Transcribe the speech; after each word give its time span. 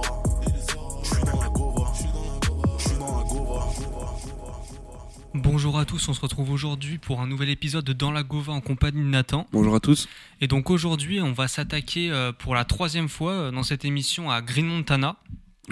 fera. 0.00 0.22
Je 1.02 1.08
suis 1.14 1.24
dans 1.24 1.40
la 1.40 1.48
gova. 1.48 1.92
Je 2.78 2.82
suis 2.88 2.98
dans 2.98 3.18
la 3.18 3.24
gova. 3.24 3.66
Bonjour 5.34 5.78
à 5.78 5.84
tous, 5.84 6.08
on 6.08 6.14
se 6.14 6.20
retrouve 6.20 6.50
aujourd'hui 6.50 6.98
pour 6.98 7.20
un 7.20 7.26
nouvel 7.26 7.48
épisode 7.50 7.84
de 7.84 7.92
Dans 7.92 8.10
la 8.10 8.22
Gova 8.22 8.52
en 8.52 8.60
compagnie 8.60 9.02
de 9.02 9.08
Nathan. 9.08 9.46
Bonjour 9.52 9.74
à 9.74 9.80
tous. 9.80 10.08
Et 10.40 10.46
donc 10.46 10.70
aujourd'hui, 10.70 11.20
on 11.20 11.32
va 11.32 11.48
s'attaquer 11.48 12.10
euh, 12.10 12.32
pour 12.32 12.54
la 12.54 12.64
troisième 12.64 13.08
fois 13.08 13.32
euh, 13.32 13.50
dans 13.50 13.62
cette 13.62 13.84
émission 13.84 14.30
à 14.30 14.40
Green 14.42 14.66
Montana. 14.66 15.16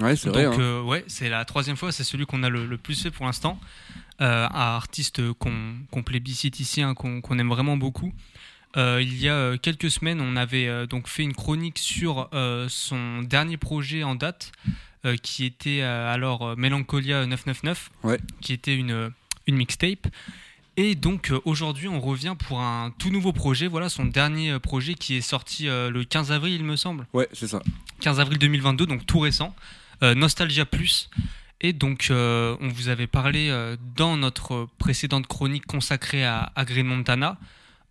Ouais, 0.00 0.16
c'est 0.16 0.26
Donc 0.26 0.34
vrai. 0.34 0.46
hein. 0.46 0.54
euh, 0.58 0.82
ouais, 0.82 1.04
c'est 1.08 1.28
la 1.28 1.44
troisième 1.44 1.76
fois, 1.76 1.92
c'est 1.92 2.04
celui 2.04 2.24
qu'on 2.26 2.42
a 2.42 2.48
le, 2.48 2.66
le 2.66 2.78
plus 2.78 3.00
fait 3.02 3.10
pour 3.10 3.26
l'instant. 3.26 3.58
Euh, 4.20 4.46
un 4.46 4.76
artiste 4.76 5.32
qu'on 5.34 5.52
qu'on 5.90 6.02
plébiscite 6.02 6.60
ici, 6.60 6.82
hein, 6.82 6.94
qu'on 6.94 7.20
qu'on 7.22 7.38
aime 7.38 7.48
vraiment 7.48 7.76
beaucoup. 7.78 8.12
Euh, 8.76 9.00
il 9.02 9.18
y 9.18 9.28
a 9.28 9.34
euh, 9.34 9.56
quelques 9.56 9.90
semaines, 9.90 10.20
on 10.20 10.36
avait 10.36 10.68
euh, 10.68 10.86
donc 10.86 11.08
fait 11.08 11.22
une 11.24 11.34
chronique 11.34 11.78
sur 11.78 12.28
euh, 12.32 12.66
son 12.68 13.22
dernier 13.22 13.56
projet 13.56 14.02
en 14.04 14.14
date, 14.14 14.52
qui 15.22 15.46
était 15.46 15.80
alors 15.80 16.58
Melancholia 16.58 17.24
999, 17.24 17.90
Ouais. 18.04 18.18
qui 18.42 18.52
était 18.52 18.76
une, 18.76 19.10
une 19.46 19.56
mixtape. 19.56 20.06
Et 20.76 20.94
donc 20.94 21.32
aujourd'hui, 21.46 21.88
on 21.88 22.00
revient 22.00 22.36
pour 22.38 22.60
un 22.60 22.92
tout 22.98 23.08
nouveau 23.10 23.32
projet. 23.32 23.66
Voilà 23.66 23.88
son 23.88 24.04
dernier 24.04 24.58
projet 24.58 24.92
qui 24.92 25.14
est 25.16 25.20
sorti 25.22 25.68
le 25.68 26.02
15 26.04 26.32
avril, 26.32 26.52
il 26.56 26.64
me 26.64 26.76
semble. 26.76 27.06
Ouais, 27.14 27.28
c'est 27.32 27.46
ça. 27.48 27.62
15 28.00 28.20
avril 28.20 28.38
2022, 28.38 28.84
donc 28.84 29.06
tout 29.06 29.20
récent, 29.20 29.54
Nostalgia 30.02 30.66
Plus. 30.66 31.08
Et 31.62 31.72
donc, 31.72 32.08
on 32.10 32.68
vous 32.68 32.88
avait 32.90 33.06
parlé 33.06 33.50
dans 33.96 34.18
notre 34.18 34.68
précédente 34.76 35.26
chronique 35.26 35.64
consacrée 35.64 36.26
à, 36.26 36.52
à 36.54 36.66
Green 36.66 36.86
Montana 36.86 37.38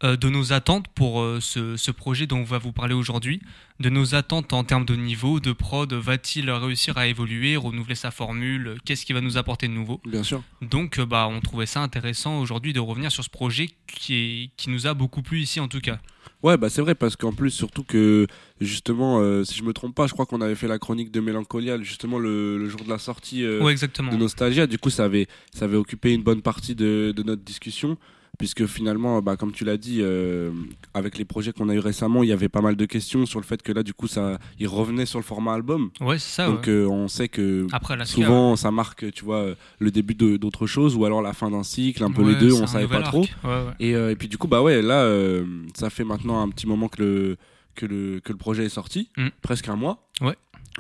de 0.02 0.30
nos 0.30 0.54
attentes 0.54 0.88
pour 0.96 1.22
euh, 1.22 1.40
ce, 1.42 1.76
ce 1.76 1.92
projet 1.92 2.26
dont 2.26 2.40
on 2.40 2.44
va 2.44 2.58
vous 2.58 2.72
parler 2.72 2.94
aujourd'hui, 2.94 3.42
de 3.80 3.90
nos 3.90 4.16
attentes 4.16 4.54
en 4.54 4.64
termes 4.64 4.86
de 4.86 4.96
niveau, 4.96 5.40
de 5.40 5.52
prod, 5.52 5.92
va-t-il 5.92 6.50
réussir 6.50 6.98
à 6.98 7.08
évoluer, 7.08 7.58
renouveler 7.58 7.96
sa 7.96 8.12
formule, 8.12 8.78
qu'est-ce 8.86 9.06
qui 9.06 9.14
va 9.14 9.22
nous 9.22 9.38
apporter 9.38 9.68
de 9.68 9.74
nouveau? 9.74 10.00
Bien 10.06 10.24
sûr. 10.24 10.42
Donc, 10.62 11.00
euh, 11.00 11.06
bah, 11.06 11.28
on 11.30 11.42
trouvait 11.42 11.66
ça 11.66 11.82
intéressant 11.82 12.40
aujourd'hui 12.40 12.74
de 12.74 12.80
revenir 12.80 13.12
sur 13.12 13.24
ce 13.24 13.30
projet 13.30 13.70
qui, 13.88 14.14
est, 14.16 14.52
qui 14.58 14.70
nous 14.70 14.88
a 14.88 14.94
beaucoup 14.94 15.22
plu 15.22 15.42
ici 15.42 15.60
en 15.60 15.68
tout 15.68 15.82
cas. 15.82 16.00
Ouais, 16.42 16.56
bah 16.56 16.70
c'est 16.70 16.82
vrai 16.82 16.96
parce 16.96 17.18
qu'en 17.18 17.34
plus, 17.34 17.52
surtout 17.52 17.84
que 17.84 18.26
justement, 18.62 19.20
euh, 19.20 19.44
si 19.44 19.58
je 19.58 19.64
me 19.64 19.74
trompe 19.74 19.94
pas, 19.94 20.08
je 20.08 20.14
crois 20.14 20.26
qu'on 20.26 20.40
avait 20.40 20.56
fait 20.56 20.70
la 20.70 20.80
chronique 20.80 21.12
de 21.12 21.20
Mélancolia 21.20 21.78
justement 21.82 22.18
le, 22.18 22.58
le 22.58 22.70
jour 22.70 22.82
de 22.82 22.90
la 22.90 22.98
sortie 22.98 23.44
euh, 23.44 23.62
ouais, 23.62 23.76
de 23.76 24.16
Nostalgia. 24.16 24.66
Du 24.66 24.78
coup, 24.78 24.90
ça 24.90 25.04
avait, 25.04 25.28
ça 25.54 25.66
avait 25.66 25.76
occupé 25.76 26.14
une 26.14 26.24
bonne 26.24 26.42
partie 26.42 26.76
de, 26.76 27.14
de 27.14 27.24
notre 27.24 27.44
discussion. 27.44 27.98
Puisque 28.40 28.66
finalement, 28.68 29.22
bah, 29.22 29.36
comme 29.36 29.52
tu 29.52 29.66
l'as 29.66 29.76
dit, 29.76 29.98
euh, 30.00 30.52
avec 30.94 31.18
les 31.18 31.26
projets 31.26 31.52
qu'on 31.52 31.68
a 31.68 31.74
eu 31.76 31.80
récemment, 31.80 32.24
il 32.24 32.30
y 32.30 32.32
avait 32.32 32.48
pas 32.48 32.62
mal 32.62 32.78
de 32.78 32.86
questions 32.86 33.26
sur 33.26 33.40
le 33.42 33.46
fait 33.46 33.62
que 33.62 33.74
là, 33.74 33.84
du 33.84 33.94
coup, 33.94 34.08
ça, 34.08 34.40
il 34.60 34.68
revenait 34.70 35.06
sur 35.06 35.20
le 35.20 35.26
format 35.26 35.54
album. 35.54 35.92
Ouais, 36.00 36.18
c'est 36.18 36.36
ça. 36.36 36.48
Donc, 36.48 36.62
ouais. 36.62 36.70
euh, 36.72 36.88
on 36.88 37.10
sait 37.10 37.28
que 37.28 37.68
Après, 37.74 37.98
la 37.98 38.06
souvent, 38.06 38.56
ça 38.56 38.72
marque, 38.72 39.12
tu 39.12 39.26
vois, 39.26 39.40
euh, 39.42 39.56
le 39.80 39.92
début 39.92 40.16
de- 40.16 40.38
d'autre 40.38 40.68
chose 40.68 40.96
ou 40.96 41.04
alors 41.04 41.22
la 41.22 41.34
fin 41.34 41.52
d'un 41.52 41.64
cycle, 41.64 42.02
un 42.02 42.12
peu 42.12 42.24
Ouais, 42.24 42.32
les 42.34 42.40
deux, 42.40 42.54
on 42.54 42.64
un 42.64 42.68
savait 42.68 42.88
pas 42.88 43.02
trop. 43.02 43.24
arc. 43.24 43.36
Ouais, 43.44 43.50
ouais. 43.50 43.74
Et, 43.82 43.94
euh, 43.96 44.12
et 44.12 44.16
puis 44.16 44.30
du 44.30 44.38
coup, 44.38 44.48
bah 44.48 44.62
ouais, 44.64 44.82
là, 44.82 45.02
euh, 45.04 45.44
ça 45.76 45.90
fait 45.90 46.06
maintenant 46.06 46.42
un 46.42 46.48
petit 46.48 46.66
moment 46.66 46.88
que 46.88 47.02
le, 47.04 47.38
que 47.76 47.86
le, 47.86 48.22
que 48.24 48.32
le 48.32 48.38
projet 48.38 48.64
est 48.64 48.70
sorti, 48.70 49.10
Mm. 49.18 49.28
presque 49.42 49.68
un 49.68 49.76
mois. 49.76 50.08
Ouais. 50.22 50.36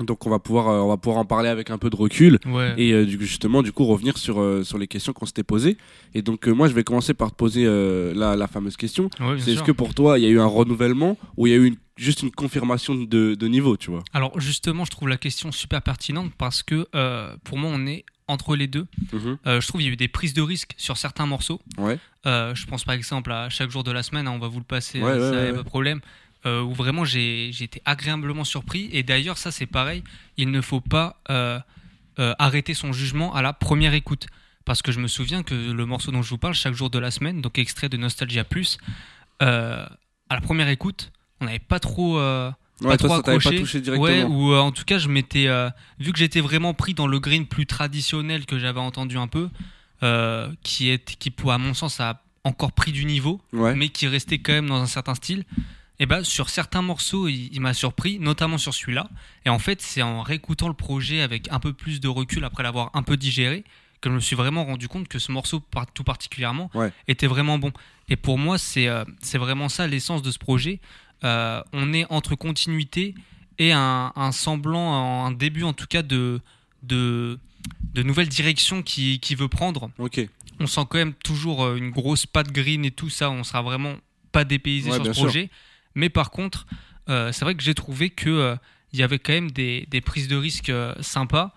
Donc 0.06 0.26
on 0.26 0.30
va 0.30 0.40
pouvoir, 0.40 0.70
euh, 0.70 0.80
on 0.80 0.88
va 0.88 0.98
pouvoir 0.98 1.18
en 1.20 1.26
parler 1.26 1.50
avec 1.50 1.70
un 1.70 1.78
peu 1.78 1.90
de 1.90 1.96
recul 1.96 2.40
Ouais. 2.46 2.74
et 2.78 2.94
euh, 2.94 3.06
du 3.06 3.18
justement, 3.26 3.62
du 3.64 3.72
coup, 3.72 3.86
revenir 3.86 4.18
sur, 4.18 4.40
euh, 4.40 4.64
sur 4.64 4.78
les 4.78 4.88
questions 4.88 5.14
qu'on 5.14 5.26
s'était 5.26 5.44
posées. 5.44 5.78
Et 6.14 6.22
donc 6.22 6.48
moi, 6.48 6.68
je 6.68 6.74
vais 6.74 6.84
commencer 6.84 7.14
par 7.14 7.32
te 7.32 7.36
poser 7.36 7.66
la, 8.16 8.36
la 8.36 8.48
fameuse 8.48 8.78
question. 8.78 9.10
Ouais, 9.20 9.36
C'est 9.40 9.52
est-ce 9.54 9.64
que 9.64 9.72
pour 9.72 9.94
toi, 9.94 10.18
il 10.20 10.24
y 10.24 10.28
a 10.28 10.30
eu 10.30 10.40
un 10.40 10.46
renouvellement 10.46 11.18
ou 11.38 11.48
il 11.48 11.52
y 11.52 11.54
a 11.54 11.58
eu 11.58 11.66
une- 11.68 11.78
juste 11.98 12.24
une 12.24 12.32
confirmation 12.32 12.96
de, 12.96 13.36
de 13.36 13.48
niveau, 13.48 13.76
tu 13.78 13.92
vois? 13.92 14.04
Alors 14.14 14.40
justement, 14.40 14.86
je 14.86 14.92
trouve 14.92 15.10
la 15.10 15.18
question 15.18 15.52
super 15.52 15.82
pertinente 15.82 16.32
parce 16.38 16.64
que 16.64 16.88
pour 17.44 17.58
moi, 17.58 17.70
on 17.74 17.86
est 17.88 18.06
entre 18.28 18.56
les 18.56 18.68
deux. 18.68 18.86
Euh, 19.48 19.60
je 19.60 19.68
trouve 19.68 19.82
qu'il 19.82 19.88
y 19.88 19.90
a 19.90 19.94
eu 19.94 19.98
des 19.98 20.08
prises 20.08 20.34
de 20.36 20.42
risque 20.44 20.74
sur 20.78 20.98
certains 20.98 21.26
morceaux. 21.26 21.60
Ouais. 21.80 21.98
Euh, 22.28 22.54
je 22.54 22.66
pense 22.68 22.84
par 22.84 22.94
exemple 22.94 23.32
à 23.32 23.50
chaque 23.50 23.72
jour 23.72 23.84
de 23.84 23.92
la 23.92 24.04
semaine, 24.04 24.28
hein, 24.28 24.34
on 24.36 24.40
va 24.40 24.48
vous 24.48 24.60
le 24.60 24.66
passer, 24.66 25.00
Ouais, 25.02 25.14
ouais, 25.14 25.20
ça 25.20 25.32
ouais. 25.32 25.52
pas 25.52 25.58
de 25.58 25.62
problème. 25.64 26.00
Euh, 26.46 26.62
où 26.62 26.74
vraiment 26.74 27.04
j'ai 27.06 27.50
été 27.50 27.82
agréablement 27.86 28.44
surpris. 28.44 28.90
Et 28.94 29.04
d'ailleurs, 29.04 29.38
ça 29.38 29.52
c'est 29.52 29.66
pareil, 29.66 30.04
il 30.38 30.52
ne 30.52 30.62
faut 30.62 30.82
pas 30.82 31.20
euh, 31.30 31.60
euh, 32.20 32.34
arrêter 32.40 32.74
son 32.74 32.92
jugement 32.94 33.34
à 33.36 33.42
la 33.42 33.54
première 33.54 33.94
écoute. 33.94 34.28
Parce 34.66 34.82
que 34.82 34.92
je 34.92 35.00
me 35.00 35.08
souviens 35.08 35.42
que 35.44 35.56
le 35.56 35.86
morceau 35.86 36.12
dont 36.12 36.22
je 36.22 36.30
vous 36.30 36.38
parle, 36.38 36.54
chaque 36.54 36.74
jour 36.76 36.90
de 36.90 37.00
la 37.00 37.10
semaine, 37.12 37.42
donc 37.42 37.58
extrait 37.58 37.90
de 37.90 37.98
Nostalgia 37.98 38.44
Plus, 38.44 38.78
euh, 39.42 39.86
à 40.30 40.36
la 40.36 40.42
première 40.42 40.68
écoute, 40.70 41.12
on 41.42 41.46
n'avait 41.46 41.58
pas 41.60 41.80
trop. 41.80 42.18
Ouais, 42.20 42.52
pas 42.82 42.98
toi, 42.98 43.10
trop 43.10 43.22
pas 43.24 43.32
accroché. 43.34 43.60
touché 43.60 43.82
directement. 43.82 44.04
Ouais, 44.06 44.24
ou 44.24 44.54
en 44.54 44.72
tout 44.72 44.84
cas, 44.86 45.00
je 45.00 45.08
m'étais. 45.10 45.48
vu 46.00 46.12
que 46.14 46.20
j'étais 46.20 46.40
vraiment 46.42 46.74
pris 46.74 46.94
dans 46.94 47.08
le 47.08 47.20
green 47.20 47.46
plus 47.48 47.66
traditionnel 47.66 48.46
que 48.46 48.60
j'avais 48.60 48.80
entendu 48.80 49.18
un 49.18 49.28
peu, 49.28 49.50
qui, 50.64 50.90
est, 50.90 51.16
qui, 51.18 51.32
pour- 51.32 51.52
à 51.52 51.58
mon 51.58 51.74
sens, 51.74 52.00
a 52.00 52.22
encore 52.44 52.72
pris 52.72 52.92
du 52.92 53.06
niveau, 53.06 53.42
Ouais. 53.54 53.76
mais 53.76 53.90
qui 53.90 54.08
restait 54.08 54.38
quand 54.40 54.54
même 54.54 54.68
dans 54.70 54.82
un 54.82 54.86
certain 54.88 55.16
style. 55.16 55.44
Et 56.00 56.06
ben 56.06 56.24
sur 56.24 56.50
certains 56.50 56.82
morceaux, 56.82 57.28
il, 57.28 57.50
il 57.54 57.60
m'a 57.62 57.74
surpris, 57.74 58.20
notamment 58.20 58.58
sur 58.58 58.74
celui-là. 58.74 59.10
Et 59.46 59.50
en 59.50 59.60
fait, 59.60 59.82
c'est 59.82 60.02
en 60.02 60.22
réécoutant 60.22 60.68
le 60.70 60.74
projet 60.74 61.22
avec 61.22 61.52
un 61.52 61.60
peu 61.60 61.74
plus 61.74 62.00
de 62.00 62.08
recul 62.08 62.44
après 62.46 62.64
l'avoir 62.64 62.90
un 62.94 63.04
peu 63.04 63.18
digéré 63.18 63.64
que 64.02 64.10
je 64.10 64.16
me 64.16 64.22
suis 64.22 64.38
vraiment 64.38 64.64
rendu 64.64 64.88
compte 64.88 65.10
que 65.10 65.20
ce 65.20 65.30
morceau, 65.32 65.62
tout 65.94 66.06
particulièrement, 66.06 66.72
Ouais. 66.74 66.94
était 67.10 67.28
vraiment 67.28 67.58
bon. 67.60 67.74
Et 68.08 68.16
pour 68.16 68.38
moi, 68.38 68.58
c'est 68.58 68.88
euh, 68.88 69.04
vraiment 69.34 69.68
ça 69.68 69.88
l'essence 69.88 70.22
de 70.22 70.32
ce 70.32 70.40
projet. 70.40 70.80
Euh, 71.26 71.62
on 71.74 71.92
est 71.92 72.06
entre 72.10 72.36
continuité 72.36 73.14
et 73.58 73.74
un, 73.74 74.14
un 74.16 74.32
semblant, 74.32 75.26
un 75.26 75.32
début 75.32 75.64
en 75.64 75.74
tout 75.74 75.86
cas 75.86 76.02
de, 76.02 76.40
de, 76.84 77.38
de 77.94 78.04
nouvelles 78.04 78.30
directions 78.30 78.82
qu'il 78.84 79.20
qui 79.20 79.36
veut 79.36 79.50
prendre. 79.50 79.92
On 80.62 80.68
sent 80.68 80.82
quand 80.90 80.98
même 80.98 81.14
toujours 81.14 81.66
euh, 81.66 81.76
une 81.76 81.90
grosse 81.92 82.26
patte 82.26 82.54
green 82.54 82.86
et 82.86 82.92
tout 82.92 83.10
ça. 83.10 83.30
On 83.30 83.44
sera 83.44 83.62
vraiment 83.62 83.96
pas 84.32 84.46
dépaysé 84.46 84.92
Ouais, 84.92 84.96
sur 84.96 85.06
ce 85.08 85.14
sûr. 85.14 85.30
Mais 86.00 86.10
par 86.10 86.32
contre, 86.32 86.66
euh, 87.10 87.32
c'est 87.34 87.44
vrai 87.46 87.56
que 87.56 87.62
j'ai 87.64 87.74
trouvé 87.76 88.10
que 88.10 88.30
euh, 88.30 88.56
y 88.94 89.04
avait 89.04 89.20
quand 89.20 89.34
même 89.34 89.52
des, 89.52 89.86
des 89.92 90.02
prises 90.02 90.28
de 90.30 90.36
risques 90.38 90.70
euh, 90.70 90.96
sympas 91.02 91.54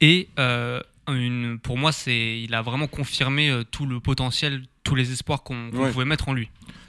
et 0.00 0.28
euh, 0.38 0.80
une, 1.08 1.58
pour 1.58 1.78
moi, 1.78 1.90
il 2.06 2.52
a 2.54 2.62
vraiment 2.62 2.86
confirmé 2.88 3.62
tout 3.70 3.86
le 3.86 4.00
potentiel, 4.00 4.62
tous 4.82 4.94
les 4.96 5.12
espoirs 5.12 5.42
qu'on 5.42 5.70
Ouais. 5.70 5.90
pouvait 5.92 6.04
mettre 6.04 6.28
en 6.28 6.32
lui. 6.34 6.48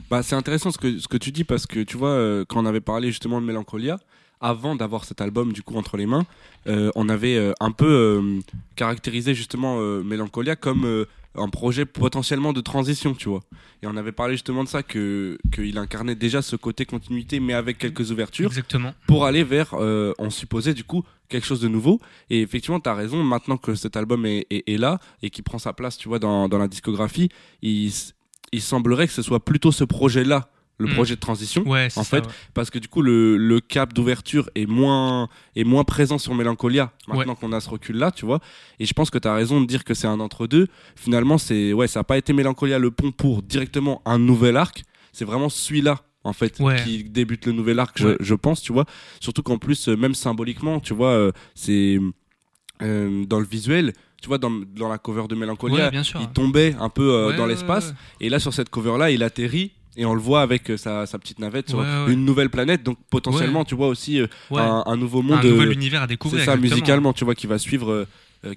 Bah, 0.10 0.24
c'est 0.24 0.36
intéressant 0.36 0.72
ce 0.72 0.78
que, 0.78 1.00
ce 1.00 1.08
que 1.08 1.18
tu 1.18 1.32
dis 1.32 1.44
parce 1.44 1.66
que 1.68 1.82
tu 1.82 1.98
vois, 1.98 2.44
quand 2.48 2.62
on 2.64 2.66
avait 2.66 2.82
parlé 2.82 3.10
justement 3.10 3.40
de 3.42 3.46
Mélancolia, 3.46 4.00
avant 4.42 4.76
d'avoir 4.76 5.04
cet 5.06 5.22
album 5.22 5.52
du 5.54 5.62
coup 5.64 5.76
entre 5.78 5.98
les 5.98 6.06
mains, 6.06 6.26
euh, 6.68 6.92
on 6.96 7.10
avait 7.10 7.36
euh, 7.38 7.52
un 7.60 7.72
peu 7.72 7.86
euh, 7.88 8.40
caractérisé 8.76 9.34
justement 9.36 9.80
Mélancolia 10.04 10.56
comme 10.56 11.06
un 11.38 11.50
projet 11.50 11.86
potentiellement 11.86 12.54
de 12.54 12.62
transition, 12.62 13.14
tu 13.14 13.30
vois. 13.30 13.42
Et 13.84 13.88
on 13.88 13.96
avait 13.98 14.12
parlé 14.12 14.34
justement 14.36 14.64
de 14.64 14.70
ça, 14.70 14.84
que 14.84 15.38
qu'il 15.54 15.78
incarnait 15.78 16.16
déjà 16.16 16.42
ce 16.42 16.56
côté 16.56 16.86
continuité 16.86 17.40
mais 17.40 17.54
avec 17.54 17.78
quelques 17.78 18.12
ouvertures 18.12 18.48
Exactement. 18.50 18.94
pour 19.08 19.26
aller 19.26 19.44
vers, 19.44 19.74
euh, 19.74 20.14
on 20.18 20.30
supposait 20.30 20.74
du 20.74 20.84
coup, 20.84 21.04
quelque 21.30 21.46
chose 21.46 21.62
de 21.62 21.68
nouveau. 21.68 22.00
Et 22.30 22.42
effectivement, 22.42 22.80
tu 22.80 22.90
as 22.90 22.94
raison, 22.96 23.24
maintenant 23.24 23.58
que 23.58 23.76
cet 23.76 23.98
album 23.98 24.26
est, 24.26 24.46
est- 24.50 24.70
est 24.72 24.78
là 24.78 25.00
et 25.22 25.30
qui 25.30 25.42
prend 25.42 25.60
sa 25.60 25.74
place, 25.74 25.98
tu 25.98 26.08
vois, 26.08 26.20
dans, 26.20 26.48
dans 26.50 26.58
la 26.58 26.68
discographie, 26.68 27.30
il, 27.62 27.92
il 28.52 28.62
semblerait 28.62 29.08
que 29.08 29.14
ce 29.14 29.22
soit 29.22 29.44
plutôt 29.44 29.72
ce 29.72 29.84
projet-là, 29.84 30.50
le 30.78 30.88
Mm. 30.88 30.94
projet 30.94 31.16
de 31.16 31.20
transition. 31.20 31.64
Ouais, 31.68 31.86
En 31.96 32.04
ça, 32.04 32.04
fait, 32.04 32.26
ouais. 32.26 32.32
Parce 32.54 32.70
que 32.70 32.80
du 32.80 32.88
coup, 32.88 33.02
le, 33.02 33.38
le 33.38 33.60
cap 33.62 33.94
d'ouverture 33.94 34.50
est 34.56 34.66
moins, 34.66 35.30
est 35.56 35.64
moins 35.64 35.84
présent 35.84 36.18
sur 36.18 36.36
Mélancolia, 36.36 36.92
maintenant 37.08 37.34
Ouais. 37.34 37.38
qu'on 37.40 37.52
a 37.54 37.60
ce 37.62 37.70
recul-là, 37.70 38.12
tu 38.12 38.26
vois. 38.26 38.40
Et 38.80 38.86
je 38.86 38.94
pense 38.94 39.10
que 39.10 39.18
tu 39.18 39.28
as 39.28 39.34
raison 39.34 39.62
de 39.62 39.66
dire 39.66 39.84
que 39.86 39.94
c'est 39.94 40.08
un 40.08 40.20
entre-deux. 40.20 40.68
Finalement, 40.96 41.38
c'est, 41.38 41.72
ouais, 41.74 41.88
ça 41.88 42.02
n'a 42.02 42.04
pas 42.04 42.18
été 42.18 42.34
Mélancolia 42.34 42.78
le 42.80 42.92
pont 42.92 43.12
pour 43.12 43.42
directement 43.42 44.02
un 44.06 44.20
nouvel 44.20 44.58
arc. 44.58 44.84
C'est 45.14 45.26
vraiment 45.26 45.48
celui-là, 45.50 46.02
en 46.26 46.34
fait, 46.34 46.60
qui 46.84 47.04
débute 47.06 47.46
le 47.46 47.54
nouvel 47.54 47.80
arc, 47.80 47.98
je, 47.98 48.18
je 48.20 48.36
pense, 48.36 48.62
tu 48.62 48.74
vois. 48.74 48.86
Surtout 49.22 49.44
qu'en 49.44 49.58
plus, 49.58 49.88
euh, 49.88 49.96
même 49.96 50.14
symboliquement, 50.16 50.82
tu 50.82 50.94
vois, 50.94 51.12
euh, 51.12 51.32
c'est 51.54 52.00
euh, 52.82 53.26
dans 53.26 53.40
le 53.40 53.46
visuel, 53.46 53.94
tu 54.22 54.28
vois, 54.28 54.38
dans, 54.38 54.50
dans 54.52 54.90
la 54.90 54.98
cover 54.98 55.28
de 55.30 55.36
Mélancolia, 55.36 55.92
il 56.20 56.28
tombait 56.34 56.76
un 56.80 56.90
peu 56.90 57.14
euh, 57.14 57.38
dans 57.38 57.46
l'espace. 57.46 57.94
Et 58.20 58.28
là, 58.28 58.40
sur 58.40 58.54
cette 58.54 58.70
cover-là, 58.70 59.12
il 59.12 59.24
atterrit. 59.24 59.72
Et 59.98 60.06
on 60.06 60.14
le 60.14 60.20
voit 60.22 60.42
avec 60.42 60.70
euh, 60.70 60.78
sa, 60.78 61.06
sa 61.06 61.18
petite 61.20 61.40
navette 61.40 61.70
sur 61.70 61.80
Ouais, 61.80 61.86
ouais. 61.86 62.14
une 62.14 62.26
nouvelle 62.26 62.50
planète. 62.50 62.84
Donc 62.84 62.98
potentiellement, 63.10 63.64
tu 63.66 63.76
vois 63.76 63.88
aussi 63.88 64.20
euh, 64.20 64.28
un, 64.52 64.84
un 64.86 64.98
nouveau 64.98 65.22
monde. 65.22 65.40
un 65.40 65.44
nouvel 65.50 65.70
euh, 65.70 65.74
univers 65.74 66.02
à 66.04 66.08
découvrir. 66.08 66.42
c'est 66.42 66.46
ça, 66.46 66.58
musicalement, 66.58 67.14
tu 67.14 67.24
vois, 67.26 67.36
qui 67.36 67.48
va 67.48 67.58
suivre, 67.58 68.06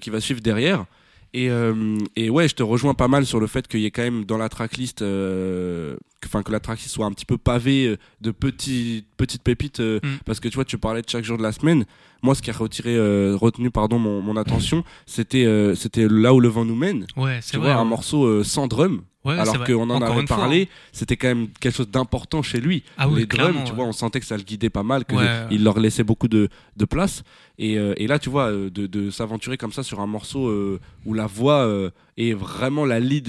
qui 0.01 0.09
va 0.09 0.19
suivre 0.19 0.41
derrière. 0.41 0.85
Et, 1.33 1.49
euh, 1.51 1.97
et 2.15 2.29
ouais, 2.31 2.47
je 2.47 2.55
te 2.55 2.63
rejoins 2.63 2.95
pas 2.95 3.07
mal 3.07 3.23
sur 3.25 3.39
le 3.39 3.45
fait 3.45 3.67
qu'il 3.67 3.81
y 3.81 3.85
ait 3.85 3.91
quand 3.91 4.01
même 4.01 4.25
dans 4.25 4.37
la 4.39 4.49
tracklist, 4.49 5.03
euh, 5.03 5.95
que- 6.21 6.27
enfin 6.27 6.41
que 6.41 6.51
la 6.51 6.59
tracklist 6.59 6.89
soit 6.91 7.05
un 7.05 7.11
petit 7.11 7.25
peu 7.25 7.37
pavée 7.37 7.97
de 8.19 8.31
petits, 8.31 9.05
petites 9.15 9.43
pépites, 9.43 9.79
euh, 9.79 9.99
Mm. 10.03 10.17
parce 10.25 10.39
que 10.39 10.47
tu 10.47 10.55
vois, 10.55 10.65
tu 10.65 10.77
parlais 10.79 11.03
de 11.03 11.09
chaque 11.09 11.23
jour 11.23 11.37
de 11.37 11.43
la 11.43 11.51
semaine. 11.51 11.85
Moi, 12.21 12.35
ce 12.35 12.41
qui 12.41 12.49
a 12.49 12.53
retiré, 12.53 12.95
euh, 12.95 13.35
retenu 13.39 13.71
pardon, 13.71 13.99
mon, 13.99 14.21
mon 14.21 14.35
attention, 14.37 14.83
c'était 15.05 15.45
euh, 15.45 15.75
c'était 15.75 16.07
là 16.09 16.33
où 16.33 16.39
le 16.39 16.47
vent 16.49 16.65
nous 16.65 16.75
mène. 16.75 17.05
Ouais, 17.15 17.37
Tu 17.39 17.49
c'est 17.49 17.57
vois, 17.57 17.67
vrai. 17.67 17.75
un 17.75 17.83
ouais. 17.83 17.89
morceau 17.89 18.25
euh, 18.25 18.43
sans 18.43 18.67
drum, 18.67 19.01
Ouais, 19.25 19.37
alors 19.37 19.57
vrai. 19.57 19.73
qu'on 19.73 19.89
en 19.89 19.95
Encore 20.01 20.15
avait 20.17 20.25
parlé, 20.25 20.69
hein. 20.71 20.75
c'était 20.93 21.17
quand 21.17 21.27
même 21.27 21.47
quelque 21.59 21.75
chose 21.75 21.89
d'important 21.89 22.41
chez 22.41 22.61
lui. 22.61 22.83
Ah 22.97 23.09
oui, 23.09 23.19
les 23.21 23.25
drums, 23.25 23.63
tu 23.65 23.73
vois, 23.73 23.83
on 23.83 23.91
sentait 23.91 24.21
que 24.21 24.25
ça 24.25 24.37
le 24.37 24.43
guidait 24.43 24.69
pas 24.69 24.81
mal, 24.83 25.03
qu'il 25.03 25.17
Ouais, 25.17 25.23
ouais. 25.51 25.57
leur 25.57 25.77
laissait 25.79 26.03
beaucoup 26.05 26.29
de, 26.29 26.47
de 26.77 26.85
place. 26.85 27.23
Et, 27.57 27.77
euh, 27.77 27.93
et 27.97 28.07
là, 28.07 28.17
tu 28.17 28.29
vois, 28.29 28.49
de, 28.51 28.69
de 28.69 29.09
s'aventurer 29.11 29.57
comme 29.57 29.73
ça 29.73 29.83
sur 29.83 29.99
un 29.99 30.07
morceau 30.07 30.47
euh, 30.47 30.79
où 31.05 31.13
la 31.13 31.25
voix 31.27 31.65
euh, 31.65 31.89
est 32.17 32.31
vraiment 32.31 32.85
la 32.85 33.01
lead. 33.01 33.27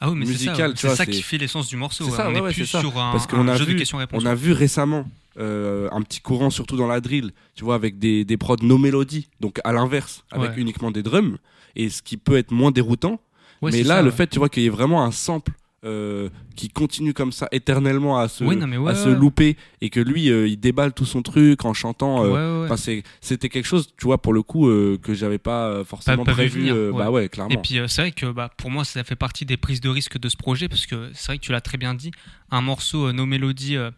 Ah 0.00 0.10
oui, 0.10 0.16
mais 0.18 0.26
c'est 0.26 0.96
ça, 0.96 1.06
qui 1.06 1.22
fait 1.22 1.38
l'essence 1.38 1.68
du 1.68 1.76
morceau. 1.76 2.02
C'est 2.04 2.10
ouais. 2.10 2.16
ça, 2.16 2.28
on 2.28 2.34
ouais, 2.40 2.50
est 2.50 2.54
plus 2.54 2.66
sur 2.66 2.98
un, 2.98 3.12
Parce 3.12 3.28
un 3.32 3.46
a 3.46 3.54
jeu 3.56 3.64
vu- 3.64 3.74
de 3.74 3.78
questions-réponses. 3.78 4.20
On 4.20 4.26
a 4.26 4.34
vu 4.34 4.50
récemment 4.52 5.04
euh, 5.38 5.88
un 5.92 6.02
petit 6.02 6.20
courant, 6.20 6.50
surtout 6.50 6.76
dans 6.76 6.86
la 6.88 7.00
drill, 7.00 7.30
tu 7.54 7.64
vois, 7.64 7.74
avec 7.76 7.98
des, 7.98 8.24
des 8.24 8.36
prods 8.36 8.56
no 8.62 8.78
mélodies, 8.78 9.28
donc 9.40 9.60
à 9.64 9.72
l'inverse, 9.72 10.24
avec 10.30 10.50
Ouais. 10.52 10.60
uniquement 10.60 10.90
des 10.90 11.02
drums, 11.02 11.36
et 11.76 11.88
ce 11.90 12.02
qui 12.02 12.16
peut 12.16 12.36
être 12.36 12.50
moins 12.50 12.70
déroutant. 12.70 13.20
Ouais, 13.62 13.70
mais 13.72 13.82
là, 13.82 13.96
ça, 13.96 14.02
le 14.02 14.10
ouais. 14.10 14.14
fait, 14.16 14.26
tu 14.28 14.38
vois, 14.38 14.48
qu'il 14.48 14.62
y 14.62 14.66
ait 14.66 14.70
vraiment 14.70 15.04
un 15.04 15.10
sample 15.10 15.52
euh, 15.84 16.28
qui 16.56 16.68
continue 16.68 17.14
comme 17.14 17.30
ça 17.30 17.46
éternellement 17.52 18.18
à 18.18 18.26
se, 18.26 18.42
Oui, 18.42 18.56
ouais, 18.56 18.90
à 18.90 18.94
se 18.96 19.08
louper, 19.08 19.56
et 19.80 19.90
que 19.90 20.00
lui, 20.00 20.28
euh, 20.28 20.48
il 20.48 20.58
déballe 20.58 20.92
tout 20.92 21.04
son 21.04 21.22
truc 21.22 21.64
en 21.64 21.72
chantant. 21.72 22.24
euh, 22.24 22.64
Ouais, 22.66 22.68
ouais, 22.72 23.02
C'était 23.20 23.48
quelque 23.48 23.64
chose, 23.66 23.88
tu 23.96 24.06
vois, 24.06 24.18
pour 24.18 24.32
le 24.32 24.42
coup, 24.42 24.66
que 24.66 25.14
j'avais 25.14 25.38
pas 25.38 25.84
forcément 25.84 26.24
pas 26.24 26.32
prévu. 26.32 26.72
ouais. 26.72 26.92
Bah 26.92 27.12
ouais, 27.12 27.26
Et 27.26 27.28
clairement. 27.28 27.60
puis 27.62 27.78
euh, 27.78 27.86
c'est 27.86 28.02
vrai 28.02 28.10
que 28.10 28.26
bah, 28.26 28.50
pour 28.56 28.70
moi 28.72 28.84
ça 28.84 29.04
fait 29.04 29.14
partie 29.16 29.44
des 29.44 29.56
prises 29.56 29.80
de 29.80 29.88
risque 29.88 30.18
de 30.18 30.28
ce 30.28 30.36
projet 30.36 30.68
parce 30.68 30.86
que 30.86 31.10
c'est 31.14 31.26
vrai 31.26 31.38
que 31.38 31.44
tu 31.44 31.52
l'as 31.52 31.60
très 31.60 31.78
bien 31.78 31.94
dit, 31.94 32.10
un 32.50 32.60
morceau 32.60 33.12
No 33.12 33.24
Melody 33.24 33.76
euh, 33.76 33.90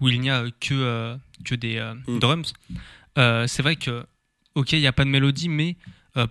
où 0.00 0.08
il 0.08 0.20
n'y 0.20 0.30
a 0.30 0.42
euh, 0.42 0.50
que, 0.60 0.74
euh, 0.74 1.16
que 1.44 1.54
des 1.54 1.76
euh, 1.76 1.94
Mm. 2.06 2.18
drums, 2.18 2.52
c'est 3.16 3.62
vrai 3.62 3.76
que 3.76 4.04
ok 4.54 4.72
il 4.72 4.80
n'y 4.80 4.86
a 4.86 4.92
pas 4.92 5.04
de 5.04 5.10
mélodie 5.10 5.48
mais 5.48 5.76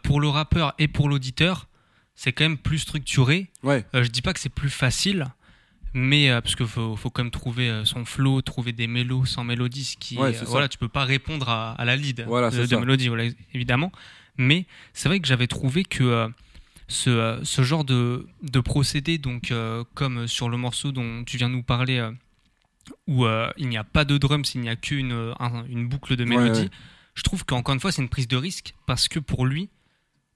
pour 0.03 0.19
le 0.19 0.27
rappeur 0.29 0.73
et 0.79 0.88
pour 0.88 1.09
l'auditeur 1.09 1.67
c'est 2.15 2.31
quand 2.31 2.45
même 2.45 2.57
plus 2.57 2.79
structuré. 2.79 3.50
Ouais, 3.63 3.83
je 3.94 4.07
dis 4.07 4.21
pas 4.21 4.33
que 4.33 4.39
c'est 4.39 4.50
plus 4.53 4.69
facile 4.69 5.25
mais 5.97 6.29
euh, 6.29 6.41
parce 6.41 6.56
qu'il 6.56 6.67
faut, 6.67 6.95
faut 6.97 7.09
quand 7.09 7.23
même 7.23 7.31
trouver 7.31 7.69
euh, 7.69 7.85
son 7.85 8.03
flow, 8.03 8.41
trouver 8.41 8.73
des 8.73 8.85
mélos 8.88 9.25
sans 9.25 9.45
mélodie, 9.45 9.85
ce 9.85 9.95
qui 9.97 10.18
Ouais, 10.18 10.33
voilà, 10.45 10.68
tu 10.68 10.77
peux 10.77 10.89
pas 10.89 11.06
répondre 11.06 11.47
à, 11.47 11.71
à 11.71 11.85
la 11.85 11.95
lead 11.95 12.25
Voilà, 12.27 12.50
de, 12.50 12.65
de 12.65 12.75
mélodie, 12.75 13.07
voilà, 13.07 13.23
évidemment. 13.53 13.91
Mais 14.38 14.65
c'est 14.94 15.07
vrai 15.07 15.21
que 15.21 15.27
j'avais 15.27 15.47
trouvé 15.47 15.85
que 15.85 16.29
ce, 16.89 17.39
ce 17.44 17.61
genre 17.63 17.85
de, 17.85 18.27
de 18.44 18.59
procédé, 18.59 19.18
donc 19.18 19.53
comme 19.94 20.27
sur 20.27 20.50
le 20.50 20.57
morceau 20.57 20.91
dont 20.91 21.23
tu 21.23 21.38
viens 21.38 21.47
de 21.50 21.56
nous 21.56 21.63
parler, 21.63 22.06
où 23.07 23.25
euh, 23.25 23.49
il 23.57 23.67
n'y 23.69 23.77
a 23.77 23.83
pas 23.83 24.05
de 24.05 24.17
drums, 24.17 24.53
il 24.55 24.61
n'y 24.61 24.69
a 24.69 24.75
qu'une 24.75 25.11
euh, 25.11 25.33
un- 25.39 25.65
une 25.67 25.87
boucle 25.87 26.15
de 26.15 26.23
mélodie, 26.25 26.61
ouais. 26.61 26.69
je 27.15 27.23
trouve 27.23 27.45
qu'encore 27.45 27.73
une 27.73 27.79
fois 27.79 27.91
c'est 27.91 28.01
une 28.01 28.09
prise 28.09 28.27
de 28.27 28.37
risque 28.37 28.73
parce 28.85 29.07
que 29.07 29.19
pour 29.19 29.45
lui, 29.45 29.69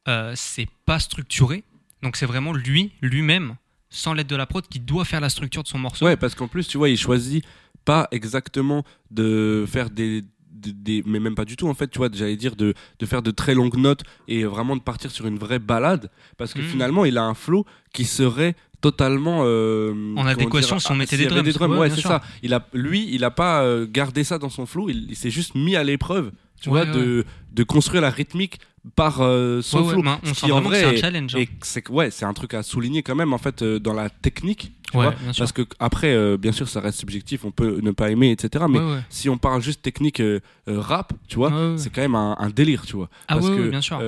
euh, 0.07 0.33
c'est 0.35 0.67
pas 0.85 0.99
structuré. 0.99 1.63
Donc 2.01 2.15
c'est 2.15 2.25
vraiment 2.25 2.53
lui, 2.53 2.91
lui-même, 3.01 3.55
sans 3.89 4.13
l'aide 4.13 4.27
de 4.27 4.35
la 4.35 4.45
prod, 4.45 4.65
qui 4.67 4.79
doit 4.79 5.05
faire 5.05 5.19
la 5.21 5.29
structure 5.29 5.63
de 5.63 5.67
son 5.67 5.77
morceau. 5.79 6.05
Ouais, 6.05 6.15
parce 6.15 6.33
qu'en 6.35 6.47
plus, 6.47 6.67
tu 6.67 6.77
vois, 6.77 6.89
il 6.89 6.97
choisit 6.97 7.43
pas 7.85 8.07
exactement 8.11 8.83
de 9.11 9.65
faire 9.67 9.89
des, 9.89 10.23
des, 10.51 10.73
des- 10.73 11.03
mais 11.05 11.19
même 11.19 11.35
pas 11.35 11.45
du 11.45 11.55
tout 11.55 11.67
en 11.67 11.73
fait, 11.73 11.87
tu 11.89 11.97
vois, 11.97 12.09
j'allais 12.11 12.35
dire 12.35 12.55
de, 12.55 12.73
de 12.99 13.05
faire 13.05 13.21
de 13.21 13.31
très 13.31 13.53
longues 13.55 13.77
notes 13.77 14.03
et 14.27 14.43
vraiment 14.43 14.75
de 14.75 14.81
partir 14.81 15.11
sur 15.11 15.27
une 15.27 15.37
vraie 15.37 15.59
balade, 15.59 16.09
parce 16.37 16.53
que 16.53 16.59
Mhm. 16.61 16.67
finalement, 16.67 17.05
il 17.05 17.17
a 17.17 17.23
un 17.23 17.33
flow 17.33 17.65
qui 17.93 18.05
serait 18.05 18.55
totalement 18.81 19.41
euh, 19.43 19.91
comment 20.15 20.27
adéquation 20.27 20.75
dire, 20.77 20.81
si 20.81 20.91
on 20.91 20.95
ah, 20.95 20.97
mettait 20.97 21.17
des 21.17 21.23
y 21.25 21.27
avait 21.27 21.51
drums. 21.51 21.77
ouais, 21.77 21.89
c'est 21.89 22.01
ça. 22.01 22.21
Il 22.43 22.53
a, 22.53 22.65
lui, 22.73 23.07
il 23.11 23.23
a 23.23 23.31
pas 23.31 23.63
euh, 23.63 23.85
gardé 23.89 24.23
ça 24.23 24.37
dans 24.37 24.49
son 24.49 24.65
flow, 24.65 24.89
il, 24.89 25.07
il 25.09 25.15
s'est 25.15 25.31
juste 25.31 25.55
mis 25.55 25.75
à 25.75 25.83
l'épreuve, 25.83 26.31
tu 26.61 26.69
Ouais, 26.69 26.85
vois, 26.85 26.93
de, 26.93 27.25
de 27.51 27.63
construire 27.63 28.01
la 28.01 28.09
rythmique 28.09 28.59
par 28.95 29.21
euh, 29.21 29.61
son 29.61 29.83
Ouais, 29.83 29.93
flow. 29.93 30.03
Ce 30.23 30.31
qui, 30.45 30.51
en 30.51 30.61
que 30.61 30.73
c'est 30.75 30.83
vrai, 30.85 30.97
un 30.97 31.01
challenge. 31.01 31.35
hein. 31.35 31.43
C'est 31.61 31.87
ouais, 31.89 32.11
c'est 32.11 32.25
un 32.25 32.33
truc 32.33 32.53
à 32.53 32.63
souligner 32.63 33.03
quand 33.03 33.15
même 33.15 33.33
en 33.33 33.37
fait 33.37 33.61
euh, 33.61 33.79
dans 33.79 33.93
la 33.93 34.09
technique, 34.09 34.71
tu 34.91 34.97
Ouais, 34.97 35.05
vois, 35.05 35.15
bien 35.21 35.33
sûr. 35.33 35.41
parce 35.43 35.51
que 35.51 35.61
après, 35.79 36.13
euh, 36.13 36.37
bien 36.37 36.51
sûr, 36.51 36.67
ça 36.67 36.79
reste 36.81 36.99
subjectif, 36.99 37.45
on 37.45 37.51
peut 37.51 37.79
ne 37.81 37.91
pas 37.91 38.09
aimer, 38.09 38.31
etc. 38.31 38.65
Mais 38.69 38.79
si 39.09 39.29
on 39.29 39.37
parle 39.37 39.61
juste 39.61 39.81
technique 39.81 40.19
euh, 40.19 40.39
rap, 40.67 41.13
tu 41.27 41.35
vois, 41.35 41.73
c'est 41.77 41.91
quand 41.93 42.01
même 42.01 42.15
un, 42.15 42.35
un 42.39 42.49
délire, 42.49 42.85
tu 42.85 42.95
vois. 42.95 43.09
Ah 43.27 43.35
parce 43.35 43.49
que 43.49 43.69
bien 43.69 43.81
sûr. 43.81 43.99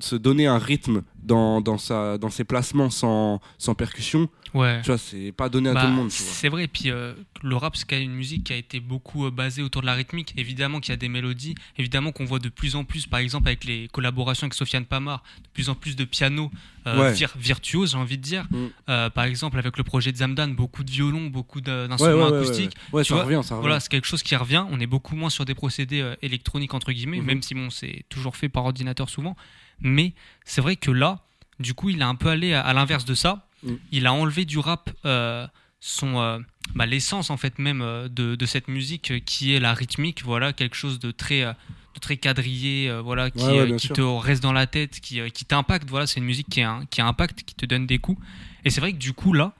se 0.00 0.16
donner 0.16 0.46
un 0.46 0.58
rythme 0.58 1.02
dans, 1.22 1.60
dans, 1.60 1.78
sa, 1.78 2.18
dans 2.18 2.30
ses 2.30 2.44
placements 2.44 2.90
sans, 2.90 3.40
sans 3.58 3.74
percussion, 3.74 4.28
Ouais. 4.54 4.80
tu 4.82 4.86
vois, 4.86 4.98
c'est 4.98 5.32
pas 5.32 5.48
donné 5.48 5.68
à 5.70 5.74
Bah, 5.74 5.80
tout 5.82 5.86
le 5.88 5.92
monde, 5.94 6.10
c'est 6.10 6.48
vrai, 6.48 6.68
puis 6.68 6.88
euh, 6.90 7.12
le 7.42 7.56
rap, 7.56 7.76
c'est 7.76 8.00
une 8.02 8.14
musique 8.14 8.44
qui 8.44 8.52
a 8.52 8.56
été 8.56 8.78
beaucoup 8.80 9.26
euh, 9.26 9.30
basée 9.32 9.62
autour 9.62 9.82
de 9.82 9.86
la 9.86 9.94
rythmique. 9.94 10.32
Évidemment 10.36 10.78
qu'il 10.80 10.92
y 10.92 10.94
a 10.94 10.96
des 10.96 11.08
mélodies, 11.08 11.54
évidemment 11.76 12.12
qu'on 12.12 12.24
voit 12.24 12.38
de 12.38 12.48
plus 12.48 12.76
en 12.76 12.84
plus, 12.84 13.06
par 13.08 13.18
exemple 13.20 13.48
avec 13.48 13.64
les 13.64 13.88
collaborations 13.88 14.44
avec 14.44 14.54
Sofiane 14.54 14.84
Pamar, 14.84 15.22
de 15.42 15.48
plus 15.52 15.68
en 15.68 15.74
plus 15.74 15.96
de 15.96 16.04
piano 16.04 16.50
euh, 16.86 17.00
Ouais. 17.00 17.12
vir- 17.12 17.36
virtuose, 17.36 17.90
j'ai 17.92 17.96
envie 17.98 18.16
de 18.18 18.22
dire. 18.22 18.46
Mm. 18.50 18.66
Euh, 18.90 19.10
par 19.10 19.24
exemple 19.24 19.58
avec 19.58 19.76
le 19.76 19.82
projet 19.84 20.12
de 20.12 20.16
Zamdan, 20.18 20.48
beaucoup 20.54 20.84
de 20.84 20.90
violons, 20.90 21.26
beaucoup 21.26 21.60
d'instruments 21.60 22.28
ouais, 22.30 22.36
acoustiques. 22.36 22.74
tu 22.74 23.04
ça 23.04 23.14
vois, 23.14 23.24
revient, 23.24 23.40
ça 23.42 23.54
revient. 23.56 23.62
Voilà, 23.62 23.80
c'est 23.80 23.88
quelque 23.90 24.06
chose 24.06 24.22
qui 24.22 24.36
revient. 24.36 24.64
On 24.70 24.78
est 24.78 24.86
beaucoup 24.86 25.16
moins 25.16 25.30
sur 25.30 25.44
des 25.44 25.54
procédés 25.54 26.14
électroniques, 26.22 26.74
entre 26.74 26.92
guillemets, 26.92 27.18
Mhm. 27.20 27.26
même 27.26 27.42
si 27.42 27.54
bon, 27.54 27.70
c'est 27.70 28.04
toujours 28.08 28.36
fait 28.36 28.48
par 28.48 28.64
ordinateur 28.66 29.08
souvent. 29.10 29.36
Mais 29.80 30.12
c'est 30.44 30.60
vrai 30.60 30.76
que 30.76 30.90
là, 30.92 31.20
du 31.58 31.74
coup, 31.74 31.88
il 31.90 32.00
a 32.02 32.08
un 32.08 32.14
peu 32.14 32.28
allé 32.28 32.52
à, 32.52 32.60
à 32.60 32.72
l'inverse 32.72 33.04
de 33.04 33.14
ça. 33.14 33.48
Mhm. 33.64 33.78
Il 33.92 34.06
a 34.06 34.12
enlevé 34.12 34.44
du 34.44 34.58
rap 34.58 34.90
euh, 35.04 35.46
son, 35.80 36.18
euh, 36.20 36.38
bah, 36.74 36.86
l'essence, 36.86 37.30
en 37.30 37.36
fait, 37.36 37.58
même 37.58 37.82
euh, 37.82 38.08
de, 38.08 38.34
de 38.36 38.46
cette 38.46 38.68
musique 38.68 39.24
qui 39.24 39.54
est 39.54 39.60
la 39.60 39.74
rythmique. 39.74 40.22
Voilà, 40.24 40.52
quelque 40.52 40.76
chose 40.76 40.98
de 40.98 41.10
très. 41.10 41.40
de 41.42 42.00
très 42.00 42.16
quadrillé, 42.16 42.90
euh, 42.90 43.00
voilà, 43.00 43.30
qui, 43.30 43.38
Ouais, 43.44 43.50
ouais, 43.52 43.58
euh, 43.60 43.66
bien 43.66 43.76
qui 43.76 43.86
sûr. 43.86 43.96
te 43.96 44.00
reste 44.02 44.42
dans 44.42 44.52
la 44.52 44.66
tête, 44.66 44.98
qui, 45.00 45.20
euh, 45.20 45.28
qui 45.28 45.44
t'impacte. 45.44 45.88
Voilà, 45.88 46.06
c'est 46.08 46.18
une 46.20 46.26
musique 46.26 46.48
qui, 46.48 46.60
a 46.60 46.70
un, 46.70 46.86
qui 46.86 47.00
a 47.00 47.06
impact, 47.06 47.44
qui 47.44 47.54
te 47.54 47.66
donne 47.66 47.86
des 47.86 47.98
coups. 47.98 48.20
Et 48.64 48.70
c'est 48.70 48.80
vrai 48.80 48.92
que 48.92 48.98
du 48.98 49.12
coup, 49.12 49.32
là, 49.32 49.52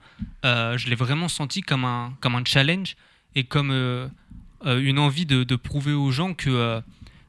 je 0.43 0.89
l'ai 0.89 0.95
vraiment 0.95 1.27
senti 1.29 1.61
comme 1.61 1.85
un, 1.85 2.13
comme 2.21 2.35
un 2.35 2.43
challenge 2.45 2.95
et 3.35 3.43
comme 3.45 3.71
une 4.65 4.99
envie 4.99 5.25
de, 5.25 5.43
de 5.43 5.55
prouver 5.55 5.93
aux 5.93 6.11
gens 6.11 6.33
que 6.33 6.81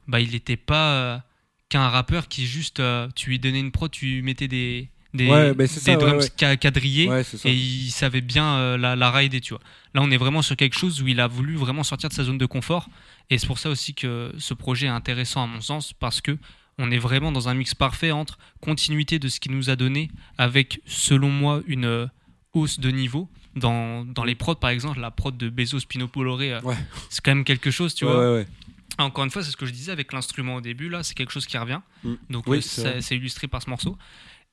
bah, 0.07 0.19
il 0.19 0.31
n'était 0.31 0.57
pas 0.57 1.23
qu'un 1.69 1.87
rappeur 1.89 2.27
qui 2.27 2.45
juste 2.47 2.81
tu 3.15 3.29
lui 3.29 3.39
donnais 3.39 3.59
une 3.59 3.71
prod, 3.71 3.91
tu 3.91 4.05
lui 4.07 4.21
mettais 4.21 4.47
des 4.47 4.89
des, 5.13 5.29
Ouais, 5.29 5.53
bah, 5.53 5.67
c'est 5.67 5.83
des 5.85 5.91
ça, 5.91 5.95
drums 5.97 6.29
ouais. 6.41 6.57
quadrillés 6.57 7.09
et 7.45 7.53
il 7.53 7.89
savait 7.91 8.21
bien 8.21 8.55
euh, 8.57 8.77
la, 8.77 8.95
la 8.95 9.11
rider, 9.11 9.41
tu 9.41 9.53
vois. 9.53 9.61
Là, 9.93 10.01
on 10.03 10.11
est 10.11 10.17
vraiment 10.17 10.41
sur 10.41 10.55
quelque 10.55 10.75
chose 10.77 11.01
où 11.01 11.07
il 11.07 11.19
a 11.19 11.27
voulu 11.27 11.55
vraiment 11.55 11.83
sortir 11.83 12.09
de 12.09 12.13
sa 12.13 12.23
zone 12.23 12.37
de 12.37 12.45
confort 12.45 12.89
et 13.29 13.37
c'est 13.37 13.47
pour 13.47 13.59
ça 13.59 13.69
aussi 13.69 13.93
que 13.93 14.31
ce 14.37 14.53
projet 14.53 14.87
est 14.87 14.89
intéressant 14.89 15.43
à 15.43 15.47
mon 15.47 15.61
sens 15.61 15.93
parce 15.93 16.21
que 16.21 16.37
on 16.77 16.91
est 16.91 16.99
vraiment 16.99 17.31
dans 17.31 17.49
un 17.49 17.55
mix 17.55 17.73
parfait 17.73 18.11
entre 18.11 18.37
continuité 18.61 19.17
de 19.17 19.27
ce 19.29 19.39
qu'il 19.39 19.51
nous 19.53 19.69
a 19.71 19.75
donné 19.75 20.11
avec, 20.37 20.79
selon 20.85 21.29
moi, 21.29 21.61
une 21.65 21.85
euh, 21.85 22.05
hausse 22.53 22.79
de 22.79 22.91
niveau. 22.91 23.27
Dans, 23.55 24.05
dans 24.05 24.23
les 24.23 24.35
prods, 24.35 24.53
par 24.53 24.69
exemple, 24.69 24.99
la 24.99 25.09
prod 25.09 25.35
de 25.35 25.49
Bezos 25.49 25.87
Pino 25.89 26.07
Poloré, 26.07 26.53
euh, 26.53 26.61
Ouais. 26.61 26.75
c'est 27.09 27.25
quand 27.25 27.31
même 27.33 27.43
quelque 27.43 27.71
chose, 27.71 27.95
tu 27.95 28.05
Ouais, 28.05 28.11
vois. 28.13 28.33
ouais. 28.35 28.47
Encore 28.99 29.23
une 29.23 29.31
fois, 29.31 29.41
c'est 29.43 29.49
ce 29.49 29.57
que 29.57 29.65
je 29.65 29.71
disais 29.71 29.91
avec 29.91 30.13
l'instrument 30.13 30.55
au 30.57 30.61
début, 30.61 30.89
là, 30.89 31.01
c'est 31.01 31.15
quelque 31.15 31.31
chose 31.31 31.47
qui 31.47 31.57
revient. 31.57 31.79
Mm. 32.03 32.13
Donc, 32.29 32.45
Oui, 32.45 32.61
c'est 32.61 33.15
illustré 33.15 33.47
par 33.47 33.63
ce 33.63 33.69
morceau. 33.71 33.97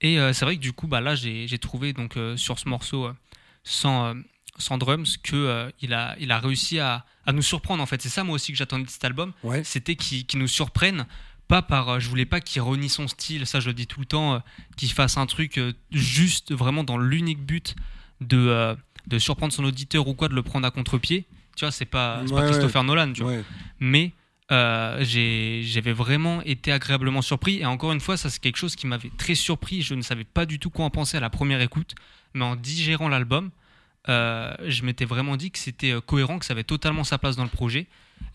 Et 0.04 0.18
euh, 0.20 0.32
c'est 0.32 0.44
vrai 0.44 0.56
que 0.56 0.60
du 0.60 0.72
coup, 0.72 0.86
bah, 0.86 1.00
là, 1.00 1.14
j'ai 1.16 1.58
trouvé 1.58 1.92
donc, 1.92 2.16
euh, 2.16 2.36
sur 2.36 2.58
ce 2.58 2.68
morceau, 2.68 3.06
euh, 3.06 3.12
sans, 3.64 4.14
sans 4.58 4.76
drums, 4.78 5.16
qu'il 5.16 5.70
il 5.80 5.94
a, 5.94 6.14
il 6.20 6.30
a 6.30 6.38
réussi 6.38 6.78
à, 6.78 7.04
à 7.26 7.32
nous 7.32 7.42
surprendre, 7.42 7.82
en 7.82 7.86
fait. 7.86 8.00
C'est 8.02 8.10
ça, 8.10 8.22
moi 8.22 8.34
aussi, 8.34 8.52
que 8.52 8.58
j'attendais 8.58 8.84
de 8.84 8.90
cet 8.90 9.04
album 9.04 9.32
Ouais. 9.42 9.64
c'était 9.64 9.96
qu'il 9.96 10.26
nous 10.38 10.46
surprenne 10.48 11.06
pas 11.48 11.60
par 11.62 12.00
je 12.00 12.08
voulais 12.08 12.24
pas 12.24 12.40
qu'il 12.40 12.62
renie 12.62 12.88
son 12.88 13.06
style 13.06 13.46
ça 13.46 13.60
je 13.60 13.66
le 13.68 13.74
dis 13.74 13.86
tout 13.86 14.00
le 14.00 14.06
temps 14.06 14.32
euh, 14.34 14.38
qu'il 14.78 14.90
fasse 14.90 15.18
un 15.18 15.26
truc 15.26 15.58
euh, 15.58 15.74
juste 15.90 16.54
vraiment 16.54 16.84
dans 16.84 16.96
l'unique 16.96 17.44
but 17.44 17.76
de 18.22 18.38
euh, 18.38 18.74
de 19.08 19.18
surprendre 19.18 19.52
son 19.52 19.62
auditeur 19.64 20.08
ou 20.08 20.14
quoi 20.14 20.28
de 20.28 20.34
le 20.34 20.42
prendre 20.42 20.66
à 20.66 20.70
contre-pied 20.70 21.26
tu 21.54 21.66
vois 21.66 21.70
c'est 21.70 21.84
pas, 21.84 22.22
c'est 22.24 22.32
pas 22.32 22.40
Ouais, 22.40 22.46
Christopher 22.46 22.82
Nolan 22.84 23.12
tu 23.12 23.22
vois 23.22 23.32
Ouais. 23.32 23.44
mais 23.78 24.12
euh, 24.52 25.02
j'avais 25.02 25.92
vraiment 25.92 26.42
été 26.42 26.72
agréablement 26.72 27.22
surpris. 27.22 27.58
Et 27.58 27.66
encore 27.66 27.92
une 27.92 28.00
fois 28.00 28.16
ça 28.16 28.30
c'est 28.30 28.40
quelque 28.40 28.56
chose 28.58 28.76
qui 28.76 28.86
m'avait 28.86 29.10
très 29.16 29.34
surpris. 29.34 29.82
Je 29.82 29.94
ne 29.94 30.02
savais 30.02 30.24
pas 30.24 30.46
du 30.46 30.58
tout 30.58 30.70
quoi 30.70 30.84
en 30.84 30.90
penser 30.90 31.16
à 31.16 31.20
la 31.20 31.30
première 31.30 31.60
écoute. 31.60 31.94
Mais 32.34 32.44
en 32.44 32.56
digérant 32.56 33.08
l'album 33.08 33.50
euh, 34.08 34.54
je 34.66 34.84
m'étais 34.84 35.04
vraiment 35.04 35.36
dit 35.36 35.50
que 35.50 35.58
c'était 35.58 35.92
euh, 35.92 36.00
cohérent 36.00 36.38
que 36.38 36.44
ça 36.44 36.52
avait 36.52 36.64
totalement 36.64 37.04
sa 37.04 37.18
place 37.18 37.36
dans 37.36 37.44
le 37.44 37.48
projet. 37.48 37.86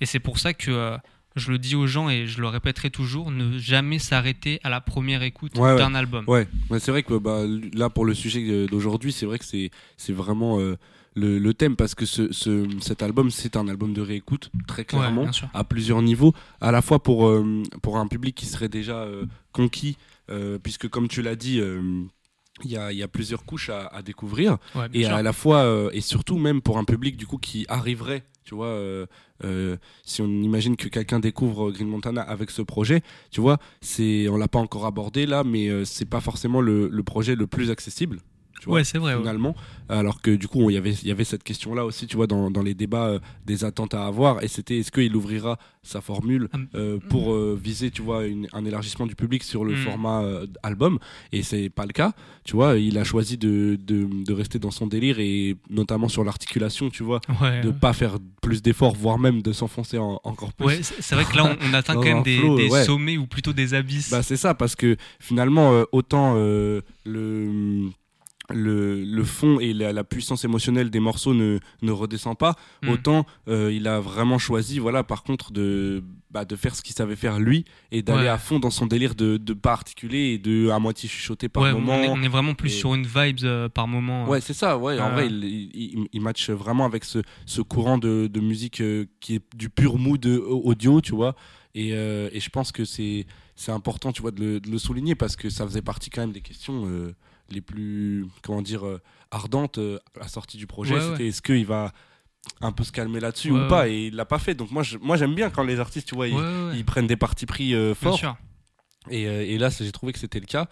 Et 0.01 0.05
c'est 0.05 0.19
pour 0.19 0.39
ça 0.39 0.53
que 0.53 0.71
euh, 0.71 0.97
je 1.35 1.51
le 1.51 1.59
dis 1.59 1.75
aux 1.75 1.85
gens 1.85 2.09
et 2.09 2.25
je 2.25 2.41
le 2.41 2.47
répéterai 2.47 2.89
toujours 2.89 3.29
ne 3.29 3.57
jamais 3.59 3.99
s'arrêter 3.99 4.59
à 4.63 4.69
la 4.69 4.81
première 4.81 5.21
écoute 5.21 5.57
Ouais, 5.57 5.73
ouais. 5.73 5.77
d'un 5.77 5.93
album. 5.93 6.23
Ouais, 6.27 6.47
mais 6.71 6.79
c'est 6.79 6.91
vrai 6.91 7.03
que 7.03 7.13
bah, 7.13 7.41
là 7.73 7.89
pour 7.89 8.05
le 8.05 8.15
sujet 8.15 8.67
d'aujourd'hui, 8.67 9.11
c'est 9.11 9.27
vrai 9.27 9.37
que 9.37 9.45
c'est 9.45 10.13
vraiment 10.13 10.59
le, 11.19 11.37
le 11.39 11.53
thème 11.53 11.75
parce 11.75 11.93
que 11.95 12.05
ce, 12.05 12.31
ce- 12.31 12.67
cet 12.81 13.03
album 13.03 13.29
c'est 13.31 13.55
un 13.57 13.67
album 13.67 13.93
de 13.93 14.01
réécoute 14.01 14.49
très 14.67 14.85
clairement 14.85 15.25
à 15.53 15.63
plusieurs 15.63 16.01
niveaux, 16.01 16.33
à 16.61 16.71
la 16.71 16.81
fois 16.81 16.99
pour 17.03 17.27
euh, 17.27 17.63
pour 17.81 17.97
un 17.97 18.07
public 18.07 18.35
qui 18.35 18.45
serait 18.45 18.69
déjà 18.69 18.97
euh, 19.03 19.25
conquis, 19.51 19.97
euh, 20.29 20.57
puisque 20.61 20.87
comme 20.87 21.07
tu 21.07 21.21
l'as 21.21 21.35
dit. 21.35 21.61
il 22.65 22.71
y 22.71 22.75
a, 22.75 22.91
il 22.91 22.97
y 22.97 23.03
a 23.03 23.07
plusieurs 23.07 23.45
couches 23.45 23.69
à, 23.69 23.87
à 23.87 24.01
découvrir 24.01 24.57
Ouais, 24.75 24.87
et 24.93 25.03
sûr. 25.05 25.13
à 25.13 25.21
la 25.23 25.31
fois 25.31 25.59
euh, 25.59 25.89
et 25.93 26.01
surtout 26.01 26.37
même 26.37 26.61
pour 26.61 26.77
un 26.77 26.83
public 26.83 27.15
du 27.15 27.25
coup 27.25 27.37
qui 27.37 27.65
arriverait 27.69 28.23
tu 28.43 28.53
vois 28.53 28.67
euh, 28.67 29.05
euh, 29.45 29.77
si 30.03 30.21
on 30.21 30.27
imagine 30.27 30.75
que 30.75 30.89
quelqu'un 30.89 31.19
découvre 31.21 31.71
Green 31.71 31.87
Montana 31.87 32.21
avec 32.21 32.49
ce 32.51 32.61
projet 32.61 33.01
tu 33.31 33.39
vois 33.39 33.59
c'est 33.79 34.27
on 34.27 34.35
l'a 34.35 34.49
pas 34.49 34.59
encore 34.59 34.85
abordé 34.85 35.25
là 35.25 35.45
mais 35.45 35.69
c'est 35.85 36.09
pas 36.09 36.19
forcément 36.19 36.59
le, 36.59 36.89
le 36.89 37.03
projet 37.03 37.35
le 37.35 37.47
plus 37.47 37.71
accessible 37.71 38.19
tu 38.59 38.65
vois 38.65 38.75
Ouais, 38.75 38.83
c'est 38.83 38.97
vrai. 38.97 39.13
ouais. 39.13 39.19
finalement 39.19 39.55
alors 39.87 40.21
que 40.21 40.29
du 40.31 40.47
coup 40.47 40.69
il 40.69 40.73
y 40.73 40.77
avait 40.77 40.93
y 41.03 41.09
avait 41.11 41.23
cette 41.23 41.43
question 41.43 41.73
là 41.73 41.83
aussi 41.85 42.05
tu 42.05 42.15
vois 42.15 42.27
dans, 42.27 42.51
dans 42.51 42.61
les 42.61 42.75
débats 42.75 43.07
euh, 43.07 43.19
des 43.45 43.63
attentes 43.63 43.93
à 43.95 44.05
avoir 44.05 44.43
et 44.43 44.47
c'était 44.47 44.77
est-ce 44.79 44.91
qu'il 44.91 45.15
ouvrira 45.15 45.57
sa 45.81 46.01
formule 46.01 46.47
Ah, 46.53 46.57
mm. 46.57 46.67
euh, 46.75 46.97
pour 47.09 47.33
euh, 47.33 47.57
viser 47.61 47.89
tu 47.89 48.01
vois 48.03 48.25
une- 48.27 48.47
un 48.53 48.65
élargissement 48.65 49.07
du 49.07 49.15
public 49.15 49.43
sur 49.43 49.65
le 49.65 49.73
Mm. 49.73 49.77
format 49.77 50.23
album? 50.63 50.99
Et 51.31 51.41
c'est 51.41 51.69
pas 51.69 51.85
le 51.85 51.93
cas 51.93 52.13
tu 52.43 52.55
vois 52.55 52.77
il 52.77 52.97
a 52.97 53.03
choisi 53.03 53.37
de, 53.37 53.77
de, 53.81 54.07
de 54.25 54.33
rester 54.33 54.59
dans 54.59 54.71
son 54.71 54.85
délire 54.87 55.19
et 55.19 55.55
notamment 55.69 56.07
sur 56.09 56.23
l'articulation 56.23 56.89
tu 56.89 57.03
vois 57.03 57.21
Ouais, 57.41 57.61
de 57.61 57.71
pas 57.71 57.93
faire 57.93 58.17
plus 58.41 58.61
d'efforts 58.61 58.95
voire 58.95 59.17
même 59.19 59.41
de 59.41 59.53
s'enfoncer 59.53 59.97
en- 59.97 60.19
encore 60.23 60.53
plus 60.53 60.65
Ouais, 60.67 60.79
c'est 60.83 61.15
vrai 61.15 61.25
que 61.25 61.35
là, 61.35 61.45
on, 61.45 61.69
on 61.69 61.73
atteint 61.73 61.93
quand 61.95 62.03
même 62.03 62.23
des, 62.23 62.37
flow, 62.37 62.57
des 62.57 62.69
sommets 62.83 63.17
ou 63.17 63.25
plutôt 63.27 63.53
des 63.53 63.73
abysses. 63.73 64.11
Bah 64.11 64.21
c'est 64.23 64.37
ça 64.37 64.53
parce 64.53 64.75
que 64.75 64.97
finalement 65.19 65.83
autant 65.91 66.35
le 67.05 67.89
le, 68.51 69.03
le 69.03 69.23
fond 69.23 69.59
et 69.59 69.73
la, 69.73 69.93
la 69.93 70.03
puissance 70.03 70.43
émotionnelle 70.45 70.89
des 70.89 70.99
morceaux 70.99 71.33
ne, 71.33 71.59
ne 71.81 71.91
redescend 71.91 72.37
pas, 72.37 72.55
Mm. 72.83 72.89
autant 72.89 73.25
euh, 73.47 73.71
il 73.73 73.87
a 73.87 73.99
vraiment 73.99 74.37
choisi, 74.37 74.79
voilà, 74.79 75.03
par 75.03 75.23
contre, 75.23 75.51
de, 75.51 76.03
bah, 76.31 76.45
de 76.45 76.55
faire 76.55 76.75
ce 76.75 76.81
qu'il 76.81 76.95
savait 76.95 77.15
faire 77.15 77.39
lui 77.39 77.65
et 77.91 78.01
d'aller 78.01 78.23
Ouais. 78.23 78.27
à 78.29 78.37
fond 78.37 78.59
dans 78.59 78.69
son 78.69 78.85
délire 78.85 79.15
de, 79.15 79.37
de 79.37 79.53
pas 79.53 79.71
articuler 79.73 80.33
et 80.33 80.37
de 80.37 80.69
à 80.69 80.79
moitié 80.79 81.07
chuchoter 81.09 81.49
par 81.49 81.63
Ouais, 81.63 81.73
moment. 81.73 81.93
on, 81.95 82.01
est, 82.03 82.07
on 82.09 82.21
est 82.23 82.27
vraiment 82.27 82.53
plus 82.55 82.73
et- 82.73 82.77
sur 82.79 82.95
une 82.95 83.05
vibe 83.05 83.37
euh, 83.43 83.69
par 83.69 83.87
moment. 83.87 84.27
Ouais, 84.27 84.41
c'est 84.41 84.53
ça, 84.53 84.77
ouais. 84.77 84.99
En 84.99 85.11
vrai, 85.11 85.27
il, 85.27 85.43
il, 85.45 86.07
il- 86.11 86.21
match 86.21 86.49
vraiment 86.49 86.85
avec 86.85 87.03
ce, 87.05 87.19
ce 87.45 87.61
courant 87.61 87.97
de, 87.97 88.27
de 88.27 88.39
musique 88.39 88.81
euh, 88.81 89.05
qui 89.19 89.35
est 89.35 89.43
du 89.55 89.69
pur 89.69 89.97
mood 89.97 90.25
audio, 90.25 91.01
tu 91.01 91.13
vois. 91.15 91.35
Et, 91.75 91.89
et 91.89 92.39
je 92.39 92.49
pense 92.49 92.71
que 92.71 92.83
c'est 92.83 93.25
c'est 93.55 93.71
important, 93.71 94.11
tu 94.13 94.21
vois, 94.21 94.31
de 94.31 94.39
le, 94.41 94.59
de 94.59 94.69
le 94.71 94.77
souligner 94.77 95.15
parce 95.15 95.35
que 95.35 95.49
ça 95.49 95.65
faisait 95.67 95.81
partie 95.81 96.09
quand 96.09 96.21
même 96.21 96.31
des 96.31 96.41
questions 96.41 96.85
les 97.53 97.61
plus, 97.61 98.25
comment 98.41 98.61
dire, 98.61 98.85
euh, 98.85 99.01
ardentes 99.31 99.77
euh, 99.77 99.99
à 100.15 100.21
la 100.21 100.27
sortie 100.27 100.57
du 100.57 100.67
projet. 100.67 100.95
Ouais, 100.95 101.01
C'était 101.01 101.27
est-ce 101.27 101.41
qu'il 101.41 101.65
va 101.65 101.91
un 102.61 102.71
peu 102.71 102.83
se 102.83 102.91
calmer 102.91 103.19
là-dessus 103.19 103.51
Ouais, 103.51 103.65
ou 103.65 103.67
pas. 103.67 103.87
Et 103.89 104.07
il 104.07 104.15
l'a 104.15 104.25
pas 104.25 104.39
fait. 104.39 104.55
Donc 104.55 104.71
moi, 104.71 104.83
je- 104.83 104.97
moi 104.97 105.17
j'aime 105.17 105.35
bien 105.35 105.49
quand 105.49 105.63
les 105.63 105.79
artistes, 105.79 106.07
tu 106.07 106.15
vois, 106.15 106.27
ils, 106.27 106.85
prennent 106.85 107.07
des 107.07 107.17
partis 107.17 107.45
pris 107.45 107.73
euh, 107.73 107.87
Bien 107.87 107.95
forts. 107.95 108.17
sûr. 108.17 108.37
Et, 109.09 109.27
euh, 109.27 109.41
et 109.45 109.57
là, 109.57 109.69
j'ai 109.69 109.91
trouvé 109.91 110.13
que 110.13 110.19
c'était 110.19 110.39
le 110.39 110.45
cas. 110.45 110.67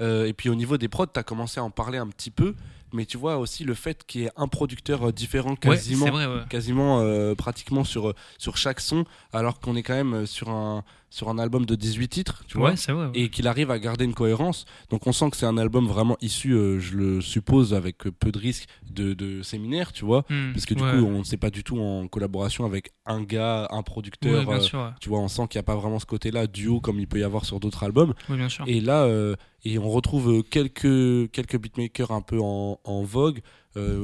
Euh, 0.00 0.26
et 0.26 0.32
puis 0.32 0.48
au 0.48 0.54
niveau 0.54 0.78
des 0.78 0.88
prods, 0.88 1.06
tu 1.06 1.18
as 1.18 1.24
commencé 1.24 1.58
à 1.58 1.64
en 1.64 1.70
parler 1.70 1.98
un 1.98 2.06
petit 2.08 2.30
peu. 2.30 2.54
Mais 2.94 3.04
tu 3.04 3.18
vois 3.18 3.36
aussi 3.36 3.64
le 3.64 3.74
fait 3.74 4.06
qu'il 4.06 4.22
y 4.22 4.24
ait 4.24 4.30
un 4.36 4.48
producteur 4.48 5.12
différent 5.12 5.56
quasiment, 5.56 6.06
vrai, 6.10 6.26
quasiment 6.48 7.34
pratiquement 7.34 7.84
sur, 7.84 8.14
sur 8.38 8.56
chaque 8.56 8.80
son, 8.80 9.04
alors 9.34 9.60
qu'on 9.60 9.76
est 9.76 9.82
quand 9.82 9.92
même 10.02 10.24
sur 10.24 10.48
un, 10.48 10.84
sur 11.10 11.30
un 11.30 11.38
album 11.38 11.64
de 11.64 11.74
18 11.74 12.08
titres, 12.08 12.44
tu 12.46 12.58
vois 12.58 12.70
Ouais, 12.70 12.76
c'est 12.76 12.92
vrai. 12.92 13.06
ouais. 13.06 13.12
et 13.14 13.28
qu'il 13.30 13.46
arrive 13.48 13.70
à 13.70 13.78
garder 13.78 14.04
une 14.04 14.12
cohérence. 14.14 14.66
Donc 14.90 15.06
on 15.06 15.12
sent 15.12 15.30
que 15.30 15.36
c'est 15.38 15.46
un 15.46 15.56
album 15.56 15.86
vraiment 15.86 16.16
issu, 16.20 16.52
euh, 16.52 16.78
je 16.78 16.96
le 16.96 17.20
suppose, 17.22 17.72
avec 17.72 17.96
peu 17.98 18.30
de 18.30 18.38
risques 18.38 18.68
de, 18.90 19.14
de 19.14 19.42
séminaire, 19.42 19.92
tu 19.92 20.04
vois. 20.04 20.24
Hmm, 20.28 20.52
Parce 20.52 20.66
que 20.66 20.74
du 20.74 20.82
ouais. 20.82 20.90
coup, 20.90 20.96
on 21.06 21.20
ne 21.20 21.24
sait 21.24 21.36
pas 21.38 21.48
du 21.50 21.64
tout 21.64 21.78
en 21.78 22.08
collaboration 22.08 22.66
avec 22.66 22.92
un 23.06 23.22
gars, 23.22 23.68
un 23.70 23.82
producteur. 23.82 24.50
Euh, 24.50 24.60
sûr. 24.60 24.92
tu 25.00 25.08
vois, 25.08 25.20
on 25.20 25.28
sent 25.28 25.46
qu'il 25.48 25.58
n'y 25.58 25.60
a 25.60 25.64
pas 25.64 25.76
vraiment 25.76 25.98
ce 25.98 26.06
côté-là, 26.06 26.46
duo, 26.46 26.80
comme 26.80 27.00
il 27.00 27.06
peut 27.08 27.18
y 27.20 27.24
avoir 27.24 27.44
sur 27.46 27.58
d'autres 27.58 27.82
albums. 27.84 28.12
Ouais, 28.28 28.36
bien 28.36 28.48
sûr. 28.50 28.64
Et 28.68 28.80
là, 28.80 29.04
euh, 29.04 29.34
et 29.64 29.78
on 29.78 29.88
retrouve 29.88 30.42
quelques, 30.44 31.30
quelques 31.32 31.58
beatmakers 31.58 32.10
un 32.10 32.20
peu 32.20 32.38
en, 32.40 32.78
en 32.84 33.02
vogue, 33.02 33.40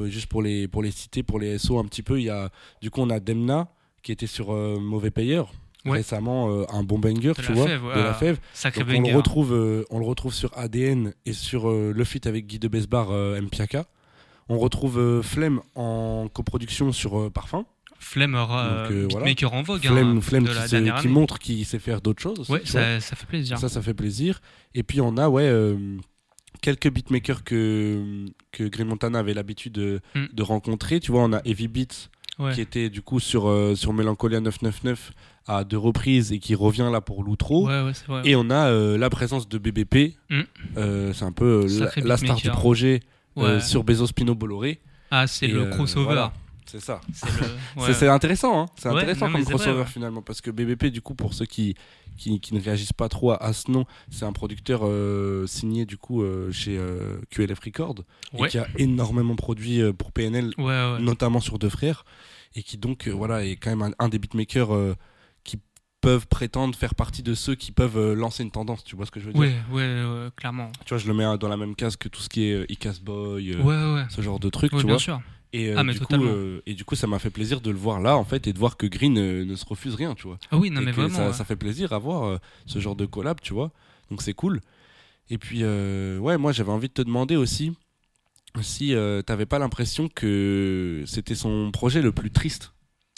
juste 0.05 0.27
pour 0.27 0.41
les, 0.41 0.67
pour 0.67 0.81
les 0.81 0.91
citer, 0.91 1.21
pour 1.21 1.37
les 1.39 1.57
SO 1.59 1.77
un 1.79 1.85
petit 1.85 2.01
peu. 2.01 2.19
Il 2.19 2.23
y 2.25 2.29
a, 2.29 2.49
du 2.81 2.89
coup, 2.89 3.01
on 3.01 3.09
a 3.09 3.19
Demna, 3.19 3.67
qui 4.01 4.11
était 4.11 4.27
sur 4.27 4.51
Mauvais 4.53 5.11
Payeur. 5.11 5.51
Ouais. 5.85 5.97
récemment 5.97 6.49
euh, 6.49 6.65
un 6.73 6.83
bon 6.83 6.97
banger 6.99 7.33
De 7.37 7.41
tu 7.41 7.51
vois 7.53 7.67
fève, 7.67 7.81
de 7.83 8.01
la 8.01 8.13
fève 8.13 8.39
Sacré 8.53 8.83
donc 8.83 9.05
on 9.05 9.09
le 9.11 9.15
retrouve 9.17 9.53
euh, 9.53 9.83
on 9.89 9.99
le 9.99 10.05
retrouve 10.05 10.33
sur 10.33 10.51
ADN 10.57 11.13
et 11.25 11.33
sur 11.33 11.69
euh, 11.69 11.93
le 11.95 12.03
feat 12.03 12.25
avec 12.27 12.47
Guy 12.47 12.57
de 12.59 12.67
Besbar 12.67 13.09
Mpiaka 13.41 13.85
on 14.49 14.57
retrouve 14.59 15.21
Flemme 15.23 15.61
en 15.75 16.27
coproduction 16.33 16.91
sur 16.91 17.31
Parfum 17.31 17.65
Flemme, 17.97 18.35
euh, 18.35 19.07
voilà. 19.09 19.33
en 19.51 19.61
vogue. 19.63 19.81
Flemme, 19.81 20.17
hein, 20.17 20.21
Flemme 20.21 20.43
de 20.43 20.49
qui, 20.49 20.55
la 20.55 20.67
se- 20.67 21.01
qui 21.01 21.07
montre 21.07 21.39
qu'il 21.39 21.65
sait 21.65 21.79
faire 21.79 22.01
d'autres 22.01 22.21
choses 22.21 22.39
aussi, 22.41 22.51
Ouais, 22.51 22.61
ça, 22.65 22.99
ça 22.99 23.15
fait 23.15 23.25
plaisir. 23.25 23.57
Ça, 23.57 23.69
ça 23.69 23.81
fait 23.81 23.93
plaisir. 23.95 24.41
Et 24.75 24.83
puis 24.83 25.01
on 25.01 25.17
a 25.17 25.27
ouais 25.29 25.47
euh, 25.47 25.97
quelques 26.61 26.89
beatmakers 26.91 27.43
que 27.43 28.25
que 28.51 28.63
Green 28.65 28.87
Montana 28.87 29.19
avait 29.19 29.33
l'habitude 29.33 29.73
de, 29.73 30.01
Mm. 30.13 30.25
de 30.33 30.43
rencontrer. 30.43 30.99
Tu 30.99 31.11
vois, 31.11 31.23
on 31.23 31.33
a 31.33 31.41
Heavy 31.45 31.67
Beats 31.67 32.09
Ouais. 32.37 32.53
qui 32.53 32.59
était 32.61 32.89
du 32.89 33.01
coup 33.01 33.19
sur 33.21 33.47
euh, 33.47 33.75
sur 33.75 33.93
Melancholia 33.93 34.41
999 34.41 35.11
à 35.47 35.63
deux 35.63 35.77
reprises 35.77 36.31
et 36.31 36.39
qui 36.39 36.55
revient 36.55 36.89
là 36.91 37.01
pour 37.01 37.23
l'outro. 37.23 37.67
Ouais, 37.67 37.81
ouais, 37.83 37.93
c'est 37.93 38.07
vrai. 38.07 38.21
Et 38.25 38.35
on 38.35 38.49
a 38.49 38.69
euh, 38.69 38.97
la 38.97 39.09
présence 39.09 39.47
de 39.47 39.57
BBP. 39.57 40.15
Mm. 40.29 40.41
Euh, 40.77 41.13
c'est 41.13 41.25
un 41.25 41.31
peu 41.31 41.65
euh, 41.69 41.89
la, 42.03 42.17
star 42.17 42.37
du 42.37 42.49
projet 42.49 43.01
sur 43.59 43.83
Bezos 43.83 44.07
Pino 44.15 44.33
Bolloré. 44.35 44.79
Ah, 45.11 45.27
c'est 45.27 45.47
le 45.47 45.65
crossover. 45.69 46.05
voilà. 46.05 46.33
C'est 46.65 46.81
ça. 46.81 46.99
C'est 47.13 47.29
le. 48.05 48.09
Intéressant, 48.09 48.61
hein. 48.61 48.65
c'est 48.75 48.89
intéressant 48.89 49.27
non, 49.27 49.33
comme 49.33 49.41
vrai, 49.43 49.53
crossover 49.53 49.85
finalement, 49.85 50.21
parce 50.23 50.41
que 50.41 50.49
BBP, 50.49 50.87
du 50.87 51.01
coup, 51.01 51.13
pour 51.13 51.33
ceux 51.35 51.45
qui, 51.45 51.75
qui, 52.17 52.39
qui 52.39 52.55
ne 52.55 52.59
réagissent 52.61 52.91
pas 52.93 53.07
trop 53.07 53.31
à, 53.31 53.37
à 53.37 53.53
ce 53.53 53.69
nom, 53.69 53.85
c'est 54.09 54.25
un 54.25 54.33
producteur 54.33 54.81
euh, 54.83 55.45
signé 55.45 55.85
du 55.85 55.97
coup 55.97 56.23
euh, 56.23 56.51
chez 56.51 56.75
euh, 56.77 57.19
QLF 57.29 57.59
Records 57.59 57.95
Ouais. 58.33 58.47
et 58.47 58.51
qui 58.51 58.57
a 58.57 58.67
énormément 58.77 59.35
produit 59.35 59.81
pour 59.93 60.11
PNL, 60.11 60.51
Ouais, 60.57 60.63
ouais. 60.65 60.99
notamment 60.99 61.39
sur 61.39 61.59
Deux 61.59 61.69
Frères, 61.69 62.03
et 62.55 62.63
qui 62.63 62.77
donc 62.77 63.07
voilà 63.07 63.45
est 63.45 63.57
quand 63.57 63.69
même 63.69 63.83
un, 63.83 63.91
un 63.99 64.09
des 64.09 64.17
beatmakers 64.17 64.95
peuvent 66.05 66.27
prétendre 66.27 66.75
faire 66.77 66.93
partie 66.93 67.23
de 67.23 67.33
ceux 67.33 67.55
qui 67.55 67.71
peuvent 67.71 67.97
euh, 67.97 68.13
lancer 68.13 68.43
une 68.43 68.51
tendance. 68.51 68.83
Tu 68.83 68.95
vois 68.95 69.07
ce 69.07 69.11
que 69.11 69.19
je 69.19 69.25
veux 69.25 69.33
dire? 69.33 69.41
Ouais, 69.41 69.55
ouais, 69.71 70.03
ouais, 70.05 70.29
clairement. 70.35 70.71
Tu 70.85 70.89
vois, 70.89 70.99
je 70.99 71.07
le 71.07 71.15
mets 71.15 71.25
euh, 71.25 71.37
dans 71.37 71.47
la 71.47 71.57
même 71.57 71.75
case 71.75 71.95
que 71.97 72.07
tout 72.07 72.21
ce 72.21 72.29
qui 72.29 72.49
est 72.49 72.53
euh, 72.53 72.65
Icas 72.71 72.99
Boy, 73.01 73.55
Ouais, 73.55 73.63
ouais. 73.63 74.05
ce 74.09 74.21
genre 74.21 74.39
de 74.39 74.47
Ouais, 74.47 74.69
tu 74.69 74.75
bien 74.75 74.85
vois. 74.85 74.99
sûr. 74.99 75.19
Et, 75.51 75.69
euh, 75.69 75.75
Ah, 75.77 75.83
du 75.83 75.99
coup, 75.99 76.13
euh, 76.13 76.61
et 76.67 76.75
du 76.75 76.85
coup, 76.85 76.95
ça 76.95 77.07
m'a 77.07 77.17
fait 77.17 77.31
plaisir 77.31 77.59
de 77.59 77.71
le 77.71 77.77
voir 77.77 77.99
là, 78.01 78.17
en 78.17 78.23
fait, 78.23 78.45
et 78.45 78.53
de 78.53 78.59
voir 78.59 78.77
que 78.77 78.85
Green 78.85 79.17
euh, 79.17 79.45
ne 79.45 79.55
se 79.55 79.65
refuse 79.65 79.95
rien, 79.95 80.13
tu 80.13 80.27
vois. 80.27 80.37
Ah 80.51 80.57
oui, 80.57 80.69
non, 80.69 80.81
Et 80.81 80.85
mais 80.85 80.91
vraiment. 80.91 81.09
ça, 81.09 81.27
ouais. 81.27 81.33
ça 81.33 81.43
fait 81.43 81.55
plaisir 81.55 81.91
à 81.91 81.97
voir 81.97 82.39
ce 82.67 82.79
genre 82.79 82.95
de 82.95 83.05
collab, 83.07 83.39
tu 83.41 83.53
vois. 83.53 83.71
Donc 84.11 84.21
c'est 84.21 84.33
cool. 84.33 84.61
Et 85.31 85.39
puis, 85.39 85.63
ouais, 85.63 86.37
moi 86.37 86.51
j'avais 86.51 86.71
envie 86.71 86.87
de 86.89 86.93
te 86.93 87.01
demander 87.01 87.35
aussi 87.35 87.73
si 88.61 88.93
t'avais 89.25 89.47
pas 89.47 89.57
l'impression 89.57 90.07
que 90.07 91.03
c'était 91.07 91.35
son 91.35 91.71
projet 91.71 92.01
le 92.03 92.11
plus 92.11 92.29
triste? 92.31 92.74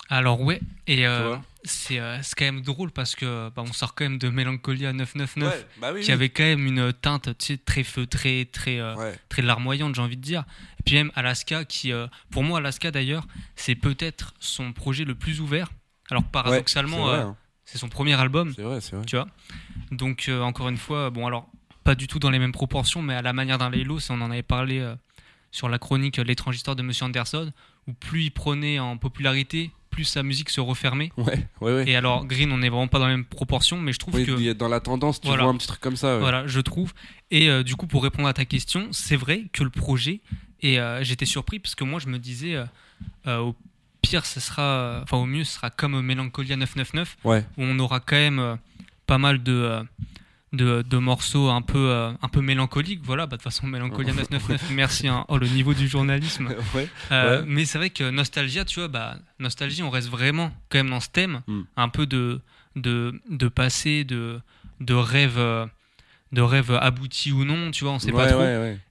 Alors, 0.10 0.42
ouais. 0.42 0.62
Et 0.88 1.06
euh, 1.06 1.36
c'est 1.64 2.00
euh, 2.00 2.18
c'est 2.22 2.36
quand 2.38 2.46
même 2.46 2.62
drôle 2.62 2.92
parce 2.92 3.16
que 3.16 3.50
bah, 3.50 3.64
on 3.66 3.74
sort 3.74 3.94
quand 3.94 4.06
même 4.06 4.18
de 4.18 4.30
Mélancolia 4.30 4.94
999 4.94 5.66
bah 5.82 5.92
oui. 5.94 6.02
qui 6.02 6.12
avait 6.12 6.30
quand 6.30 6.44
même 6.44 6.66
une 6.66 6.94
teinte 6.94 7.38
tu 7.38 7.46
sais, 7.46 7.58
très 7.58 7.84
feutrée, 7.84 8.48
très. 8.52 8.80
euh, 8.80 8.96
Ouais. 8.96 9.20
très 9.28 9.42
larmoyante, 9.42 9.96
j'ai 9.96 10.02
envie 10.02 10.16
de 10.16 10.22
dire. 10.22 10.46
Et 10.80 10.84
puis 10.84 10.96
même 10.96 11.12
Alaska, 11.16 11.66
qui, 11.66 11.92
pour 12.32 12.44
moi, 12.44 12.60
Alaska 12.60 12.92
d'ailleurs, 12.92 13.28
c'est 13.56 13.76
peut-être 13.76 14.34
son 14.40 14.72
projet 14.72 15.04
le 15.04 15.16
plus 15.16 15.42
ouvert. 15.42 15.70
Alors 16.10 16.24
paradoxalement, 16.24 17.12
c'est 17.12 17.20
hein. 17.20 17.36
c'est 17.66 17.78
son 17.78 17.90
premier 17.90 18.14
album, 18.14 18.54
c'est 18.56 18.62
vrai, 18.62 18.80
c'est 18.80 18.96
vrai. 18.96 19.06
tu 19.06 19.18
vois. 19.18 19.28
Donc 19.92 20.32
encore 20.42 20.70
une 20.70 20.78
fois, 20.78 21.10
bon 21.10 21.28
alors 21.28 21.50
pas 21.84 21.96
du 21.96 22.08
tout 22.08 22.20
dans 22.20 22.30
les 22.30 22.40
mêmes 22.40 22.54
proportions, 22.54 23.02
mais 23.02 23.14
à 23.14 23.22
la 23.22 23.34
manière 23.34 23.58
d'un 23.58 23.70
Laylo, 23.70 24.00
si 24.00 24.12
on 24.12 24.22
en 24.22 24.32
avait 24.32 24.42
parlé 24.42 24.90
sur 25.52 25.68
la 25.68 25.80
chronique 25.80 26.18
L'étrange 26.18 26.56
histoire 26.56 26.78
de 26.78 26.84
Monsieur 26.84 27.06
Anderson, 27.06 27.52
où 27.88 27.94
plus 27.94 28.24
il 28.24 28.32
prenait 28.32 28.80
en 28.80 28.98
popularité, 28.98 29.72
plus 29.98 30.04
sa 30.04 30.22
musique 30.22 30.52
se 30.52 30.62
refermait. 30.62 31.12
Ouais, 31.18 31.48
ouais, 31.62 31.74
ouais. 31.74 31.90
Et 31.90 31.96
alors 31.96 32.24
Green, 32.28 32.52
on 32.52 32.60
n'est 32.60 32.70
vraiment 32.70 32.88
pas 32.88 33.00
dans 33.00 33.08
les 33.08 33.16
mêmes 33.16 33.26
proportions, 33.26 33.82
mais 33.82 33.94
je 33.94 33.98
trouve 33.98 34.14
Oui, 34.14 34.26
que 34.28 34.54
dans 34.54 34.68
la 34.68 34.80
tendance, 34.80 35.20
tu 35.20 35.26
Voilà. 35.26 35.42
vois 35.44 35.52
un 35.52 35.58
petit 35.58 35.66
truc 35.68 35.80
comme 35.82 35.96
ça. 35.96 36.14
ouais. 36.14 36.20
voilà, 36.20 36.46
je 36.46 36.60
trouve. 36.60 36.94
Et 37.32 37.50
euh, 37.50 37.64
du 37.64 37.76
coup, 37.76 37.88
pour 37.88 38.04
répondre 38.04 38.28
à 38.28 38.34
ta 38.34 38.46
question, 38.46 38.90
c'est 38.92 39.16
vrai 39.16 39.46
que 39.54 39.64
le 39.64 39.72
projet, 39.72 40.20
et 40.62 40.80
euh, 40.80 41.04
j'étais 41.04 41.26
surpris 41.26 41.58
parce 41.58 41.74
que 41.74 41.84
moi, 41.84 42.00
je 42.00 42.08
me 42.10 42.20
disais, 42.20 42.56
euh, 43.26 43.38
au 43.40 43.56
pire, 44.04 44.24
ce 44.28 44.40
sera, 44.40 45.00
enfin, 45.02 45.18
au 45.18 45.26
mieux, 45.26 45.44
ce 45.44 45.54
sera 45.56 45.72
comme 45.72 46.00
Melancholia 46.02 46.56
999, 46.58 47.18
Ouais, 47.24 47.44
où 47.58 47.64
on 47.64 47.80
aura 47.80 48.00
quand 48.00 48.16
même 48.18 48.58
pas 49.08 49.18
mal 49.18 49.42
de. 49.42 49.80
De, 50.54 50.82
de 50.82 50.98
morceaux 50.98 51.50
un 51.50 51.62
peu, 51.62 51.90
euh, 51.90 52.12
un 52.22 52.28
peu 52.30 52.42
mélancoliques, 52.42 53.02
voilà, 53.04 53.26
bah, 53.26 53.38
de 53.38 53.42
toute 53.42 53.52
façon, 53.52 53.68
Melancholia 53.68 54.14
999, 54.14 54.72
merci, 54.76 55.08
hein. 55.08 55.26
oh, 55.28 55.38
le 55.38 55.48
niveau 55.48 55.74
du 55.74 55.88
journalisme. 55.88 56.48
ouais. 56.76 56.88
Euh, 57.12 57.42
Ouais. 57.42 57.46
Mais 57.48 57.66
c'est 57.66 57.78
vrai 57.78 57.90
que 57.90 58.10
Nostalgia, 58.10 58.64
tu 58.66 58.80
vois, 58.80 58.88
bah, 58.88 59.18
Nostalgie, 59.40 59.84
on 59.84 59.90
reste 59.90 60.10
vraiment 60.10 60.52
quand 60.70 60.78
même 60.80 60.90
dans 60.90 61.00
ce 61.02 61.10
thème, 61.10 61.42
Mm. 61.48 61.62
un 61.76 61.90
peu 61.90 62.06
de, 62.06 62.40
de, 62.76 63.20
de 63.30 63.48
passé, 63.50 64.04
de, 64.06 64.40
de 64.80 64.94
rêve, 64.94 65.38
euh, 65.38 65.66
de 66.32 66.42
rêve 66.42 66.72
abouti 66.82 67.32
ou 67.32 67.44
non, 67.46 67.72
tu 67.72 67.84
vois, 67.84 67.94
on 67.94 68.00
sait 68.00 68.12
pas 68.12 68.28
trop. 68.28 68.42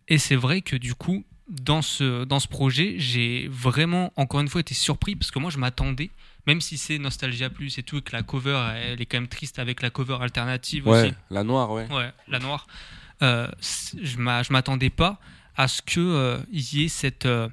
Et 0.08 0.18
c'est 0.18 0.36
vrai 0.36 0.60
que 0.60 0.76
du 0.76 0.94
coup, 0.94 1.24
dans 1.48 1.80
ce, 1.82 2.24
dans 2.24 2.40
ce 2.40 2.48
projet, 2.48 2.96
j'ai 2.98 3.48
vraiment, 3.50 4.12
encore 4.16 4.40
une 4.40 4.48
fois, 4.48 4.60
été 4.60 4.74
surpris 4.74 5.16
parce 5.16 5.30
que 5.30 5.38
moi, 5.38 5.50
je 5.50 5.58
m'attendais, 5.58 6.10
même 6.46 6.60
si 6.60 6.78
c'est 6.78 6.98
Nostalgia 6.98 7.50
Plus 7.50 7.78
et 7.78 7.82
tout, 7.82 7.98
et 7.98 8.02
que 8.02 8.12
la 8.12 8.22
cover, 8.22 8.56
elle 8.76 9.00
est 9.00 9.06
quand 9.06 9.18
même 9.18 9.28
triste 9.28 9.58
avec 9.58 9.82
la 9.82 9.90
cover 9.90 10.18
alternative 10.20 10.86
Ouais, 10.86 11.02
aussi. 11.06 11.14
la 11.30 11.42
noire, 11.44 11.70
ouais. 11.72 11.86
Ouais, 11.92 12.12
la 12.28 12.38
noire. 12.38 12.66
euh, 13.22 13.48
je 14.02 14.18
m'a- 14.18 14.42
je 14.42 14.52
m'attendais 14.52 14.90
pas 14.90 15.18
à 15.56 15.68
ce 15.68 15.80
que 15.80 16.00
euh, 16.00 16.38
y 16.52 16.84
ait 16.84 16.88
cette 16.88 17.24
euh, 17.26 17.48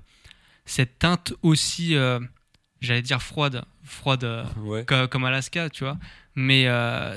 cette 0.66 1.00
teinte 1.00 1.34
aussi, 1.42 1.96
euh, 1.96 2.20
j'allais 2.82 3.02
dire 3.02 3.22
froide, 3.22 3.64
froide 3.84 4.24
euh, 4.26 4.44
Ouais. 4.58 4.86
comme 5.10 5.24
Alaska, 5.26 5.70
tu 5.70 5.84
vois. 5.86 5.98
Mais 6.36 6.66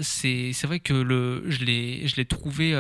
c'est 0.03 0.53
vrai 0.65 0.79
que 0.81 0.93
le, 0.95 1.43
je 1.51 1.65
l'ai 1.65 2.25
trouvé 2.25 2.75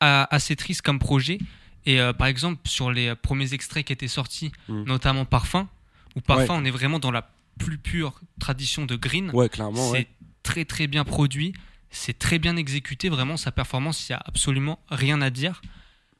assez 0.00 0.56
triste 0.56 0.82
comme 0.82 0.98
projet. 0.98 1.38
Et 1.86 2.00
euh, 2.00 2.12
par 2.12 2.26
exemple, 2.26 2.60
sur 2.68 2.90
les 2.90 3.14
premiers 3.14 3.54
extraits 3.54 3.84
qui 3.86 3.92
étaient 3.92 4.08
sortis, 4.08 4.52
Mm. 4.68 4.84
notamment 4.84 5.24
Parfum, 5.24 5.68
où 6.16 6.20
Parfum, 6.20 6.54
on 6.56 6.64
est 6.64 6.70
vraiment 6.70 6.98
dans 6.98 7.10
la 7.10 7.28
plus 7.58 7.78
pure 7.78 8.20
tradition 8.40 8.86
de 8.86 8.96
Green. 8.96 9.30
Ouais, 9.34 9.48
clairement, 9.48 9.86
c'est 9.88 9.98
ouais. 9.98 10.08
très 10.42 10.64
très 10.64 10.86
bien 10.86 11.04
produit, 11.04 11.52
c'est 11.90 12.18
très 12.18 12.38
bien 12.38 12.56
exécuté, 12.56 13.08
vraiment 13.08 13.36
sa 13.36 13.52
performance, 13.52 14.08
il 14.08 14.12
n'y 14.12 14.16
a 14.16 14.22
absolument 14.24 14.78
rien 14.88 15.20
à 15.20 15.30
dire. 15.30 15.60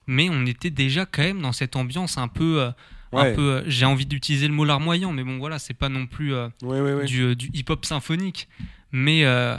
Mais 0.07 0.29
on 0.31 0.47
était 0.47 0.71
déjà 0.71 1.07
quand 1.07 1.23
même 1.23 1.43
dans 1.43 1.53
cette 1.53 1.77
ambiance 1.77 2.17
un 2.17 2.29
peu, 2.29 2.63
euh, 2.63 2.71
un 3.13 3.35
peu 3.35 3.53
euh, 3.53 3.63
j'ai 3.67 3.85
envie 3.85 4.07
d'utiliser 4.07 4.49
le 4.49 4.55
mot 4.55 4.65
larmoyant, 4.65 5.13
mais 5.13 5.23
bon 5.23 5.39
voilà, 5.39 5.59
c'est 5.59 5.75
pas 5.75 5.91
non 5.91 6.07
plus 6.07 6.35
euh, 6.35 6.49
Ouais, 6.63 7.05
du, 7.05 7.37
du 7.37 7.51
hip-hop 7.53 7.85
symphonique. 7.85 8.49
Mais, 8.91 9.25
euh, 9.25 9.57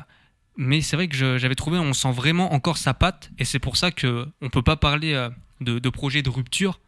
mais 0.58 0.82
c'est 0.82 0.96
vrai 0.96 1.08
que 1.08 1.38
j'avais 1.38 1.56
trouvé, 1.56 1.78
on 1.78 1.94
sent 1.94 2.12
vraiment 2.12 2.54
encore 2.54 2.78
sa 2.78 2.96
patte, 2.96 3.30
et 3.38 3.46
c'est 3.46 3.60
pour 3.60 3.78
ça 3.78 3.92
que 3.92 4.28
on 4.42 4.50
peut 4.50 4.64
pas 4.64 4.76
parler 4.76 5.30
de, 5.62 5.78
de 5.78 5.90
projet 5.90 6.24
de 6.24 6.30
rupture, 6.32 6.80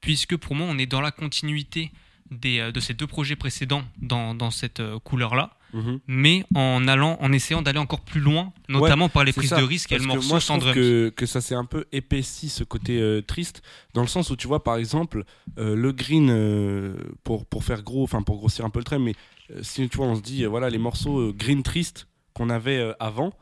puisque 0.00 0.36
pour 0.36 0.56
moi 0.56 0.66
on 0.68 0.76
est 0.76 0.86
dans 0.86 1.00
la 1.00 1.12
continuité 1.12 1.92
des, 2.30 2.58
euh, 2.60 2.72
de 2.72 2.80
ces 2.80 2.94
deux 2.94 3.06
projets 3.06 3.36
précédents 3.36 3.82
dans, 4.00 4.34
dans 4.34 4.50
cette 4.50 4.80
euh, 4.80 4.98
couleur-là 4.98 5.50
Mhm. 5.74 5.98
mais 6.06 6.44
en 6.54 6.86
allant, 6.86 7.18
en 7.20 7.32
essayant 7.32 7.60
d'aller 7.60 7.80
encore 7.80 8.02
plus 8.02 8.20
loin, 8.20 8.52
notamment 8.68 9.08
par 9.08 9.24
les 9.24 9.32
prises 9.32 9.50
ça, 9.50 9.58
de 9.60 9.64
risque 9.64 9.90
et 9.90 9.98
le 9.98 10.04
morceau 10.04 10.28
moi, 10.28 10.38
je 10.38 10.44
sans 10.44 10.58
drums. 10.58 10.72
que, 10.72 11.08
que 11.08 11.26
ça 11.26 11.40
s'est 11.40 11.56
un 11.56 11.64
peu 11.64 11.86
épaissi 11.90 12.48
ce 12.48 12.62
côté 12.62 13.00
euh, 13.00 13.22
triste, 13.22 13.60
dans 13.92 14.02
le 14.02 14.06
sens 14.06 14.30
où 14.30 14.36
tu 14.36 14.46
vois, 14.46 14.62
par 14.62 14.76
exemple, 14.76 15.24
euh, 15.58 15.74
le 15.74 15.90
green, 15.90 16.28
euh, 16.30 16.94
pour, 17.24 17.44
pour 17.44 17.64
faire 17.64 17.82
gros, 17.82 18.04
enfin 18.04 18.22
pour 18.22 18.36
grossir 18.38 18.64
un 18.64 18.70
peu 18.70 18.78
le 18.78 18.84
trait, 18.84 19.00
mais 19.00 19.16
si 19.62 19.88
tu 19.88 19.96
vois, 19.96 20.06
on 20.06 20.14
se 20.14 20.22
dit, 20.22 20.44
voilà, 20.44 20.70
les 20.70 20.78
morceaux 20.78 21.32
green 21.32 21.64
triste 21.64 22.06
qu'on 22.34 22.50
avait 22.50 22.94
avant, 23.00 23.32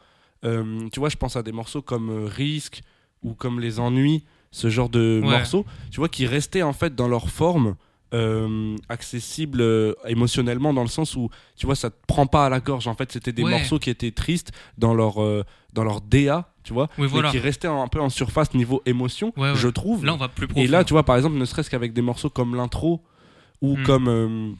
tu 0.42 1.00
vois, 1.00 1.10
je 1.10 1.16
pense 1.16 1.36
à 1.36 1.42
des 1.42 1.52
morceaux 1.52 1.82
comme 1.82 2.24
Risque 2.24 2.80
ou 3.22 3.34
comme 3.34 3.60
Les 3.60 3.78
Ennuis, 3.78 4.24
ce 4.52 4.70
genre 4.70 4.88
de 4.88 5.20
Ouais. 5.22 5.28
morceaux, 5.30 5.66
tu 5.90 5.98
vois, 6.00 6.08
qui 6.08 6.26
restaient 6.26 6.62
en 6.62 6.72
fait 6.72 6.94
dans 6.94 7.08
leur 7.08 7.28
forme. 7.28 7.76
Euh, 8.14 8.76
accessible 8.88 9.60
euh, 9.60 9.94
émotionnellement 10.06 10.74
dans 10.74 10.82
le 10.82 10.88
sens 10.88 11.16
où 11.16 11.30
tu 11.56 11.66
vois 11.66 11.74
ça 11.74 11.90
te 11.90 11.96
prend 12.06 12.26
pas 12.26 12.46
à 12.46 12.48
la 12.48 12.60
gorge 12.60 12.86
en 12.86 12.94
fait 12.94 13.10
c'était 13.12 13.32
des 13.32 13.42
Ouais. 13.42 13.50
morceaux 13.50 13.78
qui 13.78 13.90
étaient 13.90 14.10
tristes 14.10 14.52
dans 14.78 14.94
leur 14.94 15.22
euh, 15.22 15.44
dans 15.72 15.84
leur 15.84 16.00
DA 16.02 16.52
tu 16.62 16.72
vois 16.74 16.88
Oui, 16.98 17.06
voilà. 17.08 17.28
mais 17.28 17.32
qui 17.32 17.38
restaient 17.38 17.68
un 17.68 17.88
peu 17.88 18.00
en 18.00 18.10
surface 18.10 18.52
niveau 18.54 18.82
émotion 18.86 19.32
Ouais, 19.36 19.50
ouais. 19.52 19.56
je 19.56 19.68
trouve 19.68 20.04
Là, 20.04 20.14
on 20.14 20.18
va 20.18 20.28
plus 20.28 20.46
profond. 20.46 20.62
et 20.62 20.66
là 20.68 20.84
tu 20.84 20.92
vois 20.92 21.04
par 21.04 21.16
exemple 21.16 21.36
ne 21.36 21.44
serait-ce 21.44 21.70
qu'avec 21.70 21.92
des 21.92 22.02
morceaux 22.02 22.30
comme 22.30 22.54
l'intro 22.54 23.00
ou 23.62 23.76
Hmm. 23.76 23.82
comme 23.84 24.56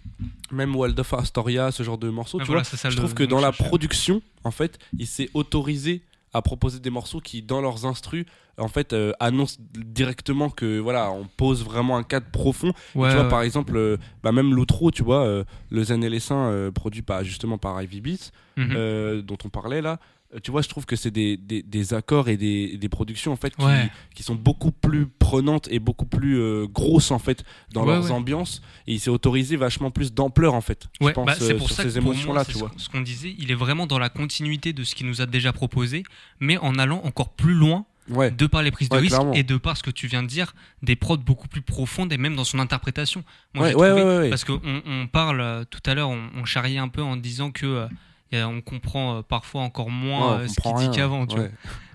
même 0.52 0.76
Waldorf 0.76 1.12
Astoria 1.14 1.70
ce 1.72 1.82
genre 1.82 1.98
de 1.98 2.08
morceaux 2.08 2.38
tu 2.38 2.44
voilà, 2.46 2.62
vois 2.62 2.90
je 2.90 2.96
trouve 2.96 3.14
que 3.14 3.24
dans 3.24 3.40
la 3.40 3.50
production 3.52 4.22
en 4.44 4.50
fait 4.50 4.78
il 4.98 5.06
s'est 5.06 5.28
autorisé 5.34 6.02
à 6.32 6.42
proposer 6.42 6.80
des 6.80 6.90
morceaux 6.90 7.20
qui 7.20 7.42
dans 7.42 7.60
leurs 7.60 7.84
instrus 7.86 8.24
en 8.58 8.68
fait 8.68 8.92
euh, 8.92 9.12
annoncent 9.20 9.58
directement 9.74 10.50
que 10.50 10.78
voilà 10.78 11.10
on 11.10 11.26
pose 11.26 11.64
vraiment 11.64 11.96
un 11.96 12.02
cadre 12.02 12.26
profond 12.30 12.72
Ouais, 12.94 13.08
tu 13.08 13.14
vois, 13.14 13.24
ouais. 13.24 13.28
par 13.30 13.42
exemple, 13.42 13.76
euh, 13.76 13.96
bah, 14.22 14.32
même 14.32 14.54
l'outro, 14.54 14.90
tu 14.90 15.02
vois, 15.02 15.24
euh, 15.26 15.44
le 15.70 15.82
Zen 15.84 16.02
et 16.04 16.10
les 16.10 16.20
Saints, 16.20 16.48
euh, 16.50 16.70
produit 16.70 17.02
par, 17.02 17.24
justement 17.24 17.58
par 17.58 17.80
Ivy 17.82 18.00
Beats, 18.00 18.30
Mhm. 18.56 19.22
dont 19.22 19.38
on 19.44 19.48
parlait 19.48 19.80
là, 19.80 19.98
tu 20.42 20.50
vois, 20.50 20.62
je 20.62 20.68
trouve 20.68 20.86
que 20.86 20.96
c'est 20.96 21.10
des, 21.10 21.36
des, 21.36 21.62
des 21.62 21.94
accords 21.94 22.28
et 22.28 22.36
des, 22.36 22.76
des 22.78 22.88
productions 22.88 23.32
en 23.32 23.36
fait 23.36 23.54
qui, 23.56 23.64
Ouais. 23.64 23.90
qui 24.14 24.22
sont 24.22 24.34
beaucoup 24.34 24.70
plus 24.72 25.06
prenantes 25.06 25.68
et 25.70 25.78
beaucoup 25.78 26.06
plus 26.06 26.38
euh, 26.40 26.66
grosses 26.66 27.10
en 27.10 27.18
fait 27.18 27.44
dans 27.72 27.82
Ouais, 27.84 27.92
leurs 27.94 28.04
ouais. 28.06 28.10
ambiances 28.10 28.62
et 28.86 28.94
il 28.94 29.00
s'est 29.00 29.10
autorisé 29.10 29.56
vachement 29.56 29.90
plus 29.90 30.12
d'ampleur 30.14 30.54
en 30.54 30.60
fait. 30.60 30.88
je 31.00 31.08
pense 31.10 31.26
bah, 31.26 31.34
c'est 31.38 31.52
euh, 31.54 31.58
pour 31.58 31.66
sur 31.68 31.76
ça 31.76 31.82
ces 31.82 31.88
que 31.90 31.94
pour 32.00 32.12
émotions 32.12 32.28
moi, 32.32 32.36
là, 32.38 32.44
c'est 32.44 32.52
tu 32.52 32.58
ce- 32.58 32.64
vois. 32.64 32.72
ce 32.76 32.88
qu'on 32.88 33.00
disait, 33.02 33.34
il 33.38 33.50
est 33.50 33.54
vraiment 33.56 33.86
dans 33.86 33.98
la 33.98 34.08
continuité 34.08 34.72
de 34.72 34.84
ce 34.84 34.94
qu'il 34.94 35.06
nous 35.06 35.20
a 35.20 35.26
déjà 35.26 35.52
proposé, 35.52 36.02
mais 36.40 36.56
en 36.58 36.78
allant 36.78 37.02
encore 37.04 37.30
plus 37.34 37.54
loin 37.54 37.84
de 38.08 38.46
par 38.46 38.62
les 38.62 38.72
prises 38.72 38.88
de 38.88 38.96
risque 38.96 39.14
clairement. 39.14 39.32
et 39.32 39.44
de 39.44 39.56
par 39.56 39.76
ce 39.76 39.82
que 39.84 39.90
tu 39.92 40.06
viens 40.08 40.22
de 40.24 40.28
dire, 40.28 40.54
des 40.82 40.96
prods 40.96 41.18
beaucoup 41.18 41.46
plus 41.46 41.62
profondes 41.62 42.12
et 42.12 42.18
même 42.18 42.34
dans 42.34 42.44
son 42.44 42.58
interprétation. 42.58 43.22
Moi, 43.54 43.70
trouvé- 43.70 44.28
parce 44.28 44.44
qu'on 44.44 44.60
on 44.84 45.06
parle 45.06 45.40
euh, 45.40 45.64
tout 45.70 45.78
à 45.86 45.94
l'heure, 45.94 46.08
on, 46.10 46.20
on 46.36 46.44
charriait 46.44 46.78
un 46.78 46.88
peu 46.88 47.00
en 47.00 47.16
disant 47.16 47.52
que 47.52 47.64
euh, 47.64 47.86
on 48.34 48.60
comprend 48.60 49.18
euh, 49.18 49.22
parfois 49.22 49.62
encore 49.62 49.90
moins 49.90 50.38
Ouais, 50.38 50.44
euh, 50.44 50.48
ce 50.48 50.60
qu'il 50.60 50.74
dit 50.90 50.96
qu'avant. 50.96 51.26
Ouais. 51.26 51.50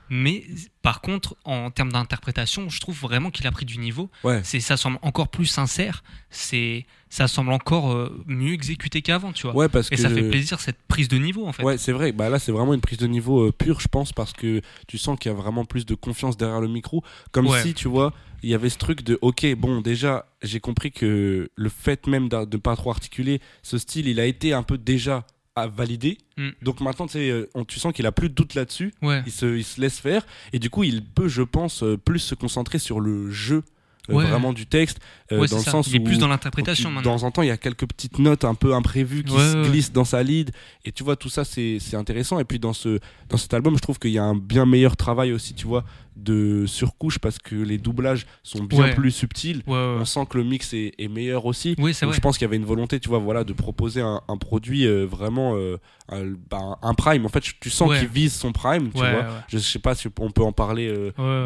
Mais 0.09 0.45
par 0.83 1.01
contre, 1.01 1.35
en 1.43 1.69
termes 1.69 1.91
d'interprétation, 1.91 2.69
je 2.69 2.79
trouve 2.79 2.97
vraiment 2.97 3.29
qu'il 3.29 3.45
a 3.45 3.51
pris 3.51 3.65
du 3.65 3.77
niveau. 3.77 4.09
Ouais. 4.23 4.39
C'est 4.43 4.62
ça 4.62 4.77
semble 4.77 4.99
encore 5.01 5.27
plus 5.27 5.45
sincère. 5.47 6.01
C'est 6.29 6.85
ça 7.09 7.27
semble 7.27 7.51
encore 7.51 7.91
euh, 7.91 8.23
mieux 8.25 8.53
exécuté 8.53 9.01
qu'avant, 9.01 9.33
tu 9.33 9.43
vois. 9.47 9.55
Ouais, 9.55 9.69
parce 9.69 9.88
Et 9.91 9.95
que 9.95 10.01
ça 10.01 10.09
fait 10.09 10.29
plaisir 10.29 10.59
cette 10.62 10.77
prise 10.88 11.09
de 11.09 11.17
niveau 11.17 11.45
en 11.45 11.51
fait. 11.51 11.63
Ouais, 11.63 11.77
c'est 11.77 11.91
vrai. 11.91 12.12
Bah 12.13 12.29
là, 12.29 12.39
c'est 12.39 12.51
vraiment 12.53 12.73
une 12.73 12.81
prise 12.81 12.97
de 12.99 13.07
niveau 13.07 13.47
euh, 13.47 13.51
pure, 13.51 13.81
je 13.81 13.88
pense, 13.89 14.13
parce 14.13 14.31
que 14.33 14.62
tu 14.88 14.97
sens 14.97 15.19
qu'il 15.19 15.29
y 15.31 15.35
a 15.35 15.38
vraiment 15.38 15.65
plus 15.65 15.85
de 15.85 15.95
confiance 15.95 16.38
derrière 16.38 16.62
le 16.62 16.69
micro. 16.69 17.03
Comme 17.31 17.47
Ouais. 17.47 17.62
si, 17.62 17.73
tu 17.73 17.89
vois, 17.89 18.13
il 18.43 18.49
y 18.49 18.53
avait 18.53 18.69
ce 18.69 18.77
truc 18.77 19.03
de, 19.03 19.19
ok, 19.21 19.45
bon, 19.57 19.81
déjà, 19.81 20.25
j'ai 20.41 20.62
compris 20.62 20.91
que 20.91 21.49
le 21.53 21.69
fait 21.69 22.07
même 22.07 22.29
de 22.29 22.38
ne 22.38 22.57
pas 22.62 22.75
trop 22.77 22.91
articuler 22.91 23.41
ce 23.62 23.77
style, 23.77 24.07
il 24.07 24.19
a 24.21 24.25
été 24.25 24.53
un 24.53 24.63
peu 24.63 24.77
déjà 24.77 25.25
à 25.57 25.67
valider. 25.67 26.17
Mm. 26.37 26.49
Donc 26.61 26.79
maintenant, 26.81 27.07
euh, 27.15 27.47
on- 27.55 27.65
tu 27.65 27.79
sens 27.79 27.91
qu'il 27.93 28.05
a 28.05 28.11
plus 28.11 28.29
de 28.29 28.33
doute 28.35 28.53
là-dessus. 28.53 28.93
Ouais. 29.01 29.23
Il 29.25 29.31
se, 29.31 29.45
il 29.57 29.63
se 29.63 29.81
laisse 29.81 29.99
faire. 29.99 30.25
Et 30.53 30.59
du 30.59 30.69
coup, 30.69 30.83
il 30.83 31.03
peut, 31.03 31.27
je 31.27 31.41
pense, 31.41 31.83
euh, 31.83 31.97
plus 31.97 32.19
se 32.19 32.35
concentrer 32.35 32.79
sur 32.79 32.99
le 32.99 33.31
jeu. 33.31 33.63
euh, 34.09 34.13
Ouais. 34.13 34.23
vraiment 34.25 34.53
du 34.53 34.65
texte 34.67 34.99
euh, 35.31 35.39
Ouais, 35.41 35.47
dans 35.47 35.57
le 35.57 35.63
ça. 35.63 35.71
sens 35.71 35.87
il 35.87 35.95
est 35.95 35.99
où 35.99 36.03
plus 36.03 36.17
dans 36.19 36.27
l'interprétation 36.27 36.89
maintenant. 36.91 37.11
Dans 37.15 37.25
un 37.25 37.31
temps, 37.31 37.41
il 37.41 37.47
y 37.47 37.51
a 37.51 37.57
quelques 37.57 37.85
petites 37.87 38.19
notes 38.19 38.45
un 38.45 38.55
peu 38.55 38.73
imprévues 38.73 39.23
qui 39.23 39.33
Ouais, 39.33 39.39
se 39.51 39.57
ouais. 39.61 39.69
glissent 39.69 39.91
dans 39.91 40.05
sa 40.05 40.23
lead. 40.23 40.51
Et 40.85 40.91
tu 40.91 41.03
vois, 41.03 41.15
tout 41.15 41.29
ça, 41.29 41.43
c'est 41.45 41.79
intéressant. 41.95 42.39
Et 42.39 42.43
puis, 42.45 42.59
dans, 42.59 42.73
ce, 42.73 42.99
dans 43.29 43.37
cet 43.37 43.53
album, 43.53 43.75
je 43.75 43.81
trouve 43.81 43.99
qu'il 43.99 44.11
y 44.11 44.17
a 44.19 44.23
un 44.23 44.35
bien 44.35 44.65
meilleur 44.65 44.95
travail 44.97 45.33
aussi, 45.33 45.53
tu 45.53 45.67
vois, 45.67 45.83
de 46.15 46.65
surcouche 46.65 47.19
parce 47.19 47.37
que 47.37 47.55
les 47.55 47.77
doublages 47.77 48.25
sont 48.41 48.63
bien 48.63 48.89
plus 48.93 49.11
subtils. 49.11 49.61
On 49.67 50.03
sent 50.05 50.25
que 50.29 50.37
le 50.37 50.43
mix 50.43 50.73
est, 50.73 50.93
est 50.97 51.07
meilleur 51.09 51.45
aussi. 51.45 51.75
Oui, 51.77 51.93
Donc, 52.01 52.13
je 52.13 52.19
pense 52.19 52.37
qu'il 52.37 52.45
y 52.45 52.49
avait 52.49 52.55
une 52.57 52.65
volonté, 52.65 52.99
tu 52.99 53.09
vois, 53.09 53.19
voilà, 53.19 53.43
de 53.43 53.53
proposer 53.53 54.01
un, 54.01 54.21
un 54.27 54.37
produit 54.37 54.85
euh, 54.87 55.05
vraiment 55.05 55.53
euh, 55.55 55.77
un, 56.09 56.23
bah, 56.49 56.79
un 56.81 56.93
prime. 56.93 57.25
En 57.25 57.29
fait, 57.29 57.43
tu 57.59 57.69
sens 57.69 57.97
qu'il 57.97 58.07
vise 58.07 58.33
son 58.33 58.51
prime, 58.51 58.89
tu 58.91 58.97
vois. 58.97 59.27
Je 59.47 59.57
sais 59.59 59.79
pas 59.79 59.93
si 59.93 60.07
on 60.19 60.31
peut 60.31 60.43
en 60.43 60.51
parler 60.53 60.91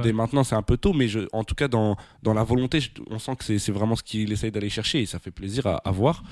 dès 0.03 0.13
maintenant, 0.13 0.43
c'est 0.43 0.55
un 0.55 0.61
peu 0.61 0.77
tôt, 0.77 0.93
mais 0.93 1.07
je, 1.07 1.21
en 1.33 1.43
tout 1.43 1.55
cas, 1.55 1.67
dans, 1.67 1.97
dans 2.23 2.33
la 2.33 2.43
volonté, 2.43 2.79
je- 2.79 2.89
on 3.09 3.19
sent 3.19 3.35
que 3.37 3.43
c'est 3.43 3.70
c'est 3.71 3.77
vraiment 3.77 3.95
ce 3.95 4.03
qu'il 4.03 4.31
essaye 4.31 4.51
d'aller 4.51 4.69
chercher 4.69 5.01
et 5.01 5.05
ça 5.05 5.19
fait 5.19 5.31
plaisir 5.31 5.65
à, 5.67 5.77
à 5.77 5.91
voir. 5.91 6.23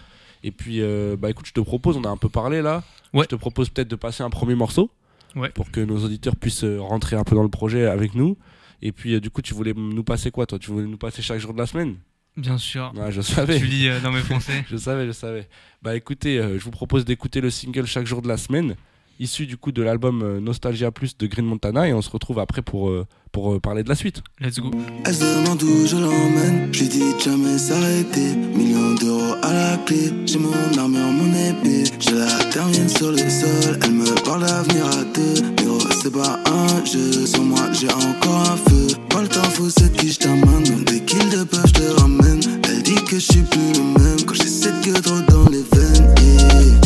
Et 0.43 0.52
puis, 0.52 0.82
euh, 0.82 1.15
bah 1.17 1.30
écoute, 1.30 1.45
je 1.47 1.54
te 1.54 1.60
propose, 1.60 1.97
on 1.97 2.04
a 2.04 2.10
un 2.10 2.17
peu 2.17 2.30
parlé 2.30 2.62
là. 2.62 2.84
Ouais. 3.13 3.23
Je 3.23 3.30
te 3.30 3.36
propose 3.36 3.69
peut-être 3.69 3.88
de 3.89 3.95
passer 3.95 4.23
un 4.23 4.30
premier 4.30 4.56
morceau 4.56 4.89
Ouais. 5.36 5.49
pour 5.49 5.69
que 5.69 5.80
nos 5.80 6.04
auditeurs 6.04 6.36
puissent 6.36 6.63
euh, 6.63 6.80
rentrer 6.82 7.15
un 7.15 7.23
peu 7.23 7.36
dans 7.36 7.43
le 7.43 7.49
projet 7.49 7.86
avec 7.86 8.15
nous. 8.15 8.36
Et 8.82 8.91
puis, 8.91 9.13
euh, 9.13 9.19
du 9.19 9.30
coup, 9.30 9.41
tu 9.41 9.54
voulais 9.54 9.73
nous 9.75 10.04
passer 10.04 10.32
quoi, 10.32 10.45
toi? 10.45 10.58
Tu 10.58 10.71
voulais 10.71 10.88
nous 10.88 10.97
passer 10.97 11.21
chaque 11.21 11.39
jour 11.39 11.54
de 11.54 11.60
la 11.60 11.67
semaine? 11.67 11.97
Bien 12.38 12.58
sûr. 12.58 12.93
Je 13.10 13.21
savais. 13.21 13.60
Tu 13.60 13.65
lis 13.65 13.89
euh, 13.89 13.99
dans 13.99 14.12
mes 14.12 14.21
pensées. 14.28 14.63
Je 14.69 14.78
savais, 14.78 15.06
je 15.06 15.12
savais. 15.12 15.47
Bah 15.84 15.95
écoutez, 15.95 16.38
je 16.41 16.63
vous 16.63 16.71
propose 16.71 17.06
d'écouter 17.06 17.41
le 17.41 17.49
single 17.49 17.86
chaque 17.86 18.06
jour 18.08 18.21
de 18.21 18.28
la 18.28 18.38
semaine, 18.38 18.75
issu 19.19 19.45
du 19.45 19.58
coup 19.58 19.71
de 19.71 19.82
l'album 19.82 20.21
euh, 20.23 20.39
Nostalgia 20.39 20.91
Plus 20.91 21.17
de 21.17 21.27
Green 21.27 21.45
Montana, 21.45 21.88
et 21.88 21.93
on 21.93 22.01
se 22.01 22.10
retrouve 22.10 22.39
après 22.39 22.62
pour, 22.62 22.89
euh, 22.89 23.05
pour 23.32 23.53
euh, 23.53 23.60
parler 23.60 23.84
de 23.84 23.89
la 23.89 23.95
suite. 23.95 24.21
Let's 24.39 24.60
go. 24.60 24.71
Elle 25.05 25.13
se 25.13 25.23
demande 25.23 25.62
où 25.62 25.86
je 25.86 25.97
l'emmène? 25.97 26.69
Je 26.71 26.79
lui 26.79 26.88
dis 26.88 27.13
de 27.13 27.19
jamais 27.19 27.58
s'arrêter. 27.58 28.36
Millions 28.55 28.95
d'euros 28.95 29.36
à 29.43 29.53
la 29.53 29.77
clé. 29.86 30.12
J'ai 30.25 30.39
mon 30.39 30.53
armure, 30.77 31.12
mon 31.12 31.34
épée. 31.34 31.84
Je 31.99 32.15
la 32.15 32.43
termine 32.45 32.88
sur 32.88 33.12
le 33.12 33.17
sol. 33.17 33.77
Elle 33.84 33.91
me 33.91 34.23
parle 34.23 34.45
d'avenir 34.45 34.86
à 34.86 35.03
deux. 35.13 35.41
Mais 35.58 35.67
oh, 35.69 35.79
c'est 36.01 36.13
pas 36.13 36.39
un 36.45 36.86
jeu. 36.86 37.25
Sur 37.25 37.43
moi, 37.43 37.71
j'ai 37.73 37.91
encore 37.91 38.51
un 38.51 38.58
feu. 38.58 38.88
Pas 39.10 39.21
le 39.21 39.27
temps 39.27 39.43
fou, 39.43 39.69
c'est 39.69 39.91
qui 39.97 40.12
je 40.12 40.19
t'amène. 40.19 40.84
Des 40.86 41.01
kills 41.01 41.29
de 41.29 41.43
peur, 41.43 41.67
je 41.67 41.73
te 41.73 42.01
ramène. 42.01 42.41
Elle 42.69 42.84
dit 42.84 43.03
que 43.03 43.19
je 43.19 43.32
suis 43.32 43.41
plus 43.41 43.73
le 43.73 43.84
même. 43.99 44.21
Quand 44.25 44.36
j'ai 44.36 44.47
cette 44.47 44.82
gueule 44.86 45.01
trop 45.01 45.19
dans 45.27 45.49
les 45.49 45.63
veines. 45.73 46.15
Yeah. 46.21 46.79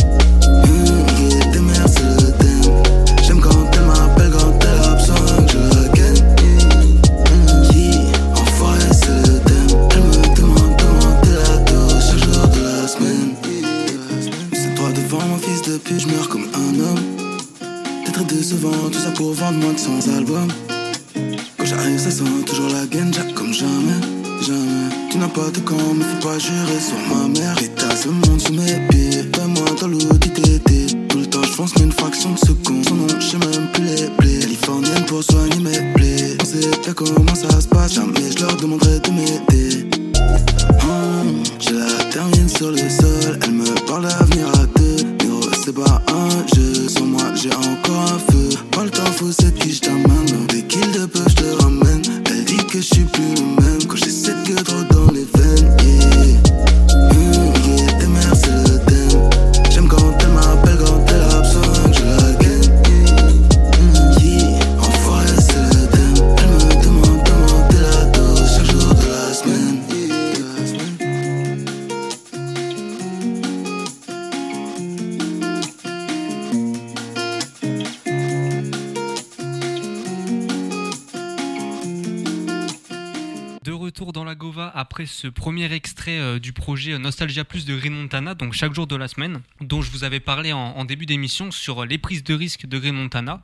Yeah, 0.66 0.93
pute, 15.84 16.00
je 16.00 16.06
meurs 16.08 16.28
comme 16.28 16.46
un 16.54 16.80
homme. 16.80 17.00
T'es 18.04 18.12
très 18.12 18.24
décevant, 18.24 18.88
tout 18.90 18.98
ça 18.98 19.10
pour 19.10 19.32
vendre 19.32 19.58
moins 19.58 19.72
de 19.72 19.78
100 19.78 20.16
albums. 20.16 20.48
Quand 21.58 21.64
j'arrive, 21.64 21.98
ça 21.98 22.10
sent 22.10 22.24
toujours 22.46 22.68
la 22.68 22.82
Jack 22.90 23.34
comme 23.34 23.52
jamais, 23.52 24.00
jamais. 24.46 24.88
Tu 25.10 25.18
n'as 25.18 25.28
pas 25.28 25.50
de 25.50 25.60
camp, 25.60 25.94
mais 25.96 26.04
faut 26.04 26.28
pas 26.28 26.38
jurer 26.38 26.80
sur 26.80 26.98
ma 27.14 27.28
mère. 27.28 27.56
Et 27.62 27.68
tasse 27.68 28.06
le 28.06 28.12
monde 28.12 28.40
sous 28.40 28.52
mes 28.52 28.86
pieds. 28.88 29.22
Fais-moi 29.34 29.64
dans 29.80 29.88
l'audit 29.88 30.32
TT. 30.32 30.86
Tout 31.08 31.18
le 31.18 31.26
temps, 31.26 31.42
je 31.42 31.50
fonce, 31.50 31.72
mais 31.76 31.84
une 31.84 31.92
fraction 31.92 32.32
de 32.32 32.38
seconde. 32.38 32.84
Son 32.88 32.94
nom, 32.94 33.06
je 33.08 33.36
même 33.36 33.70
plus 33.72 33.84
les 33.84 34.08
plaies. 34.18 34.38
Californienne 34.40 35.04
pour 35.06 35.22
soigner 35.22 35.60
mes 35.60 35.92
plaies. 35.94 36.36
On 36.40 36.44
sait 36.44 36.70
bien 36.82 36.92
comment 36.94 37.34
ça 37.34 37.60
se 37.60 37.68
passe. 37.68 37.94
Jamais 37.94 38.32
je 38.36 38.42
leur 38.42 38.56
demanderai 38.56 39.00
de 39.00 39.10
m'aider. 39.10 39.88
Hum, 40.82 41.42
J'ai 41.58 41.74
la 41.74 42.04
termine 42.10 42.48
sur 42.48 42.70
le 42.70 42.78
sol, 42.78 43.38
elle 43.42 43.52
me 43.52 43.86
parle 43.86 44.08
d'avenir 44.08 44.48
à 44.48 44.73
c'est 45.64 45.74
pas 45.74 46.02
un 46.08 46.46
jeu, 46.54 46.88
sans 46.88 47.06
moi 47.06 47.22
j'ai 47.34 47.54
encore 47.54 48.02
un 48.02 48.18
feu. 48.18 48.50
Pas 48.70 48.84
le 48.84 48.90
temps 48.90 49.12
fou, 49.16 49.32
c'est 49.32 49.54
qui 49.54 49.72
je 49.72 49.80
t'amène. 49.80 50.46
Dès 50.48 50.62
qu'il 50.62 50.90
de 50.92 51.06
peu, 51.06 51.20
je 51.26 51.34
te 51.34 51.62
ramène. 51.62 52.02
Elle 52.26 52.44
dit 52.44 52.56
que 52.66 52.78
je 52.78 52.94
suis 52.94 53.04
plus 53.04 53.34
le 53.34 53.62
même 53.62 53.84
quand 53.88 53.96
j'ai 53.96 54.10
cette 54.10 54.42
gueule 54.44 54.62
trop 54.62 54.82
dans 54.90 55.10
les 55.12 55.24
après 84.94 85.06
ce 85.06 85.26
premier 85.26 85.72
extrait 85.72 86.20
euh, 86.20 86.38
du 86.38 86.52
projet 86.52 86.96
Nostalgia 87.00 87.44
Plus 87.44 87.64
de 87.64 87.74
Green 87.76 87.92
Montana, 87.94 88.36
donc 88.36 88.52
chaque 88.52 88.72
jour 88.74 88.86
de 88.86 88.94
la 88.94 89.08
semaine, 89.08 89.40
dont 89.60 89.82
je 89.82 89.90
vous 89.90 90.04
avais 90.04 90.20
parlé 90.20 90.52
en, 90.52 90.60
en 90.60 90.84
début 90.84 91.04
d'émission 91.04 91.50
sur 91.50 91.84
les 91.84 91.98
prises 91.98 92.22
de 92.22 92.32
risque 92.32 92.66
de 92.66 92.78
Green 92.78 92.94
Montana, 92.94 93.42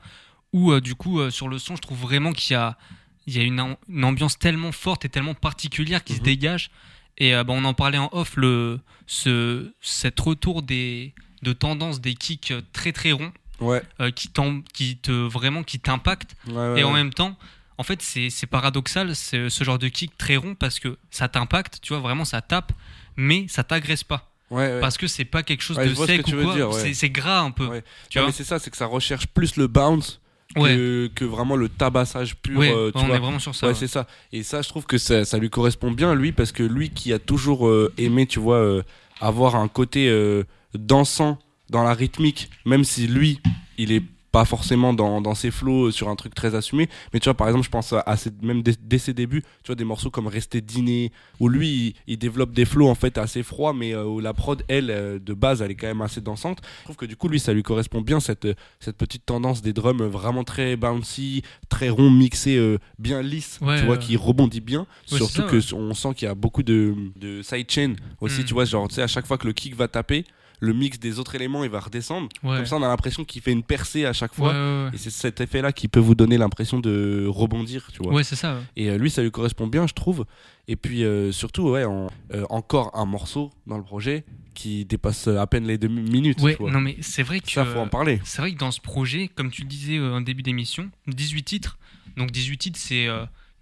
où 0.53 0.71
euh, 0.71 0.81
du 0.81 0.95
coup 0.95 1.19
euh, 1.19 1.29
sur 1.31 1.49
le 1.49 1.59
son 1.59 1.75
je 1.75 1.83
trouve 1.83 1.99
vraiment 1.99 2.33
qu'il 2.33 2.53
y 2.53 2.57
a, 2.57 2.79
il 3.27 3.37
y 3.37 3.41
a 3.41 3.43
une, 3.43 3.59
am- 3.59 3.75
une 3.89 4.05
ambiance 4.05 4.39
tellement 4.39 4.71
forte 4.71 5.05
et 5.05 5.09
tellement 5.09 5.35
particulière 5.35 6.05
qui 6.05 6.13
se 6.13 6.19
Mhm. 6.19 6.25
dégage. 6.25 6.71
Et 7.19 7.35
euh, 7.35 7.43
bah, 7.43 7.53
on 7.57 7.65
en 7.65 7.75
parlait 7.75 7.99
en 7.99 8.11
off, 8.13 8.37
le, 8.37 8.79
ce, 9.09 9.73
cet 9.81 10.21
retour 10.21 10.63
des, 10.63 11.15
de 11.43 11.53
tendance 11.53 12.01
des 12.01 12.15
kicks 12.15 12.53
euh, 12.53 12.63
très 12.73 12.93
très 12.93 13.11
ronds, 13.11 13.33
Ouais, 13.59 13.83
euh, 14.01 14.13
qui, 14.13 14.31
qui 14.73 14.99
te 14.99 15.11
vraiment 15.11 15.65
qui 15.65 15.81
ouais, 15.85 16.55
ouais, 16.55 16.81
et 16.81 16.85
en 16.85 16.93
même 16.93 17.13
temps, 17.13 17.37
en 17.81 17.83
fait, 17.83 18.03
c'est 18.03 18.47
paradoxal 18.47 19.17
ce, 19.17 19.49
ce 19.49 19.65
genre 19.65 19.79
de 19.79 19.89
kick 19.89 20.19
très 20.19 20.37
rond 20.37 20.55
parce 20.55 20.79
que 20.79 20.99
ça 21.11 21.29
t'impacte, 21.29 21.79
tu 21.81 21.95
vois, 21.95 22.01
vraiment 22.03 22.27
ça 22.27 22.43
tape, 22.43 22.73
mais 23.17 23.47
ça 23.49 23.65
t'agresse 23.65 24.05
pas. 24.05 24.31
Ouais, 24.51 24.67
ouais. 24.75 24.81
Parce 24.81 24.99
que 24.99 25.07
c'est 25.07 25.25
pas 25.25 25.43
quelque 25.43 25.63
chose 25.63 25.79
Ouais, 25.79 25.89
de 25.89 25.95
sec 25.95 26.23
que 26.23 26.29
tu 26.31 26.35
ou 26.35 26.39
veux 26.39 26.67
quoi. 26.67 26.79
C'est- 26.93 27.09
gras 27.09 27.41
un 27.41 27.53
peu. 27.53 27.67
Ouais. 27.69 27.83
Tu 28.11 28.19
Non, 28.19 28.25
vois 28.25 28.29
mais 28.29 28.33
c'est 28.37 28.45
ça, 28.45 28.59
c'est 28.59 28.71
que 28.71 28.77
ça 28.77 28.85
recherche 28.87 29.27
plus 29.29 29.57
le 29.57 29.67
bounce 29.67 30.21
que, 30.55 31.07
que 31.15 31.25
vraiment 31.25 31.57
le 31.57 31.69
tabassage 31.71 32.37
pur. 32.37 32.61
euh, 32.61 32.91
tu 32.93 32.99
on 32.99 33.07
vois. 33.07 33.17
est 33.17 33.21
vraiment 33.21 33.39
sur 33.39 33.55
ça. 33.55 33.73
c'est 33.73 33.87
ça. 33.87 34.07
Et 34.33 34.43
ça, 34.43 34.61
je 34.61 34.69
trouve 34.69 34.85
que 34.85 34.99
ça, 34.99 35.25
ça 35.25 35.39
lui 35.39 35.49
correspond 35.49 35.91
bien, 35.93 36.15
lui, 36.15 36.33
parce 36.33 36.53
que 36.53 36.63
lui 36.65 36.91
qui 36.91 37.13
a 37.15 37.19
toujours 37.19 37.67
euh, 37.69 37.93
aimé, 37.97 38.27
tu 38.27 38.41
vois, 38.41 38.57
euh, 38.57 38.83
avoir 39.21 39.55
un 39.57 39.69
côté 39.69 40.09
euh, 40.09 40.43
dansant 40.75 41.39
dans 41.71 41.83
la 41.85 41.95
rythmique, 41.95 42.51
même 42.67 42.83
si 42.85 43.07
lui, 43.07 43.39
il 43.79 43.93
est 43.93 44.03
pas 44.33 44.45
forcément 44.45 44.93
dans, 44.95 45.21
dans 45.21 45.35
ses 45.35 45.51
flows 45.51 45.87
euh, 45.87 45.91
sur 45.91 46.09
un 46.09 46.17
truc 46.17 46.35
très 46.35 46.55
assumé. 46.55 46.89
Mais 47.13 47.21
tu 47.21 47.25
vois, 47.25 47.35
par 47.35 47.49
exemple, 47.49 47.65
je 47.65 47.71
pense 47.71 47.93
à, 47.93 48.01
à 48.07 48.17
ses- 48.17 48.31
même 48.43 48.63
dès, 48.63 48.75
dès 48.81 48.99
ses 48.99 49.13
débuts, 49.13 49.43
tu 49.63 49.69
vois, 49.69 49.75
des 49.75 49.85
morceaux 49.85 50.11
comme 50.11 50.27
Rester 50.29 50.61
dîner, 50.61 51.11
où 51.41 51.49
lui, 51.49 51.69
il, 51.69 51.95
il 52.15 52.19
développe 52.19 52.53
des 52.53 52.65
flows 52.65 52.89
en 52.89 52.95
fait 52.95 53.19
assez 53.19 53.43
froids, 53.43 53.73
mais 53.75 53.93
euh, 53.95 54.05
où 54.05 54.21
la 54.21 54.33
prod, 54.33 54.63
elle, 54.69 54.91
euh, 54.91 55.19
de 55.19 55.35
base, 55.35 55.63
elle 55.63 55.71
est 55.73 55.75
quand 55.75 55.89
même 55.89 56.01
assez 56.03 56.21
dansante. 56.21 56.59
Je 56.81 56.85
trouve 56.85 56.97
que 56.97 57.07
du 57.07 57.17
coup, 57.17 57.29
lui, 57.29 57.41
ça 57.41 57.53
lui 57.53 57.63
correspond 57.63 58.01
bien, 58.03 58.21
cette, 58.21 58.47
cette 58.79 58.97
petite 58.97 59.27
tendance 59.27 59.63
des 59.63 59.73
drums 59.73 60.03
vraiment 60.03 60.45
très 60.45 60.77
bouncy, 60.77 61.43
très 61.69 61.89
rond, 61.89 62.11
mixé, 62.11 62.57
euh, 62.57 62.79
bien 62.99 63.23
lisse, 63.23 63.59
Ouais, 63.61 63.79
tu 63.81 63.87
vois, 63.87 63.97
qui 63.97 64.17
rebondit 64.17 64.61
bien. 64.61 64.81
Ouais, 65.11 65.19
Surtout 65.19 65.35
ça, 65.39 65.43
que 65.45 65.57
ouais. 65.57 65.75
on 65.75 65.93
sent 65.95 66.15
qu'il 66.15 66.27
y 66.27 66.31
a 66.31 66.35
beaucoup 66.35 66.63
de, 66.63 66.95
de 67.17 67.43
sidechain 67.43 67.95
aussi, 68.21 68.43
Mm. 68.43 68.45
tu 68.45 68.55
vois, 68.55 68.65
genre, 68.65 68.87
tu 68.89 68.95
sais, 68.95 69.03
à 69.03 69.07
chaque 69.09 69.27
fois 69.27 69.39
que 69.39 69.47
le 69.47 69.53
kick 69.53 69.75
va 69.75 69.89
taper, 69.89 70.25
le 70.61 70.73
mix 70.75 70.99
des 71.01 71.19
autres 71.19 71.35
éléments, 71.35 71.65
il 71.65 71.71
va 71.71 71.81
redescendre. 71.81 72.29
Ouais. 72.43 72.57
Comme 72.57 72.67
ça, 72.67 72.77
on 72.77 72.83
a 72.83 72.89
l'impression 72.89 73.25
qu'il 73.25 73.41
fait 73.43 73.53
une 73.53 73.63
percée 73.63 74.05
à 74.05 74.13
chaque 74.13 74.35
fois. 74.35 74.53
ouais. 74.53 74.91
Et 74.93 74.99
c'est 74.99 75.11
cet 75.11 75.41
effet-là 75.41 75.73
qui 75.73 75.89
peut 75.89 76.01
vous 76.01 76.15
donner 76.15 76.37
l'impression 76.39 76.79
de 76.81 77.27
rebondir, 77.29 77.89
tu 77.93 78.03
vois. 78.03 78.13
Ouais, 78.13 78.25
c'est 78.25 78.37
ça. 78.37 78.61
Et 78.77 78.91
euh, 78.91 78.99
lui, 78.99 79.11
ça 79.11 79.23
lui 79.23 79.31
correspond 79.31 79.67
bien, 79.67 79.87
je 79.87 79.95
trouve. 79.95 80.27
Et 80.69 80.77
puis 80.77 81.03
euh, 81.05 81.33
surtout, 81.33 81.71
ouais, 81.71 81.85
en- 81.85 82.09
euh, 82.35 82.45
encore 82.51 82.91
un 82.95 83.07
morceau 83.07 83.51
dans 83.67 83.77
le 83.79 83.83
projet 83.85 84.25
qui 84.55 84.85
dépasse 84.85 85.27
à 85.29 85.47
peine 85.47 85.67
les 85.67 85.79
deux 85.79 85.89
minutes. 85.89 86.41
Ouais, 86.43 86.57
non 86.61 86.81
mais 86.81 86.97
c'est 87.01 87.23
vrai 87.23 87.41
que 87.41 87.51
Ça, 87.51 87.65
faut 87.65 87.79
en 87.79 87.89
parler. 87.89 88.21
c'est 88.25 88.43
vrai 88.43 88.53
que 88.53 88.59
dans 88.59 88.71
ce 88.71 88.81
projet, 88.81 89.29
comme 89.35 89.51
tu 89.51 89.63
le 89.63 89.69
disais 89.69 89.99
en 89.99 90.21
début 90.21 90.43
d'émission, 90.43 90.91
18 91.07 91.43
titres. 91.45 91.79
Donc 92.17 92.31
18 92.31 92.59
titres, 92.59 92.79
c'est 92.79 93.09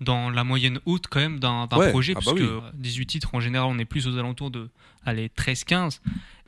dans 0.00 0.30
la 0.30 0.44
moyenne 0.44 0.80
haute 0.86 1.06
quand 1.08 1.20
même 1.20 1.38
d'un 1.40 1.68
Ouais, 1.76 1.90
projet, 1.90 2.14
ah 2.16 2.20
bah 2.24 2.32
puisque 2.32 2.48
oui. 2.50 2.56
euh, 2.56 2.60
18 2.74 3.06
titres 3.06 3.34
en 3.34 3.40
général, 3.40 3.68
on 3.70 3.78
est 3.78 3.84
plus 3.84 4.06
aux 4.08 4.16
alentours 4.18 4.50
de 4.50 4.68
allez 5.04 5.28
13-15. 5.28 6.00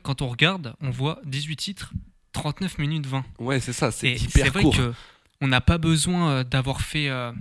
Quand 0.02 0.22
on 0.22 0.28
regarde, 0.28 0.74
on 0.80 0.90
voit 0.90 1.20
18 1.24 1.56
titres, 1.56 1.92
39 2.32 2.78
minutes 2.78 3.06
20. 3.06 3.24
Ouais, 3.38 3.60
c'est 3.60 3.72
ça, 3.72 3.90
c'est 3.90 4.08
Et 4.12 4.18
c'est 4.18 4.24
hyper 4.40 4.52
vrai 4.52 4.62
court. 4.62 4.76
que 4.76 4.92
on 5.40 5.48
n'a 5.48 5.60
pas 5.60 5.78
besoin 5.78 6.30
euh, 6.30 6.44
d'avoir 6.44 6.80
fait 6.82 7.08
euh, 7.08 7.32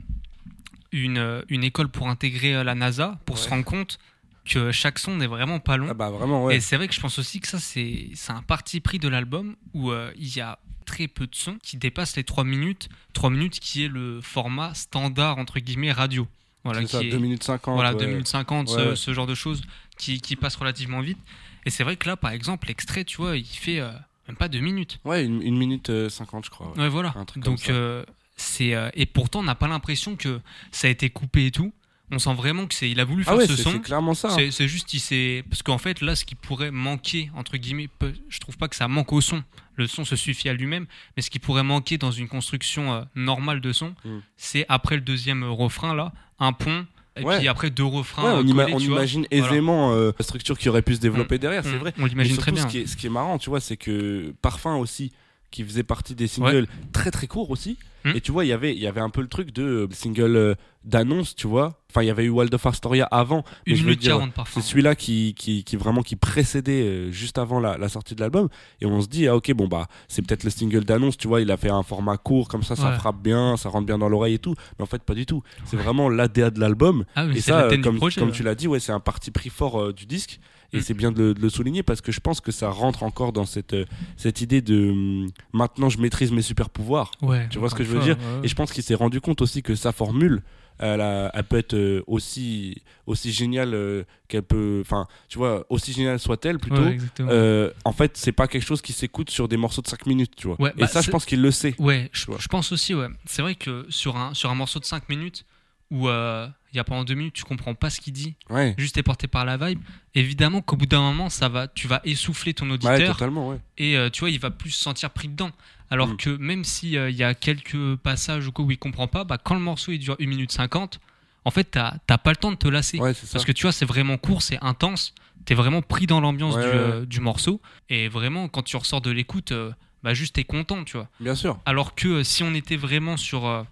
une, 0.91 1.17
euh, 1.17 1.41
une 1.49 1.63
école 1.63 1.89
pour 1.89 2.07
intégrer 2.09 2.63
la 2.63 2.75
NASA 2.75 3.19
pour 3.25 3.37
se 3.37 3.49
rendre 3.49 3.65
compte 3.65 3.99
que 4.45 4.71
chaque 4.71 4.97
son 4.99 5.17
n'est 5.17 5.27
vraiment 5.27 5.59
pas 5.59 5.77
long. 5.77 5.87
Ah 5.89 5.93
bah 5.93 6.09
vraiment, 6.09 6.45
ouais. 6.45 6.55
Et 6.55 6.59
c'est 6.59 6.75
vrai 6.77 6.87
que 6.87 6.93
je 6.93 6.99
pense 6.99 7.19
aussi 7.19 7.39
que 7.39 7.47
ça, 7.47 7.59
c'est 7.59 8.09
un 8.29 8.41
parti 8.41 8.79
pris 8.79 8.97
de 8.97 9.07
l'album 9.07 9.55
où 9.73 9.91
euh, 9.91 10.11
il 10.17 10.33
y 10.35 10.41
a 10.41 10.57
très 10.85 11.07
peu 11.07 11.27
de 11.27 11.35
sons 11.35 11.57
qui 11.61 11.77
dépassent 11.77 12.15
les 12.15 12.23
3 12.23 12.43
minutes. 12.45 12.89
3 13.13 13.29
minutes 13.29 13.59
qui 13.59 13.83
est 13.83 13.87
le 13.89 14.21
format 14.21 14.73
standard, 14.73 15.37
entre 15.37 15.59
guillemets, 15.59 15.91
radio. 15.91 16.27
Voilà, 16.63 16.81
qui 16.81 16.87
ça, 16.87 17.01
est- 17.03 17.09
2 17.09 17.17
minutes 17.19 17.43
50. 17.43 17.75
voilà, 17.75 17.91
ouais. 17.93 17.99
2 17.99 18.07
minutes 18.07 18.27
50, 18.27 18.69
Ouais, 18.69 18.75
ce, 18.75 18.89
ouais. 18.89 18.95
ce 18.95 19.13
genre 19.13 19.27
de 19.27 19.35
choses 19.35 19.61
qui, 19.97 20.19
qui 20.19 20.35
passent 20.35 20.55
relativement 20.55 21.01
vite. 21.01 21.19
Et 21.65 21.69
c'est 21.69 21.83
vrai 21.83 21.95
que 21.97 22.07
là, 22.07 22.15
par 22.17 22.31
exemple, 22.31 22.67
l'extrait, 22.67 23.03
tu 23.03 23.17
vois, 23.17 23.37
il 23.37 23.45
fait 23.45 23.79
euh, 23.79 23.91
même 24.27 24.37
pas 24.37 24.47
2 24.47 24.59
minutes. 24.59 24.99
Ouais, 25.05 25.25
une, 25.25 25.41
une 25.41 25.57
minute 25.57 25.89
euh, 25.89 26.09
50, 26.09 26.45
je 26.45 26.49
crois. 26.49 26.71
ouais. 26.71 26.79
Ouais, 26.83 26.89
voilà. 26.89 27.13
Un 27.15 27.25
truc 27.25 27.43
comme 27.43 27.53
Donc, 27.55 27.59
ça. 27.65 27.71
euh, 27.71 28.03
c'est 28.37 28.73
et 28.93 29.05
pourtant, 29.05 29.39
on 29.39 29.43
n'a 29.43 29.55
pas 29.55 29.67
l'impression 29.67 30.15
que 30.15 30.39
ça 30.71 30.87
a 30.87 30.89
été 30.89 31.09
coupé 31.09 31.47
et 31.47 31.51
tout. 31.51 31.73
On 32.11 32.17
sent 32.17 32.33
vraiment 32.33 32.65
que 32.65 32.73
c'est, 32.73 32.89
il 32.89 32.99
a 32.99 33.05
voulu 33.05 33.23
faire 33.23 33.33
Ah 33.33 33.37
ouais, 33.37 33.45
ce 33.45 33.55
c'est 33.55 33.61
son. 33.61 33.71
c'est 33.73 33.81
clairement 33.81 34.15
ça. 34.15 34.29
hein. 34.29 34.35
C'est 34.35 34.49
c'est 34.49 34.67
juste, 34.67 34.93
il 34.95 34.99
s'est. 34.99 35.43
Parce 35.47 35.61
qu'en 35.61 35.77
fait, 35.77 36.01
là, 36.01 36.15
ce 36.15 36.25
qui 36.25 36.33
pourrait 36.33 36.71
manquer, 36.71 37.29
entre 37.35 37.57
guillemets, 37.57 37.87
peu- 37.99 38.13
je 38.29 38.39
trouve 38.39 38.57
pas 38.57 38.67
que 38.67 38.75
ça 38.75 38.87
manque 38.87 39.13
au 39.13 39.21
son. 39.21 39.43
Le 39.75 39.85
son 39.85 40.05
se 40.05 40.15
suffit 40.15 40.49
à 40.49 40.53
lui-même. 40.53 40.87
Mais 41.15 41.21
ce 41.21 41.29
qui 41.29 41.37
pourrait 41.37 41.61
manquer 41.63 41.99
dans 41.99 42.09
une 42.11 42.27
construction 42.27 43.05
normale 43.13 43.61
de 43.61 43.71
son, 43.73 43.93
Mm. 44.03 44.19
c'est 44.37 44.65
après 44.69 44.95
le 44.95 45.01
deuxième 45.01 45.43
refrain, 45.43 45.93
là, 45.93 46.11
un 46.39 46.51
pont. 46.51 46.87
Et 47.17 47.23
Ouais. 47.23 47.39
puis 47.39 47.47
après 47.47 47.69
deux 47.69 47.83
refrains. 47.85 48.23
Ouais, 48.23 48.39
on, 48.39 48.43
ima- 48.43 48.69
imagine 48.81 49.25
Voilà. 49.31 49.45
aisément 49.51 49.93
euh, 49.93 50.11
la 50.17 50.23
structure 50.23 50.57
qui 50.57 50.69
aurait 50.69 50.81
pu 50.81 50.95
se 50.95 50.99
développer 51.01 51.37
derrière, 51.37 51.63
c'est 51.63 51.73
Mm, 51.75 51.79
vrai. 51.79 51.93
On 51.99 52.05
l'imagine 52.05 52.37
très 52.37 52.51
bien. 52.51 52.63
Ce 52.63 52.67
qui, 52.67 52.79
est, 52.79 52.87
ce 52.87 52.95
qui 52.95 53.07
est 53.07 53.09
marrant, 53.09 53.37
tu 53.37 53.49
vois, 53.49 53.59
c'est 53.59 53.77
que 53.77 54.33
Parfum 54.41 54.75
aussi, 54.77 55.11
qui 55.51 55.63
faisait 55.63 55.83
partie 55.83 56.15
des 56.15 56.27
singles 56.27 56.67
très 56.93 57.11
très 57.11 57.27
courts 57.27 57.49
aussi. 57.49 57.77
Mm. 58.05 58.11
Et 58.15 58.21
tu 58.21 58.31
vois, 58.31 58.45
il 58.45 58.47
y 58.47 58.53
avait- 58.53 58.73
il 58.73 58.79
y 58.79 58.87
avait 58.87 59.01
un 59.01 59.09
peu 59.09 59.19
le 59.21 59.27
truc 59.27 59.51
de 59.51 59.63
euh, 59.63 59.87
single 59.91 60.35
euh, 60.37 60.55
d'annonce, 60.85 61.35
tu 61.35 61.47
vois. 61.47 61.81
Enfin, 61.89 62.01
il 62.01 62.05
y 62.05 62.09
avait 62.09 62.23
eu 62.23 62.29
Wild 62.29 62.53
of 62.53 62.65
Astoria 62.65 63.03
avant, 63.11 63.43
mais 63.67 63.73
Une 63.73 63.75
je 63.77 63.81
veux 63.81 63.87
minute 63.89 63.99
dire, 64.01 64.11
40 64.17 64.33
parfois. 64.33 64.61
c'est 64.61 64.67
celui-là 64.69 64.95
qui, 64.95 65.33
qui, 65.37 65.65
qui 65.65 65.75
vraiment 65.75 66.01
qui 66.01 66.15
précédait 66.15 66.83
euh, 66.83 67.11
juste 67.11 67.37
avant 67.37 67.59
la, 67.59 67.77
la 67.77 67.89
sortie 67.89 68.15
de 68.15 68.21
l'album. 68.21 68.47
Et 68.79 68.85
on 68.85 69.01
se 69.01 69.07
dit, 69.07 69.27
ah 69.27 69.35
ok, 69.35 69.51
bon 69.53 69.67
bah, 69.67 69.87
c'est 70.07 70.21
peut-être 70.25 70.45
le 70.45 70.49
single 70.49 70.85
d'annonce, 70.85 71.17
tu 71.17 71.27
vois, 71.27 71.41
il 71.41 71.51
a 71.51 71.57
fait 71.57 71.69
un 71.69 71.83
format 71.83 72.15
court, 72.17 72.47
comme 72.47 72.63
ça, 72.63 72.77
ça 72.77 72.93
frappe 72.93 73.21
bien, 73.21 73.57
ça 73.57 73.67
rentre 73.67 73.85
bien 73.87 73.97
dans 73.97 74.07
l'oreille 74.07 74.35
et 74.35 74.39
tout. 74.39 74.55
Mais 74.77 74.83
en 74.83 74.87
fait, 74.87 75.03
pas 75.03 75.15
du 75.15 75.25
tout. 75.25 75.43
C'est 75.65 75.75
vraiment 75.77 76.07
l'ADA 76.07 76.51
de 76.51 76.59
l'album. 76.61 77.03
Ah 77.15 77.25
Et 77.25 77.41
ça, 77.41 77.67
comme, 77.83 77.97
projet. 77.97 78.21
comme 78.21 78.31
tu 78.31 78.43
l'as 78.43 78.55
dit, 78.55 78.67
ouais, 78.69 78.79
c'est 78.79 78.93
un 78.93 78.99
parti 79.01 79.31
pris 79.31 79.49
fort 79.49 79.93
du 79.93 80.05
disque. 80.05 80.39
Et 80.73 80.77
Mm. 80.77 80.81
c'est 80.81 80.93
bien 80.93 81.11
de 81.11 81.21
le, 81.23 81.33
de 81.33 81.41
le 81.41 81.49
souligner 81.49 81.81
parce 81.83 81.99
que 82.01 82.11
je 82.11 82.19
pense 82.19 82.41
que 82.41 82.51
ça 82.51 82.69
rentre 82.69 83.03
encore 83.03 83.33
dans 83.33 83.45
cette, 83.45 83.73
euh, 83.73 83.85
cette 84.17 84.41
idée 84.41 84.61
de 84.61 84.91
hum, 84.91 85.27
maintenant 85.53 85.89
je 85.89 85.97
maîtrise 85.99 86.31
mes 86.31 86.41
super 86.43 86.69
pouvoirs. 86.69 87.11
Ouais, 87.21 87.47
Tu 87.49 87.57
vois 87.59 87.69
ce 87.69 87.75
que 87.75 87.83
je 87.83 87.89
veux 87.89 87.99
dire 88.01 88.17
ouais. 88.17 88.45
Et 88.45 88.47
je 88.47 88.55
pense 88.55 88.71
qu'il 88.71 88.83
s'est 88.83 88.95
rendu 88.95 89.19
compte 89.21 89.41
aussi 89.41 89.63
que 89.63 89.73
sa 89.75 89.91
formule, 89.91 90.41
elle, 90.81 91.01
a- 91.01 91.29
elle 91.33 91.43
peut 91.43 91.57
être 91.57 91.73
euh, 91.73 92.03
aussi, 92.07 92.83
aussi 93.05 93.31
géniale 93.31 93.73
euh, 93.73 94.03
qu'elle 94.27 94.43
peut. 94.43 94.79
Enfin, 94.85 95.07
tu 95.27 95.37
vois, 95.37 95.65
aussi 95.69 95.91
géniale 95.91 96.19
soit-elle 96.19 96.57
plutôt. 96.59 96.83
Ouais, 96.83 96.97
euh, 97.19 97.71
en 97.83 97.91
fait, 97.91 98.15
c'est 98.15 98.31
pas 98.31 98.47
quelque 98.47 98.63
chose 98.65 98.81
qui 98.81 98.93
s'écoute 98.93 99.29
sur 99.29 99.47
des 99.49 99.57
morceaux 99.57 99.81
de 99.81 99.87
5 99.87 100.05
minutes, 100.05 100.33
tu 100.37 100.47
vois. 100.47 100.55
Ouais, 100.61 100.71
Et 100.77 100.81
bah, 100.81 100.87
ça, 100.87 101.01
je 101.01 101.11
pense 101.11 101.25
qu'il 101.25 101.41
le 101.41 101.51
sait. 101.51 101.75
Ouais, 101.79 102.09
je, 102.13 102.25
pense 102.49 102.71
aussi, 102.71 102.93
ouais. 102.93 103.07
C'est 103.25 103.41
vrai 103.41 103.55
que 103.55 103.85
sur 103.89 104.15
un, 104.15 104.33
sur 104.33 104.49
un 104.51 104.55
morceau 104.55 104.79
de 104.79 104.85
5 104.85 105.09
minutes 105.09 105.45
où 105.91 106.07
euh, 106.07 106.47
il 106.73 106.77
y 106.77 106.79
a 106.79 106.83
pendant 106.83 107.03
2 107.03 107.13
minutes, 107.15 107.33
tu 107.33 107.43
comprends 107.43 107.73
pas 107.75 107.89
ce 107.89 107.99
qu'il 108.01 108.13
dit, 108.13 108.35
Ouais. 108.49 108.75
juste 108.77 108.95
t'es 108.95 109.03
porté 109.03 109.27
par 109.27 109.45
la 109.45 109.57
vibe, 109.57 109.79
évidemment 110.15 110.61
qu'au 110.61 110.75
bout 110.75 110.85
d'un 110.85 111.01
moment, 111.01 111.29
ça 111.29 111.49
va, 111.49 111.67
tu 111.67 111.87
vas 111.87 112.01
essouffler 112.03 112.53
ton 112.53 112.67
Ouais, 112.67 112.73
auditeur 112.73 113.15
totalement, 113.15 113.49
ouais. 113.49 113.59
et 113.77 113.97
euh, 113.97 114.09
tu 114.09 114.19
vois, 114.21 114.29
il 114.29 114.39
va 114.39 114.51
plus 114.51 114.71
se 114.71 114.81
sentir 114.81 115.09
pris 115.11 115.27
dedans. 115.27 115.51
Alors 115.91 116.09
Mm. 116.09 116.17
que 116.17 116.29
même 116.29 116.63
s'il 116.63 116.89
y 116.91 117.23
a 117.23 117.33
quelques 117.33 117.95
passages 117.97 118.47
ou 118.47 118.51
quoi 118.51 118.63
où 118.65 118.71
il 118.71 118.77
comprend 118.77 119.07
pas, 119.07 119.23
bah, 119.23 119.37
quand 119.43 119.55
le 119.55 119.61
morceau 119.61 119.91
il 119.91 119.99
dure 119.99 120.15
1 120.19 120.27
minute 120.27 120.51
50, 120.51 120.99
en 121.45 121.51
fait, 121.51 121.63
t'as 121.71 122.17
pas 122.17 122.29
le 122.29 122.35
temps 122.35 122.51
de 122.51 122.57
te 122.57 122.67
lasser. 122.67 122.99
Ouais. 122.99 123.13
Parce 123.31 123.45
que 123.45 123.51
tu 123.51 123.63
vois, 123.63 123.71
c'est 123.71 123.85
vraiment 123.85 124.17
court, 124.17 124.41
c'est 124.43 124.59
intense. 124.61 125.15
T'es 125.45 125.55
vraiment 125.55 125.81
pris 125.81 126.05
dans 126.05 126.19
l'ambiance 126.21 126.53
Ouais, 126.55 126.61
du, 126.61 126.67
ouais, 126.69 126.75
euh, 126.75 127.05
du 127.05 127.21
morceau. 127.21 127.59
Et 127.89 128.07
vraiment, 128.07 128.47
quand 128.49 128.61
tu 128.61 128.77
ressors 128.77 129.01
de 129.01 129.09
l'écoute, 129.09 129.51
euh, 129.51 129.71
bah 130.03 130.13
juste 130.13 130.35
t'es 130.35 130.43
content, 130.43 130.83
tu 130.83 130.97
vois. 130.97 131.07
Bien 131.19 131.33
sûr. 131.33 131.57
Alors 131.65 131.95
que 131.95 132.07
euh, 132.07 132.23
si 132.23 132.43
on 132.43 132.53
était 132.53 132.75
vraiment 132.77 133.17
sur, 133.17 133.47
euh, 133.47 133.63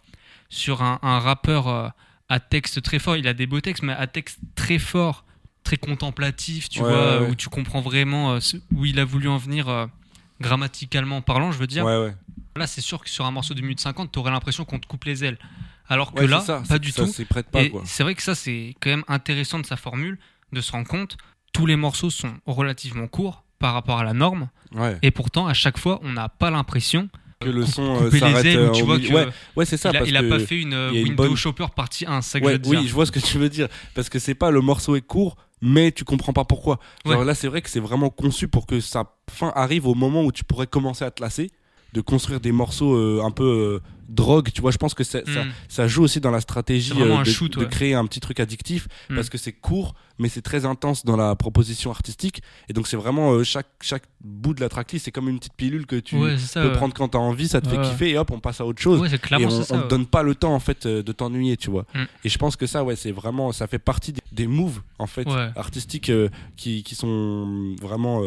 sur 0.49 0.81
un, 0.81 0.97
un 1.03 1.19
rappeur 1.19 1.67
euh, 1.67 1.89
à 2.29 2.39
texte 2.39 2.81
très 2.81 2.99
fort. 2.99 3.17
Il 3.17 3.27
a 3.27 3.33
des 3.33 3.47
beaux 3.47 3.61
textes, 3.61 3.83
mais 3.83 3.93
à 3.93 4.07
texte 4.07 4.39
très 4.55 4.79
fort, 4.79 5.25
très 5.63 5.77
contemplatif, 5.77 6.69
tu 6.69 6.81
Ouais, 6.81 6.89
vois, 6.89 7.21
ouais, 7.21 7.29
où 7.29 7.35
tu 7.35 7.49
comprends 7.49 7.81
vraiment 7.81 8.33
euh, 8.35 8.39
où 8.75 8.85
il 8.85 8.99
a 8.99 9.05
voulu 9.05 9.27
en 9.27 9.37
venir 9.37 9.69
euh, 9.69 9.85
grammaticalement 10.41 11.21
parlant, 11.21 11.51
je 11.51 11.57
veux 11.57 11.67
dire. 11.67 11.85
Ouais. 11.85 12.13
Là, 12.55 12.67
c'est 12.67 12.81
sûr 12.81 13.03
que 13.03 13.09
sur 13.09 13.25
un 13.25 13.31
morceau 13.31 13.53
de 13.53 13.61
minute 13.61 13.79
50, 13.79 14.11
tu 14.11 14.19
aurais 14.19 14.31
l'impression 14.31 14.65
qu'on 14.65 14.79
te 14.79 14.87
coupe 14.87 15.05
les 15.05 15.23
ailes. 15.23 15.37
Alors 15.89 16.13
que 16.13 16.23
là, 16.23 16.41
ça, 16.41 16.63
pas 16.67 16.79
du 16.79 16.91
ça 16.91 17.05
tout. 17.05 17.13
c'est 17.85 18.03
vrai 18.03 18.13
que 18.15 18.21
ça, 18.23 18.35
c'est 18.35 18.75
quand 18.81 18.89
même 18.89 19.03
intéressant 19.07 19.59
de 19.59 19.65
sa 19.65 19.77
formule, 19.77 20.17
de 20.51 20.59
se 20.59 20.71
rendre 20.71 20.87
compte. 20.87 21.17
Tous 21.53 21.65
les 21.65 21.75
morceaux 21.77 22.09
sont 22.09 22.33
relativement 22.45 23.07
courts 23.07 23.43
par 23.57 23.73
rapport 23.73 23.99
à 23.99 24.03
la 24.03 24.13
norme, 24.13 24.49
et 25.01 25.11
pourtant, 25.11 25.47
à 25.47 25.53
chaque 25.53 25.77
fois, 25.77 25.99
on 26.03 26.11
n'a 26.11 26.29
pas 26.29 26.51
l'impression 26.51 27.09
Que 27.39 27.49
le 27.49 27.65
son 27.65 28.03
euh, 28.03 28.09
s'arrête 28.11 28.45
euh, 28.47 28.71
Ouais, 28.71 29.27
ouais 29.55 29.65
c'est 29.65 29.77
ça. 29.77 29.89
il, 29.91 29.95
a, 29.95 29.99
parce 29.99 30.09
il 30.09 30.17
a 30.17 30.21
que- 30.21 30.29
pas 30.29 30.39
fait 30.39 30.55
une, 30.59 31.15
bonne- 31.15 31.35
Shopper 31.35 31.67
partie 31.75 32.05
1, 32.07 32.21
c'est 32.21 32.31
ça 32.31 32.39
que 32.39 32.45
Ouais, 32.45 32.53
je 32.53 32.57
veux 32.57 32.61
dire. 32.63 32.79
oui, 32.81 32.87
je 32.87 32.93
vois 32.93 33.05
ce 33.05 33.11
que 33.11 33.19
tu 33.19 33.37
veux 33.37 33.49
dire. 33.49 33.67
Parce 33.93 34.09
que 34.09 34.17
c'est 34.17 34.33
pas 34.33 34.49
le 34.49 34.61
morceau 34.61 34.95
est 34.95 35.01
court, 35.01 35.35
mais 35.61 35.91
tu 35.91 36.03
comprends 36.03 36.33
pas 36.33 36.45
pourquoi. 36.45 36.79
Genre 37.05 37.19
Ouais. 37.19 37.25
là, 37.25 37.35
c'est 37.35 37.47
vrai 37.47 37.61
que 37.61 37.69
c'est 37.69 37.79
vraiment 37.79 38.09
conçu 38.09 38.47
pour 38.47 38.65
que 38.65 38.79
sa 38.79 39.05
fin 39.29 39.51
arrive 39.55 39.85
au 39.87 39.93
moment 39.93 40.23
où 40.23 40.31
tu 40.31 40.43
pourrais 40.43 40.65
commencer 40.67 41.05
à 41.05 41.11
te 41.11 41.21
lasser, 41.21 41.51
de 41.93 42.01
construire 42.01 42.39
des 42.39 42.51
morceaux 42.51 42.95
euh, 42.95 43.21
un 43.23 43.31
peu 43.31 43.43
euh, 43.43 43.79
drogue. 44.07 44.49
Tu 44.53 44.61
vois, 44.61 44.71
je 44.71 44.77
pense 44.77 44.93
que 44.93 45.03
ça, 45.03 45.19
ça, 45.25 45.43
Mm. 45.43 45.51
ça 45.67 45.87
joue 45.87 46.03
aussi 46.03 46.19
dans 46.19 46.31
la 46.31 46.41
stratégie 46.41 46.93
euh, 46.99 47.19
de, 47.19 47.23
shoot, 47.25 47.53
de 47.57 47.63
ouais. 47.63 47.69
créer 47.69 47.93
un 47.93 48.05
petit 48.05 48.19
truc 48.19 48.39
addictif 48.39 48.87
Mm. 49.09 49.15
parce 49.15 49.29
que 49.29 49.37
c'est 49.37 49.51
court, 49.51 49.95
mais 50.19 50.29
c'est 50.29 50.41
très 50.41 50.65
intense 50.65 51.05
dans 51.05 51.17
la 51.17 51.35
proposition 51.35 51.91
artistique. 51.91 52.41
Et 52.69 52.73
donc, 52.73 52.87
c'est 52.87 52.97
vraiment 52.97 53.31
euh, 53.33 53.43
chaque, 53.43 53.67
chaque 53.81 54.03
bout 54.23 54.53
de 54.53 54.61
la 54.61 54.69
tracklist, 54.69 55.05
c'est 55.05 55.11
comme 55.11 55.29
une 55.29 55.39
petite 55.39 55.53
pilule 55.53 55.85
que 55.85 55.95
tu 55.97 56.15
Ouais, 56.15 56.37
c'est 56.37 56.47
ça. 56.53 56.61
peux 56.61 56.69
ouais. 56.69 56.73
prendre 56.75 56.93
quand 56.93 57.09
t'as 57.09 57.17
envie, 57.19 57.47
ça 57.47 57.61
te 57.61 57.67
fait 57.69 57.81
kiffer 57.81 58.11
et 58.11 58.17
hop, 58.17 58.31
on 58.31 58.39
passe 58.39 58.61
à 58.61 58.65
autre 58.65 58.81
chose 58.81 59.01
et 59.13 59.45
on, 59.45 59.49
ça. 59.63 59.75
on 59.75 59.81
te 59.81 59.87
donne 59.87 60.05
pas 60.05 60.23
le 60.23 60.35
temps 60.35 60.53
en 60.55 60.59
fait 60.59 60.85
euh, 60.85 61.03
de 61.03 61.11
t'ennuyer 61.11 61.57
tu 61.57 61.69
vois 61.69 61.85
Mm. 61.93 62.03
et 62.23 62.29
je 62.29 62.37
pense 62.37 62.55
que 62.55 62.65
ça 62.67 62.83
ouais 62.83 62.95
c'est 62.95 63.11
vraiment 63.11 63.51
ça 63.51 63.67
fait 63.67 63.79
partie 63.79 64.11
des, 64.13 64.21
des 64.31 64.47
moves 64.47 64.81
en 64.99 65.07
fait 65.07 65.27
artistiques 65.55 66.09
euh, 66.09 66.29
qui, 66.55 66.83
qui 66.83 66.95
sont 66.95 67.75
vraiment 67.81 68.21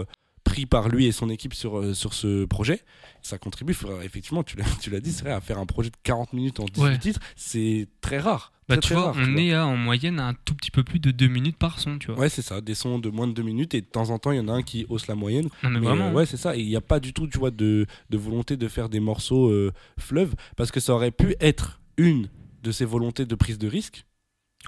pris 0.50 0.66
par 0.66 0.88
lui 0.88 1.06
et 1.06 1.12
son 1.12 1.30
équipe 1.30 1.54
sur, 1.54 1.78
euh, 1.78 1.94
sur 1.94 2.12
ce 2.12 2.44
projet 2.44 2.80
ça 3.22 3.38
contribue 3.38 3.74
effectivement 4.02 4.42
tu 4.42 4.56
l'as 4.56 4.64
tu 4.82 4.90
l'as 4.90 5.00
dit 5.00 5.12
c'est 5.12 5.22
vrai 5.22 5.32
à 5.32 5.40
faire 5.40 5.58
un 5.58 5.66
projet 5.66 5.90
de 5.90 5.96
40 6.02 6.32
minutes 6.32 6.58
en 6.60 6.64
18 6.64 6.82
Ouais. 6.82 6.98
titres 6.98 7.20
c'est 7.36 7.86
très 8.00 8.18
rare 8.18 8.52
Bah, 8.68 8.76
Très, 8.76 8.80
tu 8.80 8.86
très 8.88 8.94
vois, 8.96 9.12
rare, 9.12 9.14
tu 9.14 9.30
on 9.32 9.36
est 9.36 9.52
à, 9.54 9.64
en 9.66 9.76
moyenne 9.76 10.18
à 10.18 10.26
un 10.28 10.34
tout 10.34 10.54
petit 10.54 10.70
peu 10.72 10.82
plus 10.82 10.98
de 10.98 11.10
2 11.12 11.28
minutes 11.28 11.56
par 11.56 11.78
son, 11.78 11.98
tu 11.98 12.08
vois. 12.08 12.18
ouais 12.20 12.28
c'est 12.28 12.42
ça 12.42 12.60
des 12.60 12.74
sons 12.74 12.98
de 12.98 13.10
moins 13.10 13.28
de 13.28 13.32
2 13.32 13.42
minutes 13.42 13.74
et 13.74 13.80
de 13.80 13.86
temps 13.86 14.10
en 14.10 14.18
temps 14.18 14.32
il 14.32 14.38
y 14.38 14.40
en 14.40 14.48
a 14.48 14.52
un 14.52 14.62
qui 14.62 14.86
hausse 14.88 15.06
la 15.06 15.14
moyenne 15.14 15.48
Non, 15.62 15.70
mais, 15.70 15.78
Mais, 15.80 15.86
vraiment. 15.86 16.08
euh, 16.08 16.12
ouais, 16.12 16.26
c'est 16.26 16.36
ça. 16.36 16.56
Et 16.56 16.60
il 16.60 16.68
n'y 16.68 16.76
a 16.76 16.80
pas 16.80 16.98
du 17.00 17.12
tout, 17.12 17.26
tu 17.28 17.38
vois, 17.38 17.50
de, 17.52 17.86
de 18.10 18.16
volonté 18.18 18.56
de 18.56 18.66
faire 18.68 18.88
des 18.88 19.00
morceaux 19.00 19.48
euh, 19.50 19.72
fleuves, 19.98 20.34
parce 20.56 20.70
que 20.72 20.80
ça 20.80 20.92
aurait 20.94 21.10
pu 21.12 21.34
être 21.40 21.80
une 21.96 22.28
de 22.62 22.72
ces 22.72 22.84
volontés 22.84 23.24
de 23.24 23.34
prise 23.36 23.58
de 23.58 23.68
risque. 23.68 24.04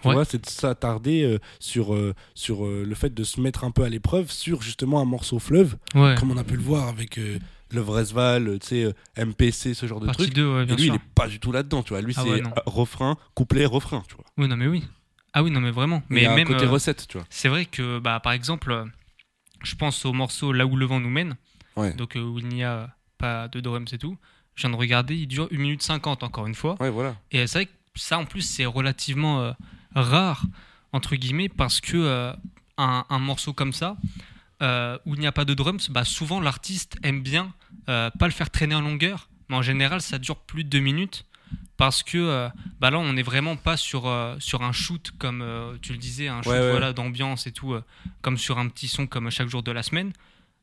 Tu 0.01 0.09
Ouais. 0.09 0.15
vois, 0.15 0.25
c'est 0.25 0.43
de 0.45 0.49
s'attarder 0.49 1.23
euh, 1.23 1.39
sur, 1.61 1.95
euh, 1.95 2.15
sur 2.35 2.65
euh, 2.65 2.83
le 2.87 2.95
fait 2.95 3.13
de 3.15 3.23
se 3.25 3.41
mettre 3.41 3.63
un 3.65 3.71
peu 3.71 3.85
à 3.85 3.89
l'épreuve 3.89 4.31
sur 4.33 4.63
justement 4.63 5.01
un 5.01 5.05
morceau 5.05 5.39
fleuve, 5.39 5.77
ouais. 5.95 6.15
comme 6.19 6.31
on 6.31 6.37
a 6.39 6.45
pu 6.45 6.57
le 6.57 6.63
voir 6.63 6.89
avec 6.89 7.17
le 7.17 7.81
Vresval, 7.81 8.49
euh, 8.49 8.59
tu 8.59 8.69
sais, 8.69 8.95
MPC, 9.17 9.75
ce 9.75 9.87
genre 9.87 10.01
de 10.01 10.07
Partie 10.07 10.23
truc. 10.25 10.35
2, 10.35 10.55
ouais, 10.57 10.63
Et 10.65 10.67
lui, 10.67 10.85
sûr. 10.85 10.95
il 10.95 10.97
est 10.97 11.15
pas 11.15 11.29
du 11.29 11.39
tout 11.41 11.53
là-dedans, 11.53 11.83
tu 11.83 11.91
vois. 11.91 12.01
Lui, 12.01 12.15
Ah 12.17 12.23
c'est 12.25 12.43
refrain, 12.67 13.17
couplet, 13.35 13.65
refrain, 13.67 14.03
tu 14.09 14.15
vois. 14.17 14.25
Oui, 14.39 14.49
non, 14.49 14.57
mais 14.57 14.67
oui. 14.67 14.83
Ah 15.35 15.43
oui, 15.43 15.51
non, 15.51 15.61
mais 15.61 15.71
vraiment. 15.71 16.03
Mais 16.09 16.27
même. 16.35 16.47
côté 16.49 16.67
recette, 16.67 17.07
tu 17.07 17.17
vois. 17.19 17.27
C'est 17.31 17.49
vrai 17.49 17.65
que, 17.67 17.99
bah, 17.99 18.19
par 18.21 18.33
exemple, 18.33 18.85
je 19.63 19.75
pense 19.77 20.05
au 20.05 20.13
morceau 20.13 20.53
Là 20.53 20.67
où 20.67 20.75
le 20.77 20.85
vent 20.87 21.01
nous 21.01 21.11
mène, 21.11 21.37
donc 21.97 22.17
où 22.17 22.39
il 22.39 22.49
n'y 22.49 22.65
a 22.65 22.95
pas 23.19 23.49
de 23.49 23.61
drums 23.61 23.93
et 23.93 23.99
tout. 23.99 24.19
Je 24.55 24.63
viens 24.63 24.71
de 24.71 24.77
regarder, 24.77 25.15
il 25.17 25.27
dure 25.29 25.49
1 25.51 25.57
minute 25.57 25.83
50 25.83 26.23
encore 26.25 26.47
une 26.47 26.55
fois. 26.55 26.77
Ouais, 26.81 26.91
voilà. 26.91 27.17
Et 27.31 27.47
c'est 27.47 27.59
vrai 27.61 27.67
que 27.67 27.71
ça, 27.95 28.19
en 28.19 28.25
plus, 28.25 28.43
c'est 28.43 28.65
relativement 28.67 29.41
euh, 29.41 29.53
rare, 29.95 30.45
entre 30.93 31.17
guillemets, 31.17 31.49
parce 31.49 31.81
que 31.81 31.97
euh, 31.97 32.33
un, 32.79 33.05
un 33.09 33.19
morceau 33.19 33.53
comme 33.53 33.73
ça, 33.73 33.97
euh, 34.63 34.99
où 35.07 35.15
il 35.15 35.21
n'y 35.21 35.27
a 35.27 35.33
pas 35.33 35.45
de 35.45 35.55
drums, 35.55 35.91
bah, 35.91 36.05
souvent 36.05 36.41
l'artiste 36.41 36.97
aime 37.03 37.23
bien 37.23 37.53
pas 37.87 38.11
le 38.23 38.31
faire 38.31 38.49
traîner 38.49 38.75
en 38.75 38.81
longueur, 38.81 39.29
mais 39.49 39.57
en 39.57 39.63
général, 39.63 40.01
ça 40.01 40.19
dure 40.19 40.37
plus 40.37 40.65
de 40.65 40.69
deux 40.69 40.79
minutes. 40.81 41.27
Parce 41.77 42.03
que 42.03 42.19
euh, 42.19 42.49
bah 42.81 42.91
là, 42.91 42.99
on 42.99 43.13
n'est 43.13 43.23
vraiment 43.23 43.57
pas 43.57 43.77
sur, 43.77 44.07
euh, 44.07 44.37
sur 44.39 44.63
un 44.63 44.73
shoot 44.73 45.11
comme 45.19 45.43
euh, 45.43 45.77
tu 45.83 45.93
le 45.93 45.99
disais, 45.99 46.29
un 46.29 46.41
shoot 46.43 46.53
Ouais, 46.53 46.61
ouais. 46.61 46.71
voilà, 46.71 46.93
d'ambiance 46.93 47.47
et 47.47 47.53
tout, 47.53 47.75
comme 48.21 48.39
sur 48.39 48.59
un 48.59 48.69
petit 48.69 48.89
son 48.89 49.07
comme 49.07 49.31
chaque 49.31 49.49
jour 49.49 49.63
de 49.63 49.73
la 49.73 49.83
semaine. 49.83 50.13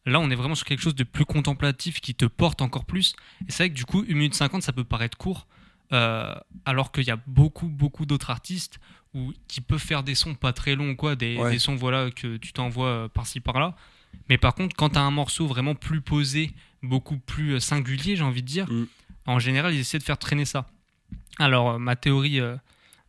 Là, 0.05 0.19
on 0.19 0.29
est 0.29 0.35
vraiment 0.35 0.55
sur 0.55 0.65
quelque 0.65 0.81
chose 0.81 0.95
de 0.95 1.03
plus 1.03 1.25
contemplatif 1.25 1.99
qui 1.99 2.15
te 2.15 2.25
porte 2.25 2.61
encore 2.61 2.85
plus. 2.85 3.15
Et 3.47 3.51
c'est 3.51 3.63
vrai 3.63 3.69
que 3.69 3.75
du 3.75 3.85
coup, 3.85 4.05
1 4.09 4.13
minute 4.13 4.33
50, 4.33 4.63
ça 4.63 4.71
peut 4.71 4.83
paraître 4.85 5.17
court. 5.17 5.45
Euh, 5.91 6.35
alors 6.65 6.91
qu'il 6.91 7.03
y 7.05 7.11
a 7.11 7.19
beaucoup, 7.27 7.67
beaucoup 7.67 8.05
d'autres 8.05 8.29
artistes 8.29 8.79
où, 9.13 9.33
qui 9.47 9.61
peuvent 9.61 9.79
faire 9.79 10.03
des 10.03 10.15
sons 10.15 10.35
pas 10.35 10.53
très 10.53 10.75
longs, 10.75 10.95
quoi, 10.95 11.15
des, 11.15 11.37
Ouais. 11.37 11.51
des 11.51 11.59
sons 11.59 11.75
voilà, 11.75 12.11
que 12.11 12.37
tu 12.37 12.53
t'envoies 12.53 12.87
euh, 12.87 13.07
par-ci 13.07 13.39
par-là. 13.39 13.75
Mais 14.29 14.37
par 14.37 14.53
contre, 14.55 14.75
quand 14.75 14.89
tu 14.89 14.97
as 14.97 15.01
un 15.01 15.11
morceau 15.11 15.47
vraiment 15.47 15.75
plus 15.75 16.01
posé, 16.01 16.51
beaucoup 16.83 17.17
plus 17.17 17.53
euh, 17.55 17.59
singulier, 17.59 18.15
j'ai 18.15 18.23
envie 18.23 18.41
de 18.43 18.47
dire, 18.47 18.67
Mm. 18.71 18.85
en 19.27 19.39
général, 19.39 19.73
ils 19.73 19.79
essaient 19.79 19.99
de 19.99 20.03
faire 20.03 20.17
traîner 20.19 20.45
ça. 20.45 20.69
Alors, 21.39 21.79
ma 21.79 21.95
théorie 21.95 22.39
euh, 22.39 22.55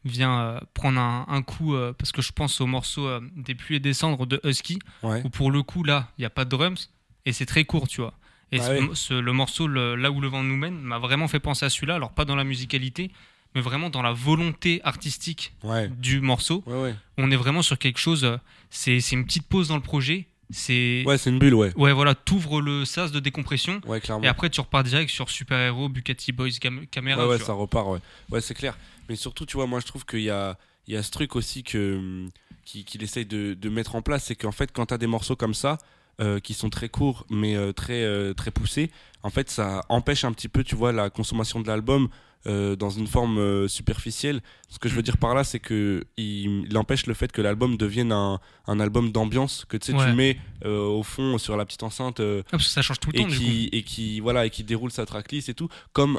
vient 0.04 0.40
euh, 0.40 0.60
prendre 0.72 0.98
un, 0.98 1.26
un 1.28 1.42
coup 1.42 1.74
euh, 1.74 1.92
parce 1.92 2.12
que 2.12 2.22
je 2.22 2.32
pense 2.32 2.60
au 2.60 2.66
morceau 2.66 3.08
Des 3.36 3.54
pluies 3.54 3.76
et 3.76 3.80
des 3.80 3.92
cendres 3.94 4.24
de 4.26 4.40
Husky, 4.44 4.78
Ouais. 5.02 5.20
où 5.24 5.28
pour 5.30 5.50
le 5.50 5.62
coup, 5.62 5.82
là, 5.84 6.08
il 6.16 6.22
n'y 6.22 6.26
a 6.26 6.30
pas 6.30 6.44
de 6.46 6.50
drums 6.50 6.88
et 7.26 7.32
c'est 7.34 7.46
très 7.46 7.64
court, 7.64 7.88
tu 7.88 8.00
vois. 8.00 8.14
Et 8.52 8.58
Ah 8.60 8.64
ce- 8.66 8.72
oui. 8.80 8.88
ce- 8.94 9.14
le 9.14 9.32
morceau 9.32 9.66
le- 9.68 9.94
Là 9.94 10.10
où 10.10 10.20
le 10.20 10.28
vent 10.28 10.42
nous 10.42 10.56
mène 10.56 10.78
m'a 10.80 10.98
vraiment 10.98 11.28
fait 11.28 11.40
penser 11.40 11.64
à 11.66 11.70
celui-là, 11.70 11.94
alors 11.94 12.10
pas 12.12 12.24
dans 12.24 12.36
la 12.36 12.44
musicalité, 12.44 13.10
mais 13.54 13.60
vraiment 13.60 13.90
dans 13.90 14.02
la 14.02 14.12
volonté 14.12 14.80
artistique 14.84 15.52
Ouais. 15.62 15.88
du 15.88 16.20
morceau. 16.20 16.62
Ouais, 16.66 16.82
ouais. 16.82 16.94
On 17.18 17.30
est 17.30 17.36
vraiment 17.36 17.62
sur 17.62 17.78
quelque 17.78 17.98
chose, 17.98 18.24
euh, 18.24 18.36
c'est 18.70 18.98
une 19.12 19.24
petite 19.24 19.46
pause 19.46 19.68
dans 19.68 19.76
le 19.76 19.82
projet, 19.82 20.26
c'est. 20.50 21.04
Ouais, 21.06 21.16
c'est 21.18 21.30
une 21.30 21.38
bulle, 21.38 21.54
ouais. 21.54 21.72
Ouais, 21.76 21.92
voilà, 21.92 22.14
t'ouvres 22.16 22.60
le 22.60 22.84
sas 22.84 23.12
de 23.12 23.20
décompression 23.20 23.80
Ouais, 23.86 24.00
clairement. 24.00 24.24
et 24.24 24.28
après 24.28 24.50
tu 24.50 24.60
repars 24.60 24.82
direct 24.82 25.10
sur 25.10 25.30
Super 25.30 25.58
Héros, 25.60 25.88
Bucati 25.88 26.32
Boys, 26.32 26.50
Cam- 26.60 26.86
Camera. 26.90 27.24
Ouais, 27.24 27.32
ouais, 27.32 27.38
ça 27.38 27.44
vois. 27.52 27.54
repart, 27.62 27.86
ouais. 27.88 27.98
Ouais, 28.30 28.40
c'est 28.40 28.54
clair. 28.54 28.76
Mais 29.08 29.14
surtout, 29.16 29.46
tu 29.46 29.56
vois, 29.56 29.66
moi, 29.66 29.78
je 29.80 29.86
trouve 29.86 30.04
qu'il 30.04 30.20
y 30.22 30.30
a, 30.30 30.56
il 30.88 30.94
y 30.94 30.96
a 30.96 31.02
ce 31.04 31.10
truc 31.12 31.36
aussi 31.36 31.62
que, 31.62 31.96
hum, 31.98 32.30
qu'il 32.64 33.02
essaye 33.02 33.26
de, 33.26 33.54
de 33.54 33.68
mettre 33.68 33.94
en 33.96 34.02
place, 34.02 34.24
c'est 34.24 34.36
qu'en 34.36 34.52
fait, 34.52 34.70
quand 34.72 34.86
tu 34.86 34.94
as 34.94 34.98
des 34.98 35.06
morceaux 35.08 35.34
comme 35.36 35.54
ça, 35.54 35.78
euh, 36.20 36.38
qui 36.40 36.54
sont 36.54 36.68
très 36.70 36.88
courts, 36.88 37.24
mais 37.30 37.56
euh, 37.56 37.72
très, 37.72 38.02
euh, 38.04 38.34
très 38.34 38.50
poussés, 38.50 38.90
en 39.22 39.30
fait, 39.30 39.50
ça 39.50 39.84
empêche 39.88 40.24
un 40.24 40.32
petit 40.32 40.48
peu, 40.48 40.62
tu 40.64 40.74
vois, 40.74 40.92
la 40.92 41.08
consommation 41.10 41.60
de 41.60 41.66
l'album 41.68 42.08
dans 42.46 42.88
une 42.88 43.06
forme 43.06 43.68
superficielle. 43.68 44.40
Ce 44.70 44.78
que 44.78 44.88
je 44.88 44.94
veux 44.94 45.02
dire 45.02 45.18
par 45.18 45.34
là, 45.34 45.44
c'est 45.44 45.58
que 45.58 46.04
il, 46.16 46.64
il 46.70 46.78
empêche 46.78 47.04
le 47.06 47.12
fait 47.12 47.30
que 47.32 47.42
l'album 47.42 47.76
devienne 47.76 48.12
un, 48.12 48.40
un 48.66 48.80
album 48.80 49.12
d'ambiance, 49.12 49.66
que 49.68 49.76
Ouais. 49.76 50.06
tu 50.10 50.16
mets 50.16 50.38
au 50.64 51.02
fond 51.02 51.36
sur 51.36 51.58
la 51.58 51.66
petite 51.66 51.82
enceinte 51.82 52.18
Ah, 52.20 52.42
parce 52.50 52.64
que 52.64 52.70
ça 52.70 52.80
change 52.80 52.98
tout 52.98 53.10
le 53.12 53.18
et 53.18 53.22
temps, 53.24 53.28
du 53.28 53.36
coup. 53.36 53.42
qui, 53.42 53.68
et 53.72 53.82
qui 53.82 54.20
voilà 54.20 54.46
et 54.46 54.50
qui 54.50 54.64
déroule 54.64 54.90
sa 54.90 55.04
tracklist 55.04 55.50
et 55.50 55.54
tout 55.54 55.68
comme 55.92 56.18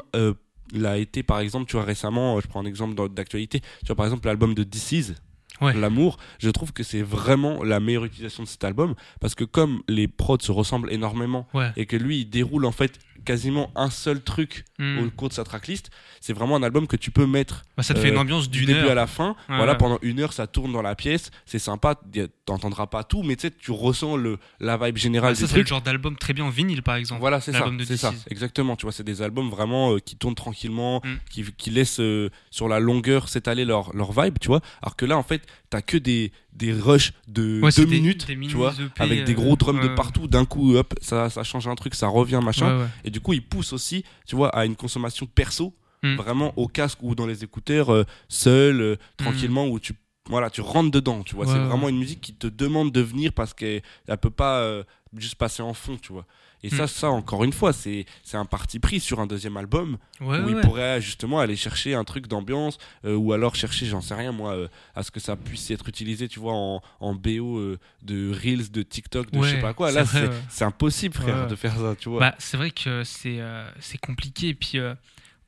l'a 0.72 0.96
été 0.98 1.24
par 1.24 1.40
exemple 1.40 1.66
tu 1.68 1.74
vois 1.76 1.84
récemment 1.84 2.38
je 2.40 2.46
prends 2.46 2.60
un 2.60 2.66
exemple 2.66 2.94
d'actualité 3.12 3.58
tu 3.80 3.86
vois 3.88 3.96
par 3.96 4.06
exemple 4.06 4.26
l'album 4.28 4.54
de 4.54 4.62
Is 4.92 5.14
Ouais. 5.62 5.74
l'amour 5.74 6.18
je 6.38 6.50
trouve 6.50 6.72
que 6.72 6.82
c'est 6.82 7.02
vraiment 7.02 7.62
la 7.62 7.80
meilleure 7.80 8.04
utilisation 8.04 8.42
de 8.42 8.48
cet 8.48 8.64
album 8.64 8.94
parce 9.20 9.34
que 9.34 9.44
comme 9.44 9.82
les 9.88 10.08
prods 10.08 10.38
se 10.40 10.52
ressemblent 10.52 10.92
énormément 10.92 11.46
Ouais. 11.54 11.70
et 11.76 11.86
que 11.86 11.96
lui 11.96 12.20
il 12.20 12.24
déroule 12.30 12.64
en 12.66 12.72
fait 12.72 12.98
quasiment 13.24 13.70
un 13.76 13.88
seul 13.90 14.20
truc 14.20 14.64
Hmm. 14.78 14.98
au 14.98 15.10
cours 15.10 15.28
de 15.28 15.34
sa 15.34 15.44
tracklist 15.44 15.90
c'est 16.20 16.32
vraiment 16.32 16.56
un 16.56 16.62
album 16.64 16.86
que 16.88 16.96
tu 16.96 17.12
peux 17.12 17.26
mettre 17.26 17.62
Bah, 17.76 17.84
ça 17.84 17.94
te 17.94 18.00
fait 18.00 18.08
euh, 18.08 18.12
une 18.12 18.18
ambiance 18.18 18.50
du 18.50 18.64
début 18.66 18.80
heure. 18.80 18.90
à 18.92 18.94
la 18.96 19.06
fin 19.06 19.36
Ouais, 19.48 19.56
voilà 19.58 19.76
pendant 19.76 19.98
une 20.02 20.18
heure 20.18 20.32
ça 20.32 20.46
tourne 20.48 20.72
dans 20.72 20.82
la 20.82 20.96
pièce 20.96 21.30
c'est 21.46 21.60
sympa 21.60 22.00
y 22.14 22.20
a- 22.20 22.26
t'entendras 22.52 22.86
pas 22.86 23.04
tout 23.04 23.22
mais 23.22 23.36
tu 23.36 23.42
sais 23.48 23.50
tu 23.50 23.70
ressens 23.70 24.16
le 24.16 24.38
la 24.60 24.76
vibe 24.76 24.96
générale 24.96 25.30
Ouais, 25.30 25.34
ça, 25.34 25.46
c'est 25.48 25.58
le 25.58 25.66
genre 25.66 25.82
d'album 25.82 26.16
très 26.16 26.32
bien 26.32 26.44
en 26.44 26.50
vinyle, 26.50 26.82
par 26.82 26.96
exemple. 26.96 27.20
voilà, 27.20 27.40
c'est 27.40 27.52
ça, 27.52 27.64
c'est 27.86 27.96
ça, 27.96 28.10
This 28.10 28.18
Is. 28.20 28.24
exactement. 28.30 28.76
Tu 28.76 28.82
vois, 28.86 28.92
c'est 28.92 29.04
des 29.04 29.22
albums 29.22 29.48
vraiment 29.50 29.94
euh, 29.94 29.98
qui 29.98 30.16
tournent 30.16 30.34
tranquillement, 30.34 31.00
Mm. 31.04 31.08
qui, 31.30 31.44
qui 31.56 31.70
laissent 31.70 32.00
euh, 32.00 32.30
sur 32.50 32.68
la 32.68 32.80
longueur 32.80 33.28
s'étaler 33.28 33.64
leur, 33.64 33.94
leur 33.96 34.12
vibe, 34.12 34.38
tu 34.40 34.48
vois. 34.48 34.60
Alors 34.82 34.96
que 34.96 35.04
là, 35.06 35.16
en 35.16 35.22
fait, 35.22 35.42
t'as 35.70 35.82
que 35.82 35.96
des, 35.96 36.32
des 36.52 36.72
rushs 36.72 37.12
de 37.28 37.60
Ouais, 37.62 37.70
deux 37.76 37.86
des- 37.86 37.96
minutes, 37.96 38.26
des 38.26 38.34
tu 38.34 38.38
mini 38.38 38.52
vois, 38.52 38.72
EP, 38.78 38.90
avec 39.02 39.24
des 39.24 39.32
euh, 39.32 39.36
gros 39.36 39.56
drums 39.56 39.80
de 39.80 39.88
partout. 39.88 40.26
D'un 40.28 40.44
coup, 40.44 40.76
hop, 40.76 40.94
ça, 41.00 41.30
ça 41.30 41.42
change 41.44 41.66
un 41.68 41.74
truc, 41.74 41.94
ça 41.94 42.08
revient, 42.08 42.40
machin. 42.42 42.78
Ouais. 42.78 42.86
Et 43.04 43.10
du 43.10 43.20
coup, 43.20 43.32
il 43.32 43.42
pousse 43.42 43.72
aussi, 43.72 44.04
tu 44.26 44.36
vois, 44.36 44.48
à 44.50 44.64
une 44.64 44.76
consommation 44.76 45.26
perso, 45.26 45.74
Mm. 46.04 46.16
vraiment 46.16 46.52
au 46.56 46.66
casque 46.66 46.98
ou 47.02 47.14
dans 47.14 47.26
les 47.26 47.44
écouteurs, 47.44 47.92
euh, 47.92 48.04
seul, 48.28 48.80
euh, 48.80 48.96
tranquillement, 49.16 49.68
où 49.68 49.78
tu 49.78 49.94
voilà, 50.32 50.50
tu 50.50 50.60
rentres 50.60 50.90
dedans, 50.90 51.22
tu 51.22 51.34
vois. 51.36 51.46
Ouais, 51.46 51.52
c'est 51.52 51.58
ouais. 51.58 51.64
vraiment 51.66 51.88
une 51.88 51.98
musique 51.98 52.20
qui 52.20 52.34
te 52.34 52.46
demande 52.48 52.90
de 52.92 53.00
venir 53.00 53.32
parce 53.32 53.54
qu'elle 53.54 53.82
elle 54.08 54.18
peut 54.18 54.30
pas 54.30 54.58
euh, 54.58 54.82
juste 55.16 55.36
passer 55.36 55.62
en 55.62 55.74
fond, 55.74 55.96
tu 55.96 56.12
vois. 56.12 56.26
Et 56.64 56.70
ça, 56.70 56.84
Mm. 56.84 56.88
ça, 56.88 57.10
encore 57.10 57.42
une 57.42 57.52
fois, 57.52 57.72
c'est 57.72 58.06
un 58.34 58.44
parti 58.44 58.78
pris 58.78 59.00
sur 59.00 59.18
un 59.18 59.26
deuxième 59.26 59.56
album 59.56 59.98
Ouais, 60.20 60.38
où 60.38 60.48
il 60.48 60.60
pourrait 60.60 61.00
justement 61.00 61.40
aller 61.40 61.56
chercher 61.56 61.94
un 61.94 62.04
truc 62.04 62.28
d'ambiance 62.28 62.78
euh, 63.04 63.16
ou 63.16 63.32
alors 63.32 63.56
chercher, 63.56 63.86
j'en 63.86 64.00
sais 64.00 64.14
rien 64.14 64.30
moi, 64.30 64.52
euh, 64.54 64.68
à 64.94 65.02
ce 65.02 65.10
que 65.10 65.18
ça 65.18 65.34
puisse 65.34 65.70
être 65.72 65.88
utilisé, 65.88 66.28
tu 66.28 66.38
vois, 66.38 66.52
en, 66.54 66.80
en 67.00 67.14
BO 67.14 67.76
de 68.02 68.32
Reels, 68.32 68.70
de 68.70 68.82
TikTok, 68.82 69.32
de 69.32 69.42
je 69.42 69.48
sais 69.56 69.60
pas 69.60 69.74
quoi. 69.74 69.90
Là, 69.90 70.04
c'est 70.48 70.64
impossible, 70.64 71.14
frère, 71.14 71.48
de 71.48 71.56
faire 71.56 71.76
ça, 71.76 71.96
tu 71.98 72.08
vois. 72.08 72.20
Bah, 72.20 72.34
c'est 72.38 72.56
vrai 72.56 72.70
que 72.70 73.02
c'est 73.02 73.40
c'est 73.80 73.98
compliqué. 73.98 74.48
Et 74.50 74.54
puis, 74.54 74.78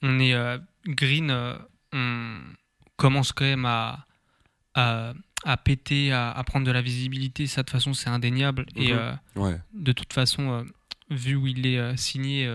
on 0.02 0.18
est 0.18 0.34
Green, 0.86 1.30
on 1.92 2.38
commence 2.96 3.32
quand 3.32 3.44
même 3.44 3.64
à, 3.66 4.04
à, 4.74 5.12
à 5.44 5.56
péter, 5.56 6.12
à, 6.12 6.30
à 6.30 6.44
prendre 6.44 6.66
de 6.66 6.70
la 6.72 6.82
visibilité, 6.82 7.46
ça 7.46 7.62
de 7.62 7.66
toute 7.66 7.72
façon 7.72 7.94
c'est 7.94 8.08
indéniable. 8.10 8.66
Et 8.76 8.92
Mhm. 8.92 8.98
euh, 8.98 9.12
Ouais, 9.36 9.60
de 9.74 9.92
toute 9.92 10.12
façon, 10.12 10.50
euh, 10.50 10.62
vu 11.10 11.36
où 11.36 11.46
il 11.46 11.66
est 11.66 11.78
euh, 11.78 11.96
signé, 11.96 12.52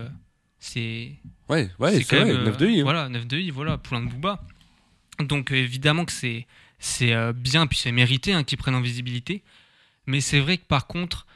c'est 0.58 1.12
ouais, 1.48 1.70
ouais, 1.78 2.02
c'est 2.02 2.16
vrai, 2.16 2.32
même, 2.32 2.44
9 2.44 2.56
de 2.56 2.66
I. 2.68 2.80
hein. 2.80 2.84
Voilà, 2.84 3.08
9 3.08 3.26
de 3.26 3.38
I, 3.38 3.50
voilà, 3.50 3.78
Poulain 3.78 4.02
de 4.02 4.08
Booba. 4.10 4.42
Donc 5.20 5.50
évidemment 5.52 6.04
que 6.04 6.12
c'est 6.12 6.46
c'est 6.78 7.14
bien, 7.34 7.66
puis 7.66 7.76
c'est 7.78 7.92
mérité 7.92 8.32
hein, 8.32 8.42
qu'ils 8.42 8.56
prennent 8.58 8.74
en 8.74 8.80
visibilité. 8.80 9.42
Mais 10.06 10.20
c'est 10.22 10.40
vrai 10.40 10.56
que 10.56 10.64
par 10.64 10.86
contre, 10.86 11.26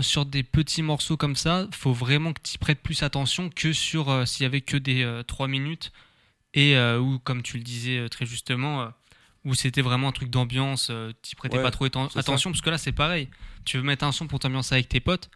sur 0.00 0.24
des 0.26 0.42
petits 0.42 0.82
morceaux 0.82 1.16
comme 1.18 1.36
ça, 1.36 1.68
faut 1.72 1.92
vraiment 1.92 2.32
que 2.32 2.40
tu 2.42 2.58
prêtes 2.58 2.80
plus 2.82 3.02
attention 3.02 3.50
que 3.50 3.72
sur 3.74 4.26
s'il 4.26 4.44
y 4.44 4.46
avait 4.46 4.62
que 4.62 4.76
des 4.78 5.20
3 5.26 5.46
minutes 5.48 5.92
et 6.54 6.74
où, 6.98 7.18
comme 7.18 7.42
tu 7.42 7.58
le 7.58 7.62
disais 7.62 8.08
très 8.08 8.24
justement, 8.26 8.90
où 9.44 9.54
c'était 9.54 9.82
vraiment 9.82 10.08
un 10.08 10.12
truc 10.12 10.30
d'ambiance, 10.30 10.88
euh, 10.90 11.12
tu 11.22 11.34
prêtais 11.36 11.56
Ouais, 11.56 11.62
pas 11.62 11.70
trop 11.70 11.86
ça. 11.86 12.18
attention, 12.20 12.50
parce 12.50 12.60
que 12.60 12.70
là 12.70 12.78
c'est 12.78 12.92
pareil. 12.92 13.28
Tu 13.64 13.76
veux 13.76 13.82
mettre 13.82 14.04
un 14.04 14.12
son 14.12 14.26
pour 14.26 14.38
t'ambiancer 14.38 14.74
avec 14.74 14.88
tes 14.88 15.00
potes, 15.00 15.30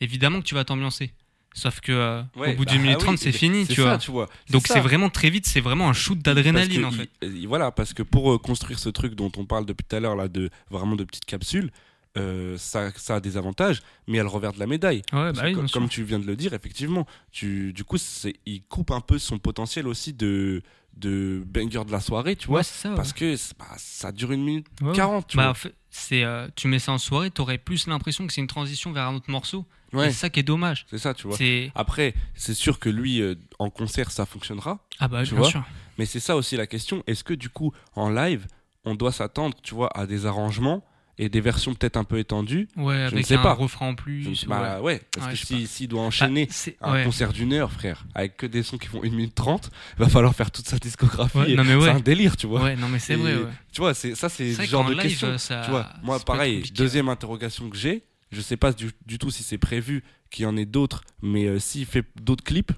évidemment 0.00 0.40
que 0.40 0.46
tu 0.46 0.54
vas 0.54 0.64
t'ambiancer. 0.64 1.12
Sauf 1.54 1.80
que 1.80 1.92
euh, 1.92 2.22
Ouais, 2.34 2.54
au 2.54 2.56
bout 2.56 2.64
bah, 2.64 2.72
d'une 2.72 2.80
minute 2.80 2.96
oui, 3.00 3.04
trente, 3.04 3.18
c'est 3.18 3.26
mais 3.26 3.32
fini, 3.32 3.66
c'est 3.66 3.74
tu 3.74 3.82
ça, 3.82 3.88
vois. 3.88 3.98
tu 3.98 4.10
vois. 4.10 4.28
Donc 4.50 4.66
c'est 4.66 4.80
vraiment 4.80 5.10
très 5.10 5.28
vite, 5.28 5.44
c'est 5.46 5.60
vraiment 5.60 5.88
un 5.88 5.92
shoot 5.92 6.18
d'adrénaline 6.18 6.84
en 6.86 6.90
fait. 6.90 7.10
il- 7.22 7.46
Voilà, 7.46 7.70
parce 7.70 7.92
que 7.92 8.02
pour 8.02 8.32
euh, 8.32 8.38
construire 8.38 8.78
ce 8.78 8.88
truc 8.88 9.14
dont 9.14 9.30
on 9.36 9.44
parle 9.44 9.66
depuis 9.66 9.84
tout 9.86 9.96
à 9.96 10.00
l'heure, 10.00 10.16
là, 10.16 10.28
de 10.28 10.48
vraiment 10.70 10.96
de 10.96 11.04
petites 11.04 11.26
capsules, 11.26 11.70
euh, 12.16 12.56
ça, 12.58 12.90
ça 12.96 13.16
a 13.16 13.20
des 13.20 13.36
avantages, 13.36 13.82
mais 14.06 14.14
il 14.14 14.16
y 14.16 14.20
a 14.20 14.22
le 14.22 14.28
revers 14.30 14.52
de 14.54 14.58
la 14.60 14.66
médaille. 14.66 15.02
Ouais, 15.12 15.32
bah 15.32 15.42
que 15.42 15.46
oui, 15.46 15.52
co- 15.52 15.58
bien 15.60 15.66
sûr. 15.68 15.74
comme 15.80 15.88
tu 15.90 16.02
viens 16.04 16.18
de 16.18 16.26
le 16.26 16.36
dire, 16.36 16.54
effectivement, 16.54 17.06
tu, 17.30 17.74
du 17.74 17.84
coup, 17.84 17.98
il 18.46 18.62
coupe 18.64 18.90
un 18.90 19.00
peu 19.00 19.18
son 19.18 19.38
potentiel 19.38 19.86
aussi 19.86 20.14
de, 20.14 20.62
de 20.96 21.42
banger 21.46 21.84
de 21.84 21.92
la 21.92 22.00
soirée, 22.00 22.36
tu 22.36 22.48
vois. 22.48 22.58
Ouais, 22.58 22.62
c'est 22.62 22.88
ça. 22.88 22.94
Parce 22.94 23.12
que 23.12 23.34
bah, 23.58 23.66
ça 23.76 24.12
dure 24.12 24.32
une 24.32 24.44
minute 24.44 24.66
ouais. 24.82 24.88
Ouais, 24.88 24.94
40, 24.96 25.26
tu 25.26 25.36
Bah, 25.36 25.52
vois. 25.52 25.70
c'est, 25.90 26.22
euh, 26.24 26.48
tu 26.54 26.68
mets 26.68 26.78
ça 26.78 26.92
en 26.92 26.98
soirée, 26.98 27.30
t'aurais 27.30 27.58
plus 27.58 27.86
l'impression 27.86 28.26
que 28.26 28.32
c'est 28.32 28.40
une 28.40 28.46
transition 28.46 28.92
vers 28.92 29.08
un 29.08 29.14
autre 29.14 29.30
morceau. 29.30 29.64
C'est 29.94 30.10
ça 30.12 30.30
qui 30.30 30.40
est 30.40 30.44
dommage. 30.44 30.86
c'est 30.88 30.96
ça, 30.98 31.12
tu 31.12 31.26
vois. 31.28 31.36
Après, 31.74 32.14
c'est 32.34 32.54
sûr 32.54 32.78
que 32.78 32.88
lui, 32.88 33.20
euh, 33.20 33.34
en 33.58 33.68
concert, 33.68 34.10
ça 34.10 34.24
fonctionnera. 34.24 34.78
ah 35.00 35.06
bah 35.08 35.22
Tu 35.24 35.30
bien 35.34 35.40
vois 35.40 35.50
sûr. 35.50 35.62
Mais 35.98 36.06
c'est 36.06 36.18
ça 36.20 36.34
aussi 36.34 36.56
la 36.56 36.66
question. 36.66 37.02
Est-ce 37.06 37.22
que 37.22 37.34
du 37.34 37.50
coup, 37.50 37.72
en 37.94 38.08
live, 38.08 38.46
on 38.86 38.94
doit 38.94 39.12
s'attendre, 39.12 39.54
tu 39.62 39.74
vois, 39.74 39.90
à 39.94 40.06
des 40.06 40.24
arrangements 40.24 40.82
et 41.18 41.28
des 41.28 41.40
versions 41.40 41.74
peut-être 41.74 41.96
un 41.96 42.04
peu 42.04 42.18
étendues 42.18 42.68
Ouais, 42.76 42.96
ne 42.96 43.06
avec 43.08 43.26
sais 43.26 43.34
un 43.36 43.42
pas. 43.42 43.52
refrain 43.52 43.88
en 43.88 43.90
Je- 43.90 43.96
plus. 43.96 44.46
Bah 44.46 44.78
ouais. 44.78 44.82
ouais, 44.94 45.02
parce 45.12 45.26
Ouais, 45.26 45.32
que 45.34 45.38
je 45.38 45.44
sais 45.46 45.54
si- 45.56 45.66
s'il 45.66 45.88
doit 45.88 46.00
Bah, 46.00 46.06
enchaîner 46.06 46.48
c'est- 46.50 46.76
un 46.80 46.92
ouais. 46.92 47.04
concert 47.04 47.32
d'une 47.32 47.52
heure, 47.52 47.70
frère, 47.70 48.04
avec 48.14 48.36
que 48.38 48.46
des 48.46 48.62
sons 48.62 48.78
qui 48.78 48.88
font 48.88 49.02
1 49.04 49.10
minute 49.10 49.34
30, 49.34 49.70
va 49.98 50.08
falloir 50.08 50.34
faire 50.34 50.50
toute 50.50 50.66
sa 50.66 50.78
discographie. 50.78 51.38
C'est 51.56 51.88
un 51.88 52.00
délire, 52.00 52.36
tu 52.36 52.46
vois. 52.46 52.62
Ouais, 52.62 52.76
non 52.76 52.88
mais 52.88 52.98
c'est 52.98 53.16
vrai. 53.16 53.34
Tu 53.72 53.80
vois, 53.80 53.94
ça, 53.94 54.28
c'est 54.28 54.54
le 54.56 54.64
genre 54.64 54.84
de 54.86 54.92
live, 54.94 55.02
question. 55.02 55.36
ça. 55.38 55.62
Tu 55.64 55.70
vois, 55.70 55.88
moi, 56.02 56.18
pareil, 56.20 56.62
deuxième 56.74 57.08
interrogation 57.08 57.68
que 57.68 57.76
j'ai, 57.76 58.04
je 58.30 58.40
sais 58.40 58.56
pas 58.56 58.72
du, 58.72 58.90
du 59.06 59.18
tout 59.18 59.30
si 59.30 59.42
c'est 59.42 59.58
prévu 59.58 60.02
qu'il 60.30 60.44
y 60.44 60.46
en 60.46 60.56
ait 60.56 60.64
d'autres, 60.64 61.04
mais 61.20 61.44
euh, 61.44 61.58
s'il 61.58 61.84
fait 61.84 62.04
d'autres 62.22 62.42
clips, 62.42 62.72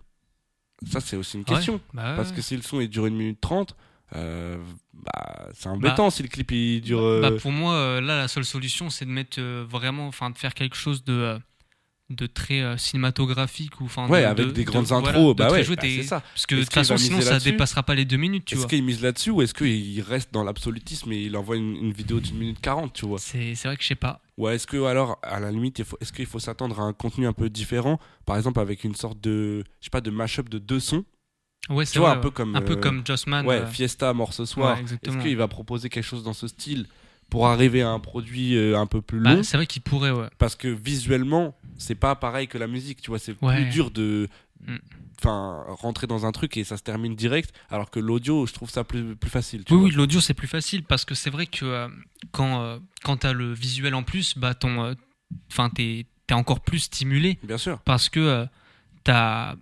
ça 0.91 1.01
c'est 1.01 1.17
aussi 1.17 1.37
une 1.37 1.45
question. 1.45 1.81
Bah, 1.93 2.15
Parce 2.17 2.33
que 2.33 2.43
si 2.43 2.57
le 2.57 2.63
son 2.63 2.81
il 2.81 2.89
dure 2.89 3.07
une 3.07 3.15
minute 3.17 3.41
30, 3.41 3.77
euh, 4.17 4.59
bah, 4.93 5.49
c'est 5.55 5.69
embêtant 5.69 6.11
si 6.11 6.23
le 6.23 6.29
clip 6.29 6.51
il 6.53 6.81
dure. 6.81 6.99
Bah, 7.01 7.29
euh, 7.33 7.39
pour 7.39 7.53
moi, 7.53 7.75
euh, 7.75 8.01
là, 8.01 8.17
la 8.19 8.29
seule 8.29 8.45
solution, 8.45 8.91
c'est 8.91 9.05
de 9.05 9.11
mettre 9.11 9.41
vraiment, 9.41 10.07
enfin, 10.07 10.31
de 10.31 10.39
faire 10.39 10.55
quelque 10.55 10.77
chose 10.77 11.05
de, 11.05 11.39
de 12.11 12.27
très 12.27 12.77
cinématographique 12.79 13.81
ou, 13.81 13.85
enfin, 13.87 14.09
ouais, 14.09 14.21
de- 14.21 14.27
avec 14.27 14.47
de- 14.49 14.53
des 14.53 14.65
de- 14.65 14.71
grandes 14.71 14.93
intros, 14.93 15.35
bah 15.35 15.51
ouais, 15.51 15.65
bah, 15.65 15.83
c'est 15.83 16.03
ça. 16.03 16.21
Parce 16.21 16.47
que 16.47 16.55
de 16.55 16.61
toute 16.63 16.73
façon, 16.75 16.97
sinon, 16.97 17.21
ça 17.21 17.39
dépassera 17.41 17.83
pas 17.83 17.95
les 17.95 18.05
deux 18.05 18.17
minutes, 18.19 18.45
tu 18.45 18.55
Est-ce 18.57 18.67
qu'il 18.67 18.85
mise 18.85 19.03
là-dessus 19.03 19.31
ou 19.31 19.43
est-ce 19.43 19.55
qu'il 19.55 20.01
reste 20.03 20.33
dans 20.33 20.45
l'absolutisme 20.45 21.11
et 21.13 21.23
il 21.23 21.37
envoie 21.37 21.57
une, 21.57 21.77
une 21.77 21.93
vidéo 21.93 22.21
d'une 22.21 22.37
minute 22.39 22.61
40, 22.61 22.93
tu 22.93 23.07
vois? 23.07 23.19
C'est 23.19 23.55
c'est 23.55 23.69
vrai 23.69 23.77
que 23.77 23.83
je 23.83 23.89
sais 23.89 23.95
pas. 23.95 24.21
Ou 24.37 24.49
est-ce 24.49 24.67
que 24.67 24.83
alors, 24.85 25.19
à 25.23 25.39
la 25.41 25.51
limite, 25.51 25.81
est-ce 26.01 26.13
qu'il 26.13 26.27
faut 26.27 26.41
s'attendre 26.41 26.79
à 26.81 26.83
un 26.83 26.93
contenu 26.93 27.27
un 27.27 27.33
peu 27.33 27.49
différent? 27.49 27.99
Par 28.27 28.37
exemple, 28.37 28.59
avec 28.61 28.83
une 28.85 28.95
sorte 28.97 29.21
de, 29.21 29.63
je 29.81 29.85
sais 29.87 29.91
pas, 29.91 30.01
de 30.01 30.11
mashup 30.11 30.49
de 30.49 30.59
deux 30.59 30.81
sons? 30.81 31.05
Ouais, 31.71 31.87
Tu 31.87 31.99
vois, 31.99 32.11
vrai, 32.11 32.19
un 32.19 32.21
peu 32.21 32.31
comme. 32.31 32.57
un 32.57 32.63
peu 32.63 32.75
euh, 32.75 32.77
comme 32.77 33.07
Jossman. 33.07 33.47
Ouais, 33.47 33.67
Fiesta, 33.67 34.13
mort 34.13 34.33
ce 34.35 34.45
soir. 34.45 34.79
est-ce 34.79 35.17
qu'il 35.19 35.37
va 35.37 35.49
proposer 35.49 35.89
quelque 35.89 36.05
chose 36.05 36.23
dans 36.23 36.35
ce 36.35 36.47
style 36.49 36.87
pour 37.31 37.47
arriver 37.47 37.83
à 37.83 37.89
un 37.89 38.01
produit 38.01 38.57
euh, 38.57 38.79
un 38.79 38.87
peu 38.87 39.01
plus 39.01 39.19
long? 39.19 39.37
Bah, 39.37 39.43
c'est 39.43 39.57
vrai 39.57 39.67
qu'il 39.67 39.83
pourrait, 39.83 40.11
ouais. 40.11 40.29
Parce 40.39 40.57
que 40.57 40.69
visuellement, 40.69 41.57
c'est 41.79 41.95
pas 41.95 42.15
pareil 42.17 42.49
que 42.49 42.59
la 42.59 42.67
musique, 42.67 43.01
tu 43.01 43.11
vois, 43.11 43.19
c'est 43.19 43.35
Ouais. 43.43 43.63
plus 43.63 43.71
dur 43.71 43.91
de. 43.91 44.29
Mm. 44.67 44.77
Enfin, 45.21 45.65
rentrer 45.69 46.07
dans 46.07 46.27
un 46.27 46.33
truc 46.33 46.57
et 46.59 46.65
ça 46.65 46.77
se 46.77 46.83
termine 46.83 47.15
direct, 47.15 47.55
alors 47.71 47.91
que 47.91 47.99
l'audio, 48.01 48.45
je 48.47 48.53
trouve 48.53 48.69
ça 48.69 48.85
plus, 48.85 49.15
plus 49.17 49.31
facile. 49.31 49.65
Tu 49.65 49.73
Oui, 49.73 49.85
oui, 49.85 49.91
l'audio 49.93 50.21
c'est 50.21 50.35
plus 50.35 50.49
facile 50.49 50.83
parce 50.83 51.05
que 51.07 51.15
c'est 51.15 51.31
vrai 51.31 51.47
que 51.47 51.65
euh, 51.65 51.89
quand, 52.33 52.61
euh, 52.63 52.79
quand 53.05 53.19
tu 53.19 53.27
as 53.29 53.33
le 53.33 53.53
visuel 53.55 53.95
en 53.95 54.03
plus, 54.03 54.37
bah 54.37 54.53
ton, 54.55 54.83
euh, 54.85 54.95
t'es 55.75 56.07
es 56.29 56.33
encore 56.35 56.61
plus 56.61 56.81
stimulé 56.81 57.39
Bien 57.43 57.57
sûr. 57.59 57.79
parce 57.87 58.09
que 58.11 58.47
t'as, 59.05 59.55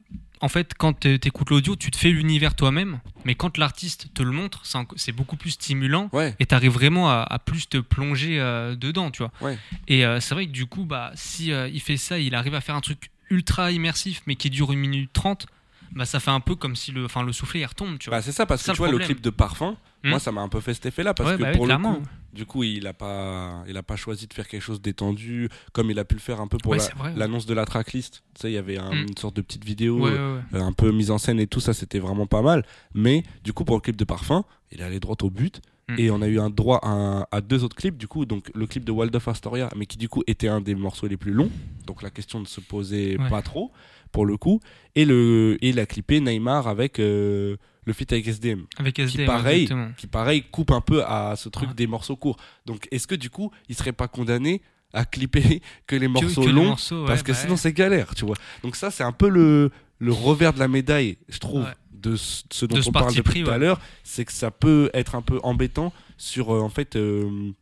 en 0.42 0.48
fait, 0.48 0.74
quand 0.76 1.00
tu 1.00 1.14
écoutes 1.14 1.50
l'audio, 1.50 1.76
tu 1.76 1.90
te 1.92 1.96
fais 1.96 2.11
l'univers 2.11 2.55
toi-même, 2.57 3.00
mais 3.24 3.37
quand 3.37 3.57
l'artiste 3.59 4.09
te 4.12 4.22
le 4.24 4.33
montre, 4.33 4.62
c'est 4.96 5.12
beaucoup 5.12 5.37
plus 5.37 5.50
stimulant 5.52 6.11
Ouais, 6.12 6.35
et 6.40 6.46
t'arrives 6.46 6.72
vraiment 6.72 7.09
à, 7.09 7.22
à 7.22 7.38
plus 7.38 7.68
te 7.68 7.78
plonger 7.78 8.40
euh, 8.40 8.74
dedans, 8.74 9.12
tu 9.12 9.22
vois. 9.22 9.31
Ouais. 9.40 9.57
Et 9.87 10.05
euh, 10.05 10.18
c'est 10.18 10.35
vrai 10.35 10.46
que 10.46 10.50
du 10.52 10.66
coup, 10.66 10.85
bah 10.85 11.12
si 11.14 11.52
euh, 11.52 11.68
il 11.72 11.81
fait 11.81 11.96
ça, 11.96 12.18
il 12.18 12.35
arrive 12.35 12.55
à 12.57 12.61
faire 12.61 12.74
un 12.74 12.81
truc 12.81 13.11
ultra 13.31 13.70
immersif 13.70 14.20
mais 14.26 14.35
qui 14.35 14.50
dure 14.50 14.72
une 14.72 14.81
minute 14.81 15.12
trente, 15.12 15.46
bah 15.92 16.07
ça 16.07 16.18
fait 16.18 16.31
un 16.33 16.40
peu 16.40 16.57
comme 16.57 16.74
si 16.74 16.90
le, 16.90 17.07
le 17.24 17.33
soufflet 17.33 17.61
il 17.61 17.64
retombe, 17.66 17.98
tu 17.98 18.11
vois. 18.11 18.18
bah, 18.18 18.22
c'est 18.22 18.33
ça, 18.33 18.44
parce 18.44 18.62
que 18.62 18.66
ça 18.66 18.72
tu 18.72 18.78
vois, 18.78 18.90
le 18.90 18.98
clip 18.98 19.20
de 19.20 19.31
Parfum, 19.31 19.76
Hmm. 20.04 20.10
moi, 20.10 20.18
ça 20.18 20.32
m'a 20.32 20.40
un 20.40 20.48
peu 20.48 20.60
fait 20.60 20.74
cet 20.74 20.86
effet-là, 20.86 21.14
parce 21.14 21.30
Ouais, 21.30 21.36
que 21.36 21.42
bah 21.42 21.48
oui, 21.52 21.56
pour 21.56 21.66
le 21.66 21.76
coup, 21.76 22.02
du 22.32 22.44
coup, 22.46 22.62
il 22.64 22.86
a, 22.86 22.92
pas, 22.92 23.62
il 23.68 23.76
a 23.76 23.82
pas 23.82 23.94
choisi 23.96 24.26
de 24.26 24.32
faire 24.34 24.48
quelque 24.48 24.62
chose 24.62 24.80
d'étendu, 24.82 25.48
comme 25.72 25.90
il 25.90 25.98
a 25.98 26.04
pu 26.04 26.14
le 26.16 26.20
faire 26.20 26.40
un 26.40 26.48
peu 26.48 26.58
pour 26.58 26.72
Ouais, 26.72 26.78
la- 27.04 27.10
l'annonce 27.14 27.46
de 27.46 27.54
la 27.54 27.64
tracklist. 27.66 28.22
Tu 28.34 28.40
sais, 28.42 28.50
il 28.50 28.54
y 28.54 28.58
avait 28.58 28.78
un- 28.78 28.90
Hmm. 28.92 29.06
une 29.08 29.16
sorte 29.16 29.36
de 29.36 29.42
petite 29.42 29.64
vidéo. 29.64 30.00
Ouais, 30.00 30.10
euh, 30.12 30.40
un 30.54 30.72
peu 30.72 30.90
mise 30.92 31.10
en 31.10 31.18
scène 31.18 31.38
et 31.40 31.46
tout 31.46 31.60
ça 31.60 31.72
c'était 31.74 31.98
vraiment 31.98 32.26
pas 32.26 32.42
mal 32.42 32.64
mais 32.94 33.22
du 33.44 33.52
coup 33.52 33.64
pour 33.64 33.76
le 33.76 33.80
clip 33.80 33.96
de 33.96 34.04
Parfum 34.04 34.44
il 34.70 34.80
est 34.80 34.84
allé 34.84 35.00
droit 35.00 35.16
au 35.22 35.30
but 35.30 35.60
Mm. 35.88 35.94
et 35.98 36.10
on 36.12 36.22
a 36.22 36.28
eu 36.28 36.38
un 36.38 36.48
droit 36.50 36.78
à, 36.82 37.26
à 37.32 37.40
deux 37.40 37.64
autres 37.64 37.74
clips 37.76 37.96
du 37.96 38.06
coup 38.06 38.24
donc 38.24 38.50
le 38.54 38.66
clip 38.66 38.84
de 38.84 38.92
Waldorf 38.92 39.26
Astoria 39.28 39.68
mais 39.76 39.86
qui 39.86 39.98
du 39.98 40.08
coup 40.08 40.22
était 40.26 40.46
un 40.48 40.60
des 40.60 40.74
morceaux 40.76 41.08
les 41.08 41.16
plus 41.16 41.32
longs 41.32 41.50
donc 41.86 42.02
la 42.02 42.10
question 42.10 42.38
ne 42.40 42.44
se 42.46 42.60
posait 42.60 43.16
pas 43.30 43.42
trop 43.42 43.72
pour 44.12 44.24
le 44.26 44.36
coup 44.36 44.60
et 44.94 45.04
le 45.04 45.58
et 45.60 45.70
il 45.70 45.80
a 45.80 45.86
clippé 45.86 46.20
Neymar 46.20 46.68
avec 46.68 46.98
euh, 47.00 47.56
le 47.85 47.92
feat 47.92 48.12
avec 48.12 48.27
SDM 48.29 48.62
Avec 48.79 48.99
SD, 48.99 49.25
pareil, 49.27 49.62
exactement. 49.62 49.90
qui 49.97 50.07
pareil 50.07 50.42
coupe 50.51 50.71
un 50.71 50.81
peu 50.81 51.05
à 51.05 51.35
ce 51.37 51.49
truc 51.49 51.68
Ouais. 51.71 51.75
des 51.75 51.87
morceaux 51.87 52.16
courts 52.16 52.37
donc 52.66 52.87
est-ce 52.90 53.07
que 53.07 53.14
du 53.14 53.31
coup 53.31 53.51
il 53.68 53.75
serait 53.75 53.92
pas 53.92 54.09
condamné 54.09 54.62
à 54.92 55.05
clipper 55.05 55.62
que 55.87 55.97
les 55.97 56.09
morceaux 56.09 56.42
que 56.45 56.51
longs 56.51 56.75
ouais, 56.75 57.07
parce 57.07 57.23
que 57.23 57.33
bah 57.33 57.38
sinon 57.38 57.53
ouais. 57.53 57.59
c'est 57.59 57.73
galère, 57.73 58.14
tu 58.14 58.25
vois. 58.27 58.37
Donc 58.62 58.77
ça 58.77 58.90
c'est 58.90 59.03
un 59.05 59.12
peu 59.12 59.29
le, 59.29 59.71
le 59.99 60.12
revers 60.12 60.53
de 60.53 60.59
la 60.59 60.68
médaille, 60.68 61.16
je 61.29 61.38
trouve, 61.38 61.66
de 61.92 62.14
ce 62.16 62.42
ce 62.53 62.66
dont 62.66 62.77
De 62.77 62.83
ce 62.83 62.88
on 62.90 62.92
parle 62.92 63.14
depuis 63.14 63.42
tout 63.42 63.51
à 63.51 63.57
l'heure, 63.59 63.81
c'est 64.05 64.25
que 64.27 64.33
ça 64.33 64.51
peut 64.51 64.90
être 64.92 65.14
un 65.14 65.23
peu 65.23 65.40
embêtant 65.45 65.92
sur 66.18 66.55
euh, 66.55 66.61
en 66.61 66.68
fait 66.68 66.97
euh, 66.97 67.53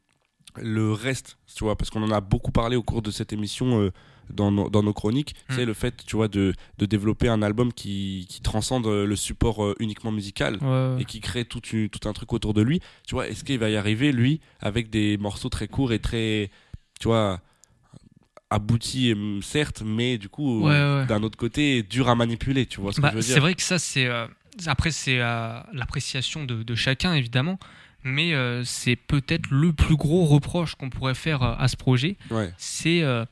le 0.56 0.92
reste, 0.92 1.38
tu 1.54 1.62
vois, 1.64 1.76
parce 1.76 1.90
qu'on 1.90 2.02
en 2.02 2.10
a 2.10 2.20
beaucoup 2.20 2.50
parlé 2.50 2.74
au 2.76 2.82
cours 2.82 3.02
de 3.02 3.10
cette 3.10 3.32
émission. 3.32 3.80
euh, 3.80 3.92
dans 4.32 4.50
nos, 4.50 4.70
dans 4.70 4.82
nos 4.82 4.92
chroniques, 4.92 5.34
Mm. 5.48 5.54
c'est 5.54 5.64
le 5.64 5.74
fait, 5.74 5.94
tu 6.06 6.16
vois, 6.16 6.28
de, 6.28 6.52
de 6.78 6.86
développer 6.86 7.28
un 7.28 7.42
album 7.42 7.72
qui, 7.72 8.26
qui 8.28 8.40
transcende 8.40 8.86
euh, 8.86 9.04
le 9.06 9.16
support 9.16 9.64
euh, 9.64 9.74
uniquement 9.80 10.12
musical 10.12 10.58
Ouais, 10.62 11.02
et 11.02 11.04
qui 11.04 11.20
crée 11.20 11.44
tout, 11.44 11.60
une- 11.72 11.88
tout 11.88 12.08
un 12.08 12.12
truc 12.12 12.32
autour 12.32 12.54
de 12.54 12.62
lui. 12.62 12.80
Tu 13.06 13.14
vois, 13.14 13.28
est-ce 13.28 13.44
qu'il 13.44 13.58
va 13.58 13.70
y 13.70 13.76
arriver, 13.76 14.12
lui, 14.12 14.40
avec 14.60 14.90
des 14.90 15.16
morceaux 15.18 15.48
très 15.48 15.68
courts 15.68 15.92
et 15.92 15.98
très, 15.98 16.50
tu 17.00 17.08
vois, 17.08 17.40
aboutis, 18.50 19.12
hum, 19.12 19.40
certes, 19.42 19.82
mais 19.84 20.18
du 20.18 20.28
coup, 20.28 20.62
Ouais, 20.66 20.70
ouais. 20.70 21.06
d'un 21.06 21.22
autre 21.22 21.38
côté, 21.38 21.82
dur 21.82 22.08
à 22.08 22.14
manipuler, 22.14 22.66
tu 22.66 22.80
vois 22.80 22.92
ce 22.92 23.00
Bah, 23.00 23.08
que 23.08 23.12
je 23.12 23.16
veux 23.18 23.22
c'est 23.22 23.32
dire 23.34 23.42
vrai 23.42 23.54
que 23.54 23.62
ça, 23.62 23.78
c'est. 23.78 24.06
euh, 24.06 24.26
après, 24.66 24.90
c'est 24.90 25.20
euh, 25.20 25.60
l'appréciation 25.72 26.44
de, 26.44 26.62
de 26.62 26.74
chacun, 26.74 27.14
évidemment. 27.14 27.58
Mais 28.02 28.32
euh, 28.34 28.64
c'est 28.64 28.96
peut-être 28.96 29.50
le 29.50 29.72
plus 29.74 29.94
gros 29.96 30.24
reproche 30.24 30.74
qu'on 30.74 30.88
pourrait 30.88 31.14
faire 31.14 31.42
euh, 31.42 31.54
à 31.58 31.68
ce 31.68 31.76
projet. 31.76 32.16
Ouais, 32.30 32.50
C'est 32.56 33.02
euh, 33.02 33.24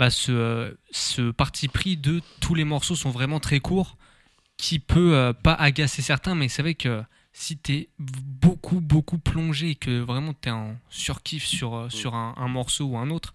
bah, 0.00 0.08
ce, 0.10 0.32
euh, 0.32 0.72
ce 0.90 1.30
parti 1.30 1.68
pris 1.68 1.96
de 1.96 2.20
tous 2.40 2.54
les 2.56 2.64
morceaux 2.64 2.96
sont 2.96 3.10
vraiment 3.10 3.38
très 3.38 3.60
courts, 3.60 3.96
qui 4.56 4.78
peut 4.80 5.14
euh, 5.14 5.32
pas 5.32 5.52
agacer 5.54 6.02
certains, 6.02 6.34
mais 6.34 6.48
c'est 6.48 6.62
vrai 6.62 6.74
que 6.74 7.02
si 7.32 7.56
t'es 7.58 7.88
beaucoup, 7.98 8.80
beaucoup 8.80 9.18
plongé 9.18 9.70
et 9.70 9.74
que 9.76 10.00
vraiment 10.00 10.32
t'es 10.32 10.50
en 10.50 10.74
surkiff 10.88 11.44
sur, 11.46 11.74
euh, 11.76 11.88
sur 11.90 12.14
un, 12.14 12.34
un 12.36 12.48
morceau 12.48 12.86
ou 12.86 12.96
un 12.98 13.10
autre, 13.10 13.34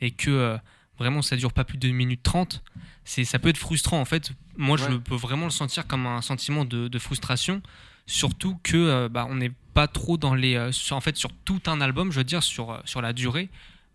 et 0.00 0.10
que 0.10 0.30
euh, 0.30 0.58
vraiment 0.98 1.22
ça 1.22 1.36
dure 1.36 1.52
pas 1.52 1.64
plus 1.64 1.78
de 1.78 1.88
1 1.88 1.92
minute 1.92 2.22
30, 2.22 2.62
c'est, 3.04 3.24
ça 3.24 3.38
peut 3.38 3.48
être 3.48 3.56
frustrant 3.56 4.00
en 4.00 4.04
fait. 4.04 4.32
Moi 4.56 4.76
je 4.76 4.96
peux 4.98 5.14
vraiment 5.14 5.44
le 5.46 5.50
sentir 5.50 5.86
comme 5.86 6.06
un 6.06 6.20
sentiment 6.22 6.64
de, 6.64 6.88
de 6.88 6.98
frustration, 6.98 7.62
surtout 8.06 8.58
que 8.62 8.76
euh, 8.76 9.08
bah, 9.08 9.26
on 9.30 9.36
n'est 9.36 9.52
pas 9.74 9.86
trop 9.86 10.16
dans 10.16 10.34
les. 10.34 10.56
euh, 10.56 10.72
sur- 10.72 10.96
en 10.96 11.00
fait, 11.00 11.16
sur 11.16 11.30
tout 11.44 11.62
un 11.66 11.80
album, 11.80 12.10
je 12.12 12.18
veux 12.18 12.24
dire, 12.24 12.42
sur, 12.42 12.82
sur 12.84 13.00
la 13.00 13.12
durée, 13.12 13.48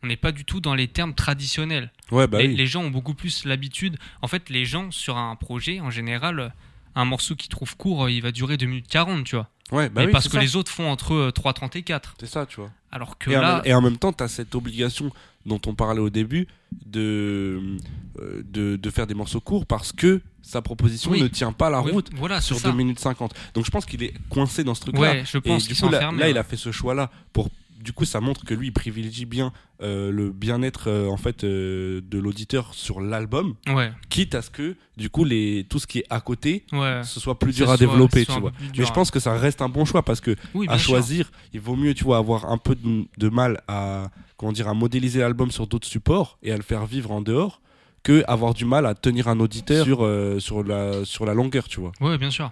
on 0.06 0.08
n'est 0.08 0.16
pas 0.18 0.32
du 0.32 0.46
tout 0.46 0.62
dans 0.62 0.76
les 0.76 0.88
termes 0.88 1.16
traditionnels. 1.16 1.92
ouais 2.12 2.28
bah 2.28 2.40
les, 2.42 2.48
oui. 2.50 2.56
les 2.56 2.68
gens 2.68 2.84
ont 2.84 2.92
beaucoup 2.92 3.16
plus 3.16 3.44
l'habitude. 3.46 3.98
En 4.22 4.28
fait, 4.28 4.50
les 4.50 4.64
gens 4.66 4.92
sur 4.92 5.18
un 5.18 5.36
projet, 5.36 5.80
en 5.80 5.90
général, 5.90 6.54
un 6.96 7.06
morceau 7.06 7.36
qui 7.36 7.50
trouve 7.50 7.76
court, 7.76 8.08
il 8.10 8.22
va 8.22 8.32
durer 8.32 8.56
2 8.58 8.68
minutes 8.68 8.88
40, 8.88 9.24
tu 9.26 9.36
vois. 9.36 9.50
Ouais, 9.72 9.90
bah 9.90 10.02
Mais 10.02 10.06
oui, 10.08 10.12
parce 10.12 10.26
que 10.28 10.34
ça. 10.34 10.42
les 10.42 10.56
autres 10.56 10.72
font 10.72 10.92
entre 10.92 11.14
euh, 11.16 11.32
3,30 11.32 11.76
et 11.80 11.82
4. 11.82 12.14
C'est 12.20 12.28
ça, 12.28 12.46
tu 12.46 12.58
vois. 12.60 12.70
Alors 12.92 13.18
que 13.18 13.32
Et, 13.32 13.38
en 13.38 13.42
là, 13.42 13.54
même, 13.56 13.62
et 13.66 13.74
en 13.74 13.82
même 13.82 13.98
temps, 13.98 14.14
tu 14.14 14.24
as 14.24 14.28
cette 14.28 14.54
obligation 14.54 15.12
dont 15.48 15.60
on 15.66 15.74
parlait 15.74 16.00
au 16.02 16.12
début 16.12 16.48
de, 16.86 17.76
euh, 18.20 18.44
de, 18.46 18.76
de 18.76 18.90
faire 18.92 19.08
des 19.08 19.16
morceaux 19.16 19.42
courts 19.42 19.66
parce 19.66 19.92
que 19.92 20.22
sa 20.44 20.62
proposition 20.62 21.12
Oui. 21.12 21.22
ne 21.22 21.28
tient 21.28 21.52
pas 21.52 21.72
la 21.72 21.82
oui, 21.82 21.92
route 21.92 22.10
voilà, 22.16 22.42
sur 22.42 22.58
ça. 22.60 22.70
2 22.70 22.78
minutes 22.78 23.00
50. 23.00 23.34
Donc 23.56 23.66
je 23.66 23.72
pense 23.72 23.86
qu'il 23.86 24.04
est 24.04 24.14
coincé 24.30 24.64
dans 24.64 24.76
ce 24.76 24.82
truc-là. 24.82 25.02
Ouais, 25.02 25.24
je 25.26 25.38
Et 25.40 25.42
pense 25.42 25.64
du 25.68 25.74
qu'ils 25.74 25.84
coup, 25.84 25.90
là, 25.90 26.30
il 26.30 26.38
a 26.38 26.44
fait 26.44 26.58
ce 26.58 26.72
choix-là 26.72 27.10
pour. 27.34 27.50
Du 27.80 27.94
coup, 27.94 28.06
ça 28.06 28.20
montre 28.22 28.44
que 28.46 28.54
lui, 28.54 28.68
il 28.68 28.72
privilégie 28.72 29.26
bien 29.26 29.52
euh, 29.82 30.10
le 30.12 30.32
bien-être 30.32 30.90
euh, 30.90 31.08
en 31.08 31.18
fait 31.18 31.44
euh, 31.44 32.02
de 32.10 32.18
l'auditeur 32.18 32.74
sur 32.74 33.02
l'album, 33.02 33.56
Ouais, 33.68 33.92
quitte 34.10 34.34
à 34.34 34.42
ce 34.42 34.50
que 34.50 34.76
du 34.98 35.10
coup 35.10 35.26
les 35.26 35.66
tout 35.70 35.78
ce 35.80 35.86
qui 35.86 36.00
est 36.00 36.06
à 36.10 36.22
côté 36.22 36.64
ouais. 36.72 37.02
ce 37.04 37.20
soit 37.20 37.38
plus 37.38 37.54
dur 37.54 37.70
à 37.70 37.76
soit- 37.78 37.86
développer, 37.86 38.26
tu 38.26 38.40
vois. 38.40 38.54
Mais 38.78 38.86
je 38.86 38.92
pense 38.94 39.12
que 39.12 39.20
ça 39.20 39.34
reste 39.38 39.62
un 39.62 39.68
bon 39.70 39.84
choix 39.86 40.04
parce 40.04 40.22
que 40.22 40.36
oui, 40.54 40.66
à 40.70 40.78
sûr. 40.80 40.92
choisir, 40.92 41.30
il 41.54 41.60
vaut 41.60 41.76
mieux, 41.76 41.94
tu 41.94 42.06
vois, 42.06 42.18
avoir 42.18 42.50
un 42.50 42.58
peu 42.58 42.74
de, 42.76 43.06
de 43.18 43.30
mal 43.30 43.62
à 43.68 44.10
comment 44.38 44.54
dire 44.54 44.68
à 44.70 44.74
modéliser 44.74 45.20
l'album 45.20 45.52
sur 45.52 45.68
d'autres 45.68 45.88
supports 45.88 46.38
et 46.42 46.52
à 46.52 46.58
le 46.58 46.64
faire 46.64 46.86
vivre 46.86 47.12
en 47.12 47.22
dehors 47.22 47.62
que 48.04 48.24
avoir 48.28 48.54
du 48.54 48.66
mal 48.66 48.86
à 48.86 48.96
tenir 48.96 49.28
un 49.28 49.40
auditeur 49.42 49.84
sur 49.86 50.08
sur 50.42 50.64
la 50.64 51.04
sur 51.06 51.26
la 51.26 51.34
longueur, 51.34 51.68
tu 51.68 51.82
vois. 51.82 51.92
Ouais, 52.00 52.18
bien 52.18 52.32
sûr. 52.32 52.52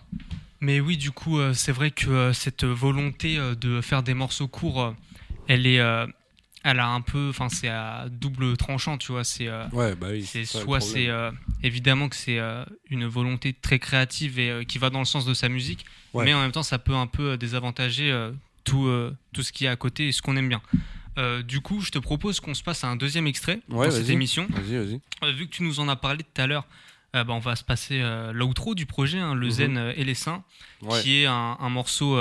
Mais 0.59 0.80
oui, 0.80 0.97
du 0.97 1.11
coup, 1.11 1.39
c'est 1.53 1.71
vrai 1.71 1.91
que 1.91 2.32
cette 2.34 2.63
volonté 2.65 3.38
de 3.59 3.82
faire 3.82 4.01
des 4.03 4.13
morceaux 4.13 4.47
courts, 4.47 4.93
elle 5.48 5.66
est, 5.68 5.80
euh, 5.80 6.06
elle 6.64 6.80
a 6.80 6.88
un 6.88 7.02
peu, 7.02 7.28
enfin, 7.30 7.50
c'est 7.50 7.68
à 7.68 8.06
double 8.10 8.56
tranchant, 8.58 8.98
tu 8.98 9.12
vois. 9.12 9.24
C'est, 9.24 9.48
euh, 9.48 9.68
Ouais, 9.74 9.96
bah 9.96 10.08
oui. 10.12 10.26
soit 10.46 10.80
c'est 10.80 11.10
euh, 11.10 11.32
évidemment 11.62 12.08
que 12.10 12.16
c'est 12.16 12.39
euh, 12.39 12.64
une 12.89 13.06
volonté 13.06 13.54
très 13.54 13.80
créative 13.80 14.39
et 14.39 14.66
qui 14.66 14.78
va 14.78 14.89
dans 14.89 15.00
le 15.00 15.06
sens 15.06 15.26
de 15.26 15.34
sa 15.34 15.50
musique, 15.50 15.86
Ouais. 16.14 16.26
mais 16.26 16.34
en 16.34 16.41
même 16.41 16.52
temps, 16.52 16.64
ça 16.64 16.80
peut 16.80 16.96
un 16.96 17.08
peu 17.08 17.38
désavantager 17.38 18.12
tout, 18.64 18.89
tout 19.34 19.44
ce 19.44 19.52
qui 19.52 19.66
est 19.66 19.70
à 19.70 19.76
côté 19.76 20.08
et 20.08 20.12
ce 20.12 20.22
qu'on 20.22 20.38
aime 20.38 20.48
bien. 20.50 20.62
Du 21.44 21.60
coup, 21.62 21.82
je 21.82 21.91
te 21.91 22.00
propose 22.00 22.39
qu'on 22.39 22.54
se 22.54 22.64
passe 22.64 22.84
à 22.84 22.88
un 22.88 22.96
deuxième 22.96 23.28
extrait 23.28 23.60
Ouais, 23.70 23.88
dans 23.88 23.91
cette 23.91 24.10
émission. 24.10 24.48
Vas-y, 24.50 24.78
vas-y. 24.78 25.34
Vu 25.36 25.48
que 25.48 25.52
tu 25.52 25.64
nous 25.64 25.80
en 25.80 25.88
as 25.89 25.96
parlé 25.96 26.24
tout 26.24 26.41
à 26.41 26.48
l'heure, 26.48 26.66
bah, 27.14 27.26
on 27.30 27.39
va 27.39 27.56
se 27.56 27.64
passer 27.64 28.02
l'outro 28.32 28.74
du 28.74 28.86
projet, 28.86 29.20
hein, 29.20 29.36
le 29.36 29.48
Mhm. 29.48 29.52
Zen 29.52 29.94
et 29.98 30.04
les 30.06 30.16
Saints, 30.16 30.44
qui 31.02 31.22
est 31.22 31.26
un, 31.26 31.58
un 31.60 31.70
morceau 31.70 32.18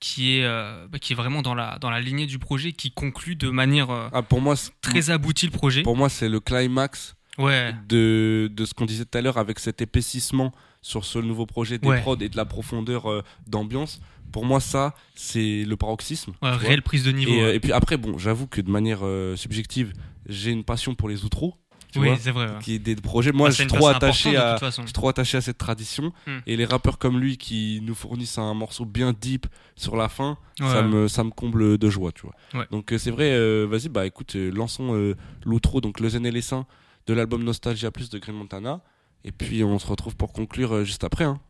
qui, 0.00 0.38
est, 0.38 0.44
euh, 0.44 0.86
bah, 0.90 0.98
qui 0.98 1.12
est 1.12 1.16
vraiment 1.16 1.42
dans 1.42 1.54
la, 1.54 1.78
dans 1.78 1.90
la 1.90 2.00
lignée 2.00 2.26
du 2.26 2.38
projet, 2.38 2.72
qui 2.72 2.90
conclut 2.90 3.36
de 3.36 3.50
manière 3.50 3.90
euh, 3.90 4.08
Ah, 4.12 4.22
pour 4.22 4.40
moi, 4.40 4.56
c'est- 4.56 4.72
très 4.80 5.10
aboutie 5.10 5.46
le 5.46 5.52
projet. 5.52 5.82
pour 5.82 5.96
moi, 5.96 6.08
c'est 6.08 6.28
le 6.28 6.40
climax 6.40 7.14
Ouais, 7.38 7.74
de, 7.88 8.50
de 8.52 8.64
ce 8.64 8.74
qu'on 8.74 8.84
disait 8.86 9.04
tout 9.04 9.16
à 9.16 9.20
l'heure 9.22 9.38
avec 9.38 9.58
cet 9.60 9.80
épaississement 9.80 10.52
sur 10.82 11.04
ce 11.04 11.18
nouveau 11.18 11.46
projet 11.46 11.78
des 11.78 11.86
Ouais. 11.88 12.00
prods 12.00 12.16
et 12.18 12.28
de 12.28 12.36
la 12.36 12.44
profondeur 12.44 13.10
euh, 13.10 13.22
d'ambiance. 13.46 14.00
Pour 14.32 14.44
moi, 14.44 14.60
ça, 14.60 14.94
c'est 15.14 15.64
le 15.64 15.76
paroxysme. 15.76 16.30
ouais, 16.42 16.50
vois. 16.50 16.56
réelle 16.56 16.82
prise 16.82 17.04
de 17.04 17.12
niveau. 17.12 17.32
Et, 17.32 17.54
et 17.56 17.60
puis 17.60 17.72
après, 17.72 17.96
bon, 17.96 18.16
j'avoue 18.18 18.46
que 18.46 18.60
de 18.60 18.70
manière 18.70 19.00
subjective, 19.36 19.92
j'ai 20.28 20.50
une 20.50 20.64
passion 20.64 20.94
pour 20.94 21.08
les 21.08 21.24
outros. 21.24 21.54
Tu 21.92 21.98
oui, 21.98 22.10
c'est 22.20 22.30
vrai. 22.30 22.46
ouais. 22.46 22.58
qui 22.60 22.74
est 22.74 22.78
des 22.78 22.94
projets. 22.96 23.32
Moi, 23.32 23.48
Bah, 23.48 23.50
je 23.50 23.56
suis 23.56 23.66
trop 23.66 23.88
attaché 23.88 24.36
à, 24.36 24.52
toute 24.52 24.60
façon. 24.60 24.82
je 24.82 24.86
suis 24.86 24.92
trop 24.92 25.08
attaché 25.08 25.36
à 25.38 25.40
cette 25.40 25.58
tradition. 25.58 26.12
Hmm. 26.26 26.38
Et 26.46 26.56
les 26.56 26.64
rappeurs 26.64 26.98
comme 26.98 27.18
lui 27.18 27.36
qui 27.36 27.80
nous 27.82 27.94
fournissent 27.94 28.38
un 28.38 28.54
morceau 28.54 28.84
bien 28.84 29.12
deep 29.12 29.46
sur 29.76 29.96
la 29.96 30.08
fin, 30.08 30.38
ça 30.58 30.82
me 30.82 31.08
ça 31.08 31.24
me 31.24 31.30
comble 31.30 31.78
de 31.78 31.90
joie, 31.90 32.12
tu 32.12 32.22
vois. 32.22 32.34
Ouais. 32.60 32.66
Donc 32.70 32.92
euh, 32.92 32.98
c'est 32.98 33.10
vrai. 33.10 33.30
euh, 33.32 33.66
Vas-y, 33.68 33.88
bah 33.88 34.06
écoute, 34.06 34.36
euh, 34.36 34.50
lançons 34.50 34.94
euh, 34.94 35.16
l'outro, 35.44 35.80
donc 35.80 36.00
le 36.00 36.08
Zen 36.08 36.24
et 36.26 36.30
les 36.30 36.42
Saints 36.42 36.66
de 37.06 37.14
l'album 37.14 37.42
Nostalgia 37.42 37.90
Plus 37.90 38.10
de 38.10 38.18
Green 38.18 38.36
Montana. 38.36 38.80
Et 39.24 39.32
puis 39.32 39.64
on 39.64 39.78
se 39.78 39.86
retrouve 39.86 40.16
pour 40.16 40.32
conclure 40.32 40.84
juste 40.84 41.04
après. 41.04 41.24
Hein. 41.24 41.40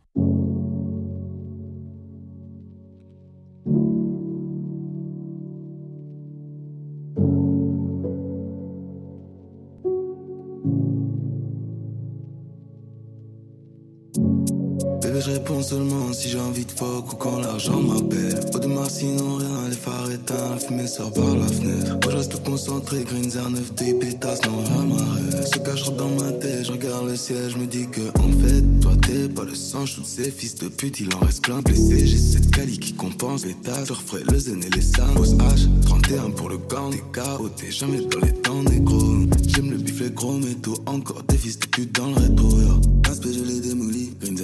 Seulement 15.61 16.11
si 16.11 16.27
j'ai 16.27 16.39
envie 16.39 16.65
de 16.65 16.71
fuck 16.71 17.13
ou 17.13 17.15
quand 17.17 17.39
l'argent 17.39 17.79
m'appelle. 17.79 18.39
Au 18.53 18.59
démarre, 18.59 18.89
sinon 18.89 19.35
rien, 19.35 19.69
les 19.69 19.75
phares 19.75 20.11
éteints, 20.11 20.49
la 20.51 20.57
fumée 20.57 20.87
sort 20.87 21.13
par 21.13 21.35
la 21.35 21.45
fenêtre. 21.45 21.97
Moi, 22.03 22.11
je 22.11 22.17
reste 22.17 22.43
concentré, 22.43 23.03
green 23.03 23.29
09, 23.29 23.75
des 23.75 23.93
pétasses, 23.93 24.41
non, 24.45 24.57
rien 24.57 25.45
Se 25.45 25.59
cache 25.59 25.91
dans 25.95 26.09
ma 26.09 26.31
tête, 26.31 26.65
je 26.65 26.71
regarde 26.71 27.07
le 27.07 27.15
ciel, 27.15 27.49
je 27.49 27.57
me 27.57 27.67
dis 27.67 27.87
que, 27.91 28.01
en 28.19 28.31
fait, 28.41 28.63
toi, 28.81 28.93
t'es 29.05 29.29
pas 29.29 29.43
le 29.43 29.53
sang, 29.53 29.85
je 29.85 30.01
ces 30.03 30.31
fils 30.31 30.55
de 30.55 30.67
pute, 30.67 30.99
il 30.99 31.13
en 31.15 31.19
reste 31.19 31.43
plein 31.43 31.61
blessés. 31.61 32.07
J'ai 32.07 32.17
cette 32.17 32.49
cali 32.51 32.79
qui 32.79 32.93
compense 32.93 33.45
les 33.45 33.53
tasses, 33.53 33.87
je 33.87 33.93
referai 33.93 34.23
le 34.29 34.39
zen 34.39 34.63
et 34.63 34.69
les 34.75 34.81
sangs. 34.81 35.13
Pose 35.15 35.35
H, 35.35 35.67
31 35.85 36.31
pour 36.31 36.49
le 36.49 36.57
gang, 36.57 36.91
t'es 36.91 37.21
KO, 37.21 37.49
t'es 37.49 37.71
jamais 37.71 38.01
dans 38.01 38.19
les 38.25 38.33
temps 38.33 38.63
négro. 38.63 38.99
J'aime 39.47 39.69
le 39.69 39.77
bif, 39.77 40.01
les 40.01 40.09
gros 40.09 40.37
métaux, 40.37 40.77
encore 40.87 41.21
des 41.23 41.37
fils 41.37 41.59
de 41.59 41.67
pute 41.67 41.93
dans 41.93 42.07
le 42.07 42.15
rétro, 42.15 42.49
yo. 42.49 42.81
Aspect, 43.09 43.33
je 43.33 43.43
l'ai 43.43 43.70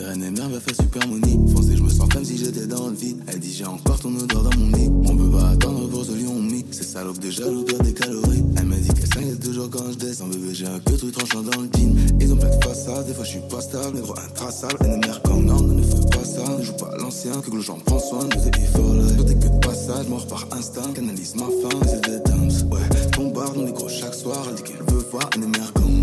reines 0.07 0.23
et 0.23 0.31
mère 0.31 0.49
va 0.49 0.59
faire 0.59 0.75
super 0.75 1.07
money. 1.07 1.37
Foncé, 1.53 1.75
je 1.75 1.83
me 1.83 1.89
sens 1.89 2.07
comme 2.11 2.23
si 2.23 2.37
j'étais 2.37 2.65
dans 2.65 2.87
le 2.87 2.95
vide. 2.95 3.17
Elle 3.27 3.39
dit 3.39 3.53
j'ai 3.53 3.65
encore 3.65 3.99
ton 3.99 4.15
odeur 4.15 4.43
dans 4.43 4.57
mon 4.57 4.75
lit. 4.75 4.89
On 5.05 5.15
peut 5.15 5.29
pas 5.29 5.49
attendre 5.49 5.87
pour 5.89 6.05
ce 6.05 6.11
lion 6.11 6.33
mi. 6.33 6.65
Ces 6.71 6.83
salopes 6.83 7.19
de 7.19 7.29
jaloux 7.29 7.63
des 7.63 7.93
calories. 7.93 8.43
Elle 8.57 8.65
me 8.65 8.75
dit 8.75 8.87
qu'elle 8.89 9.07
s'inquiète 9.07 9.39
toujours 9.43 9.69
quand 9.69 9.91
je 9.91 9.97
descends. 9.97 10.27
Bébé, 10.27 10.53
j'ai 10.53 10.67
un 10.67 10.79
queue 10.79 10.97
tout 10.97 11.11
tranchant 11.11 11.41
dans 11.41 11.61
le 11.61 11.69
jean. 11.73 11.95
Ils 12.19 12.33
ont 12.33 12.37
plein 12.37 12.55
de 12.55 12.63
façades, 12.63 13.07
des 13.07 13.13
fois 13.13 13.25
je 13.25 13.31
suis 13.31 13.47
pas 13.49 13.61
stable. 13.61 13.95
Négro 13.95 14.13
intraçable, 14.17 14.77
NMR 14.81 15.21
comme 15.23 15.45
non, 15.45 15.61
ne 15.61 15.83
fais 15.83 16.17
pas 16.17 16.23
ça. 16.23 16.57
Ne 16.57 16.63
joue 16.63 16.73
pas 16.73 16.95
l'ancien, 16.97 17.41
que 17.41 17.51
le 17.51 17.61
j'en 17.61 17.79
prends 17.79 17.99
soin. 17.99 18.23
Nous 18.23 18.43
et 18.43 18.63
efforts 18.63 18.93
là. 18.93 19.07
Sur 19.13 19.25
tes 19.25 19.35
que 19.35 19.47
de 19.47 19.59
passage, 19.59 20.07
mort 20.07 20.27
par 20.27 20.47
instinct. 20.51 20.93
Canalise 20.93 21.35
ma 21.35 21.45
faim, 21.45 21.79
c'est 21.85 22.09
des 22.09 22.19
dumps. 22.31 22.65
Ouais, 22.71 22.79
bombarde 23.17 23.57
mon 23.57 23.65
négro 23.65 23.89
chaque 23.89 24.15
soir. 24.15 24.45
Elle 24.49 24.55
dit 24.55 24.63
qu'elle 24.63 24.93
veut 24.93 25.05
voir 25.11 25.29
NMR 25.37 25.73
comme 25.73 25.91
yo. 25.91 25.96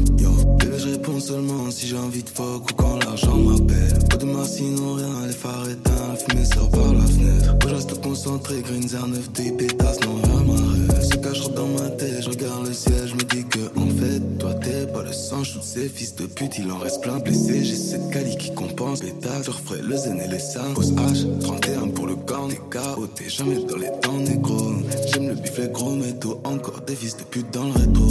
Bébé, 0.59 0.78
je 0.78 0.88
réponds 0.90 1.20
seulement 1.20 1.70
si 1.70 1.86
j'ai 1.86 1.97
envie 1.97 2.22
de 2.22 2.28
fuck 2.28 2.70
ou 2.70 2.74
quand 2.74 2.97
l'argent 3.05 3.36
m'appelle. 3.36 3.99
Pas 4.11 4.16
de 4.16 4.26
sinon 4.47 4.95
rien, 4.95 5.26
les 5.26 5.32
phares 5.32 5.68
éteints, 5.68 6.09
la 6.09 6.16
fumée 6.16 6.45
sort 6.45 6.70
par 6.70 6.92
la 6.92 7.05
fenêtre. 7.07 7.57
Moi, 7.61 7.68
je 7.68 7.74
reste 7.74 8.01
concentré, 8.01 8.61
green 8.62 8.82
09, 8.82 9.32
des 9.32 9.53
pétasses, 9.53 10.01
non, 10.01 10.16
rien 10.22 10.42
m'arrête. 10.42 11.03
Se 11.03 11.16
cache 11.16 11.51
dans 11.51 11.66
ma 11.66 11.90
tête, 11.90 12.22
je 12.22 12.30
regarde 12.30 12.66
le 12.66 12.72
ciel, 12.72 13.07
je 13.07 13.14
me 13.14 13.22
dis 13.22 13.45
que, 13.45 13.61
en 13.78 13.88
fait, 13.88 14.38
toi, 14.38 14.55
t'es 14.55 14.86
pas 14.86 15.03
le 15.03 15.12
sang, 15.12 15.42
je 15.42 15.59
ces 15.61 15.88
fils 15.88 16.14
de 16.14 16.26
pute, 16.26 16.59
il 16.59 16.70
en 16.70 16.78
reste 16.78 17.01
plein 17.03 17.18
blessés. 17.18 17.64
J'ai 17.64 17.76
cette 17.76 18.11
cali 18.11 18.36
qui 18.36 18.55
compense 18.55 19.03
les 19.03 19.12
tasses, 19.12 19.47
je 19.47 19.51
referai 19.51 19.80
le 19.82 19.97
zen 19.97 20.20
et 20.20 20.28
les 20.28 20.38
sangs. 20.38 20.74
Pose 20.74 20.92
H, 20.92 21.38
31 21.40 21.88
pour 21.88 22.07
le 22.07 22.16
gang, 22.16 22.49
t'es 22.51 22.57
KO, 22.57 23.07
t'es 23.07 23.28
jamais 23.28 23.64
dans 23.64 23.76
les 23.76 23.90
temps 24.01 24.18
négro. 24.18 24.72
J'aime 25.12 25.28
le 25.28 25.34
bif, 25.34 25.59
les 25.59 25.68
gros 25.68 25.95
métaux, 25.95 26.40
encore 26.45 26.80
des 26.86 26.95
fils 26.95 27.16
de 27.16 27.24
pute 27.24 27.53
dans 27.53 27.64
le 27.64 27.72
rétro, 27.72 28.07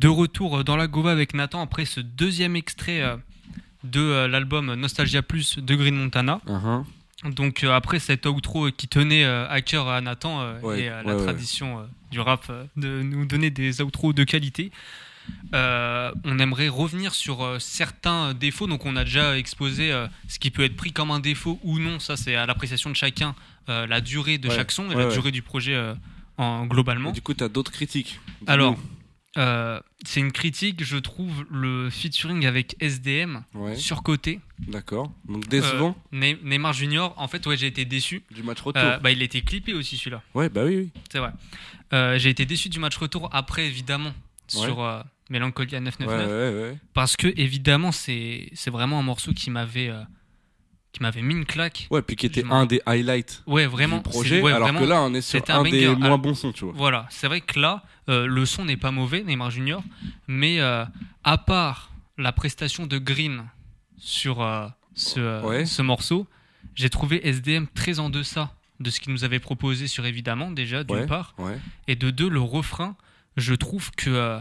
De 0.00 0.08
retour 0.08 0.64
dans 0.64 0.76
la 0.76 0.86
Gova 0.86 1.12
avec 1.12 1.34
Nathan 1.34 1.60
après 1.60 1.84
ce 1.84 2.00
deuxième 2.00 2.56
extrait 2.56 3.02
euh, 3.02 3.16
de 3.84 4.00
euh, 4.00 4.28
l'album 4.28 4.72
Nostalgia 4.74 5.20
Plus 5.20 5.58
de 5.58 5.74
Green 5.74 5.94
Montana. 5.94 6.40
Uh-huh. 6.46 6.84
Donc 7.34 7.64
euh, 7.64 7.74
après 7.74 7.98
cet 7.98 8.24
outro 8.24 8.70
qui 8.70 8.88
tenait 8.88 9.24
euh, 9.24 9.46
à 9.50 9.60
cœur 9.60 9.88
à 9.88 10.00
Nathan 10.00 10.40
euh, 10.40 10.58
Ouais, 10.62 10.80
et 10.80 10.88
à 10.88 11.00
ouais, 11.00 11.06
la 11.06 11.16
ouais. 11.16 11.22
tradition 11.22 11.80
euh, 11.80 11.82
du 12.10 12.18
rap 12.18 12.46
euh, 12.48 12.64
de 12.78 13.02
nous 13.02 13.26
donner 13.26 13.50
des 13.50 13.82
outros 13.82 14.14
de 14.14 14.24
qualité, 14.24 14.72
euh, 15.52 16.10
on 16.24 16.38
aimerait 16.38 16.68
revenir 16.68 17.14
sur 17.14 17.42
euh, 17.44 17.58
certains 17.58 18.32
défauts. 18.32 18.66
Donc 18.66 18.86
on 18.86 18.96
a 18.96 19.04
déjà 19.04 19.36
exposé 19.36 19.92
euh, 19.92 20.06
ce 20.28 20.38
qui 20.38 20.50
peut 20.50 20.64
être 20.64 20.76
pris 20.76 20.92
comme 20.92 21.10
un 21.10 21.20
défaut 21.20 21.60
ou 21.62 21.78
non. 21.78 21.98
Ça 21.98 22.16
c'est 22.16 22.36
à 22.36 22.46
l'appréciation 22.46 22.88
de 22.88 22.96
chacun, 22.96 23.34
euh, 23.68 23.86
la 23.86 24.00
durée 24.00 24.38
de 24.38 24.48
chaque 24.48 24.72
son 24.72 24.90
et 24.90 24.94
la 24.94 25.08
durée 25.12 25.30
du 25.30 25.42
projet 25.42 25.74
euh, 25.74 25.92
en, 26.38 26.64
globalement. 26.64 27.10
Et 27.10 27.12
du 27.12 27.20
coup, 27.20 27.34
t'as 27.34 27.50
d'autres 27.50 27.72
critiques. 27.72 28.18
Alors, 28.46 28.78
euh, 29.38 29.80
c'est 30.04 30.20
une 30.20 30.32
critique, 30.32 30.82
je 30.84 30.96
trouve, 30.96 31.44
le 31.50 31.88
featuring 31.90 32.46
avec 32.46 32.74
SDM 32.80 33.42
ouais, 33.54 33.76
surcoté. 33.76 34.40
d'accord. 34.58 35.12
Donc 35.28 35.46
décevant 35.48 35.96
Ne- 36.12 36.34
Neymar 36.42 36.72
Junior, 36.72 37.14
en 37.16 37.28
fait, 37.28 37.46
ouais, 37.46 37.56
j'ai 37.56 37.68
été 37.68 37.84
déçu. 37.84 38.22
du 38.30 38.42
match 38.42 38.60
retour. 38.60 38.82
Euh, 38.82 38.98
bah, 38.98 39.10
il 39.12 39.22
était 39.22 39.42
clippé 39.42 39.72
aussi 39.74 39.96
celui-là, 39.96 40.22
Ouais, 40.34 40.48
bah 40.48 40.64
oui, 40.64 40.76
oui. 40.76 40.90
c'est 41.12 41.18
vrai. 41.20 41.30
Euh, 41.92 42.18
j'ai 42.18 42.30
été 42.30 42.44
déçu 42.46 42.68
du 42.68 42.78
match 42.80 42.96
retour 42.96 43.28
après, 43.32 43.66
évidemment, 43.66 44.12
Ouais. 44.54 44.60
sur 44.66 44.82
euh, 44.82 45.00
Ouais, 45.30 45.38
999. 45.38 46.28
ouais. 46.72 46.76
Parce 46.92 47.16
que, 47.16 47.28
évidemment, 47.36 47.92
c'est 47.92 48.48
c'est 48.54 48.70
vraiment 48.70 48.98
un 48.98 49.02
morceau 49.02 49.32
qui 49.32 49.48
m'avait 49.50 49.88
euh, 49.90 50.02
qui 50.92 51.02
m'avait 51.02 51.22
mis 51.22 51.34
une 51.34 51.44
claque. 51.46 51.86
Ouais, 51.90 52.02
puis 52.02 52.16
qui 52.16 52.26
était 52.26 52.44
un 52.50 52.66
des 52.66 52.80
highlights 52.86 53.42
Ouais, 53.46 53.66
vraiment. 53.66 53.98
du 53.98 54.02
projet, 54.02 54.42
ouais, 54.42 54.52
alors 54.52 54.68
vraiment, 54.68 54.80
que 54.80 54.84
là, 54.86 55.02
on 55.02 55.14
est 55.14 55.20
sur 55.20 55.40
un, 55.48 55.60
un 55.60 55.62
des 55.62 55.88
moins 55.94 56.18
bons 56.18 56.34
sons, 56.34 56.52
tu 56.52 56.64
vois. 56.64 56.74
Voilà, 56.76 57.06
c'est 57.10 57.26
vrai 57.28 57.40
que 57.40 57.58
là, 57.60 57.84
euh, 58.08 58.26
le 58.26 58.44
son 58.46 58.64
n'est 58.64 58.76
pas 58.76 58.90
mauvais, 58.90 59.22
Neymar 59.22 59.50
Junior, 59.50 59.82
mais 60.26 60.60
euh, 60.60 60.84
à 61.24 61.38
part 61.38 61.90
la 62.18 62.32
prestation 62.32 62.86
de 62.86 62.98
Green 62.98 63.44
sur 63.98 64.42
euh, 64.42 64.66
ce, 64.94 65.44
Ouais. 65.46 65.64
ce 65.64 65.80
morceau, 65.82 66.26
j'ai 66.74 66.90
trouvé 66.90 67.26
SDM 67.26 67.66
très 67.74 67.98
en 68.00 68.10
deçà 68.10 68.52
de 68.80 68.90
ce 68.90 68.98
qu'il 69.00 69.12
nous 69.12 69.24
avait 69.24 69.38
proposé 69.40 69.86
sur 69.86 70.06
Évidemment, 70.06 70.50
déjà, 70.50 70.82
d'une 70.84 70.96
Ouais. 70.96 71.06
part, 71.06 71.34
et 71.86 71.94
de 71.96 72.10
deux, 72.10 72.28
le 72.28 72.40
refrain, 72.40 72.96
je 73.36 73.54
trouve 73.54 73.90
que 73.92 74.38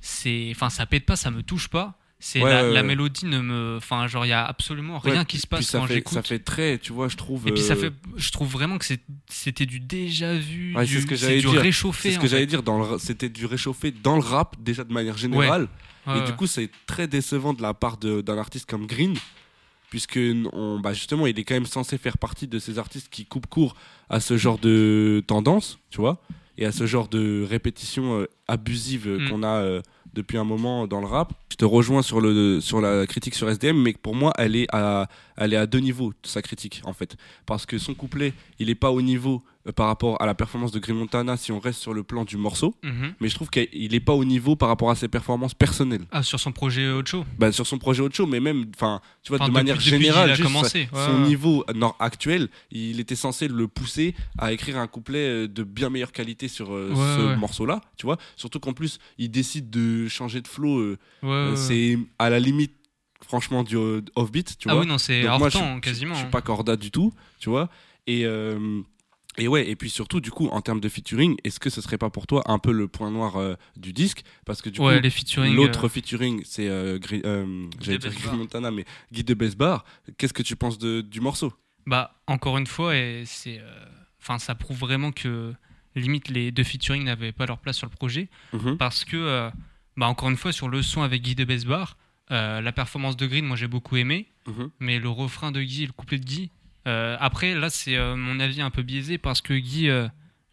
c'est. 0.00 0.48
Enfin, 0.50 0.70
ça 0.70 0.86
pète 0.86 1.06
pas, 1.06 1.16
ça 1.16 1.30
me 1.30 1.42
touche 1.42 1.68
pas. 1.68 1.94
C'est 2.18 2.42
Ouais, 2.42 2.72
la, 2.72 2.82
mélodie 2.82 3.26
ne 3.26 3.40
me. 3.40 3.76
Enfin, 3.76 4.06
genre, 4.06 4.24
il 4.24 4.30
y 4.30 4.32
a 4.32 4.44
absolument 4.44 4.98
rien 4.98 5.20
Ouais, 5.20 5.24
qui 5.26 5.38
se 5.38 5.46
passe 5.46 5.66
ça 5.66 5.78
quand 5.80 5.86
j'écoute. 5.86 6.14
ça 6.14 6.22
fait 6.22 6.38
très, 6.38 6.78
tu 6.78 6.92
vois, 6.94 7.08
je 7.08 7.16
trouve. 7.16 7.46
Et 7.46 7.52
puis 7.52 7.60
ça 7.62 7.74
euh, 7.74 7.76
fait, 7.76 7.92
je 8.16 8.30
trouve 8.32 8.48
vraiment 8.50 8.78
que 8.78 8.86
c'était 9.28 9.66
du 9.66 9.80
déjà 9.80 10.34
vu, 10.34 10.74
Ouais, 10.74 10.86
du, 10.86 10.94
c'est 10.94 11.00
ce 11.02 11.06
que 11.06 11.14
j'allais 11.14 11.40
dire. 11.40 11.52
réchauffé. 11.60 12.08
C'est 12.08 12.14
ce 12.14 12.20
que 12.20 12.26
j'allais 12.26 12.46
dire, 12.46 12.62
dans 12.62 12.78
le 12.78 12.84
ra- 12.84 12.98
c'était 12.98 13.28
du 13.28 13.44
réchauffé 13.44 13.90
dans 13.90 14.16
le 14.16 14.22
rap, 14.22 14.56
déjà 14.58 14.82
de 14.84 14.92
manière 14.92 15.16
générale. 15.18 15.68
Et 16.08 16.20
du 16.24 16.32
coup, 16.34 16.46
c'est 16.46 16.70
très 16.86 17.06
décevant 17.08 17.52
de 17.52 17.60
la 17.60 17.74
part 17.74 17.96
d'un 17.98 18.38
artiste 18.38 18.68
comme 18.70 18.86
Green, 18.86 19.14
puisque 19.90 20.18
on, 20.52 20.80
bah 20.80 20.92
justement, 20.94 21.26
il 21.26 21.38
est 21.38 21.44
quand 21.44 21.54
même 21.54 21.66
censé 21.66 21.98
faire 21.98 22.16
partie 22.16 22.46
de 22.48 22.58
ces 22.58 22.78
artistes 22.78 23.08
qui 23.10 23.26
coupent 23.26 23.46
court 23.48 23.76
à 24.08 24.20
ce 24.20 24.36
genre 24.38 24.58
de 24.58 25.22
tendance, 25.26 25.78
tu 25.90 25.98
vois, 26.00 26.22
et 26.58 26.64
à 26.64 26.72
ce 26.72 26.86
genre 26.86 27.08
de 27.08 27.44
répétition 27.48 28.20
euh, 28.20 28.26
abusive 28.48 29.06
Mm. 29.08 29.28
qu'on 29.28 29.42
a 29.42 29.56
euh, 29.62 29.82
depuis 30.16 30.38
un 30.38 30.44
moment 30.44 30.86
dans 30.86 31.00
le 31.00 31.06
rap. 31.06 31.32
Je 31.50 31.56
te 31.56 31.64
rejoins 31.64 32.02
sur, 32.02 32.20
le, 32.20 32.60
sur 32.60 32.80
la 32.80 33.06
critique 33.06 33.34
sur 33.34 33.48
SDM, 33.48 33.76
mais 33.76 33.92
pour 33.92 34.14
moi, 34.14 34.32
elle 34.38 34.56
est, 34.56 34.66
à, 34.72 35.08
elle 35.36 35.52
est 35.52 35.56
à 35.56 35.66
deux 35.66 35.78
niveaux, 35.80 36.12
sa 36.22 36.42
critique, 36.42 36.80
en 36.84 36.92
fait. 36.92 37.16
Parce 37.46 37.66
que 37.66 37.78
son 37.78 37.94
couplet, 37.94 38.32
il 38.58 38.66
n'est 38.68 38.74
pas 38.74 38.90
au 38.90 39.02
niveau 39.02 39.42
euh, 39.68 39.72
par 39.72 39.86
rapport 39.88 40.20
à 40.22 40.26
la 40.26 40.34
performance 40.34 40.70
de 40.72 40.78
Green 40.78 40.96
Montana 40.96 41.36
si 41.36 41.50
on 41.52 41.58
reste 41.58 41.80
sur 41.80 41.92
le 41.92 42.02
plan 42.04 42.24
du 42.24 42.36
morceau, 42.36 42.74
Mhm. 42.84 43.14
mais 43.20 43.28
je 43.28 43.34
trouve 43.34 43.50
qu'il 43.50 43.90
n'est 43.90 44.00
pas 44.00 44.12
au 44.14 44.24
niveau 44.24 44.54
par 44.56 44.68
rapport 44.68 44.90
à 44.90 44.94
ses 44.94 45.08
performances 45.08 45.54
personnelles. 45.54 46.06
Ah, 46.12 46.22
sur 46.22 46.38
son 46.38 46.52
projet 46.52 46.88
Ocho 46.88 47.24
Bah, 47.38 47.50
sur 47.52 47.66
son 47.66 47.78
projet 47.78 48.02
chose, 48.12 48.28
mais 48.30 48.38
même, 48.40 48.64
enfin, 48.76 49.00
tu 49.22 49.30
vois, 49.30 49.38
Enfin, 49.38 49.46
de 49.46 49.50
depuis- 49.50 49.54
manière 49.64 49.76
depuis 49.76 49.90
générale, 49.90 50.30
juste 50.30 50.42
commencé, 50.44 50.88
ouais, 50.92 51.06
son 51.06 51.22
ouais. 51.22 51.28
niveau 51.28 51.64
nord 51.74 51.96
actuel, 51.98 52.48
il 52.70 53.00
était 53.00 53.16
censé 53.16 53.48
le 53.48 53.66
pousser 53.68 54.14
à 54.38 54.52
écrire 54.52 54.78
un 54.78 54.86
couplet 54.86 55.18
euh, 55.28 55.48
de 55.48 55.62
bien 55.64 55.90
meilleure 55.90 56.12
qualité 56.12 56.46
sur 56.48 56.72
euh, 56.72 56.90
Ouais, 56.90 57.34
ce 57.34 57.36
morceau-là, 57.36 57.80
tu 57.96 58.06
vois. 58.06 58.18
Surtout 58.36 58.60
qu'en 58.60 58.72
plus, 58.72 58.98
il 59.18 59.30
décide 59.30 59.68
de 59.70 60.06
changer 60.08 60.40
de 60.42 60.48
flow, 60.48 60.78
euh, 61.24 61.56
c'est 61.56 61.98
à 62.18 62.30
la 62.30 62.38
limite, 62.38 62.72
franchement, 63.26 63.62
du 63.64 63.76
euh, 63.76 64.00
offbeat, 64.14 64.56
tu 64.58 64.68
Ah 64.68 64.72
vois. 64.72 64.82
oui, 64.82 64.86
non, 64.88 64.98
c'est 64.98 65.26
hors 65.28 65.50
temps, 65.50 65.80
quasiment. 65.80 66.14
Je 66.14 66.18
suis 66.18 66.26
hein. 66.26 66.30
pas 66.30 66.42
corda 66.42 66.76
du 66.76 66.90
tout, 66.90 67.12
tu 67.38 67.48
vois. 67.50 67.68
Et, 68.06 68.24
euh, 68.24 68.80
et 69.38 69.48
ouais, 69.48 69.68
et 69.68 69.76
puis 69.76 69.90
surtout, 69.90 70.20
du 70.20 70.30
coup, 70.30 70.46
en 70.48 70.60
termes 70.62 70.80
de 70.80 70.88
featuring, 70.88 71.36
est-ce 71.44 71.58
que 71.60 71.68
ce 71.68 71.80
serait 71.80 71.98
pas 71.98 72.08
pour 72.08 72.26
toi 72.26 72.42
un 72.46 72.58
peu 72.58 72.72
le 72.72 72.88
point 72.88 73.10
noir 73.10 73.36
euh, 73.36 73.54
du 73.76 73.92
disque? 73.92 74.22
Parce 74.44 74.62
que 74.62 74.70
du 74.70 74.80
ouais, 74.80 75.00
coup. 75.00 75.42
L'autre 75.52 75.86
euh, 75.86 75.88
featuring, 75.88 76.42
c'est 76.44 76.68
Montana, 78.32 78.70
mais 78.70 78.84
Guy 79.12 79.24
de 79.24 79.34
Besbar. 79.34 79.84
Qu'est-ce 80.18 80.32
que 80.32 80.42
tu 80.42 80.56
penses 80.56 80.78
de, 80.78 81.00
du 81.00 81.20
morceau? 81.20 81.52
Bah, 81.86 82.14
encore 82.26 82.58
une 82.58 82.66
fois, 82.66 82.96
et 82.96 83.24
c'est, 83.26 83.60
enfin, 84.20 84.38
ça 84.38 84.54
prouve 84.54 84.78
vraiment 84.78 85.12
que 85.12 85.52
limite 85.94 86.28
les 86.28 86.50
deux 86.50 86.64
featuring 86.64 87.04
n'avaient 87.04 87.32
pas 87.32 87.46
leur 87.46 87.58
place 87.58 87.76
sur 87.76 87.86
le 87.86 87.92
projet, 87.94 88.28
Mhm. 88.52 88.76
parce 88.76 89.04
que, 89.04 89.50
bah, 89.96 90.06
encore 90.08 90.28
une 90.30 90.36
fois, 90.36 90.52
sur 90.52 90.68
le 90.68 90.82
son 90.82 91.02
avec 91.02 91.22
Guy 91.22 91.34
de 91.34 91.44
Besbar, 91.44 91.96
euh, 92.30 92.60
la 92.60 92.72
performance 92.72 93.16
de 93.16 93.26
Green, 93.26 93.44
moi 93.44 93.56
j'ai 93.56 93.68
beaucoup 93.68 93.96
aimé, 93.96 94.26
Mhm. 94.48 94.70
mais 94.80 94.98
le 94.98 95.08
refrain 95.08 95.52
de 95.52 95.62
Guy, 95.62 95.86
le 95.86 95.92
couplet 95.92 96.18
de 96.18 96.24
Guy. 96.24 96.50
euh, 96.86 97.16
après, 97.20 97.54
là, 97.54 97.68
c'est 97.70 97.96
euh, 97.96 98.14
mon 98.16 98.38
avis 98.40 98.60
un 98.62 98.70
peu 98.70 98.82
biaisé 98.82 99.18
parce 99.18 99.40
que 99.40 99.54
Guy, 99.54 99.88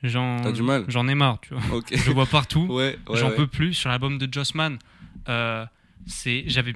j'en, 0.03 0.41
j'en 0.87 1.07
ai 1.07 1.15
marre, 1.15 1.39
tu 1.41 1.53
vois. 1.53 1.77
Ok. 1.77 1.87
Je 1.95 2.07
le 2.07 2.13
vois 2.13 2.25
partout. 2.25 2.65
Ouais, 2.69 2.97
ouais, 3.07 3.17
J'en 3.17 3.29
ouais. 3.29 3.35
peux 3.35 3.47
plus. 3.47 3.73
Sur 3.73 3.89
l'album 3.89 4.17
de 4.17 4.27
Jossman, 4.31 4.77
c'est, 6.07 6.43
j'avais 6.47 6.73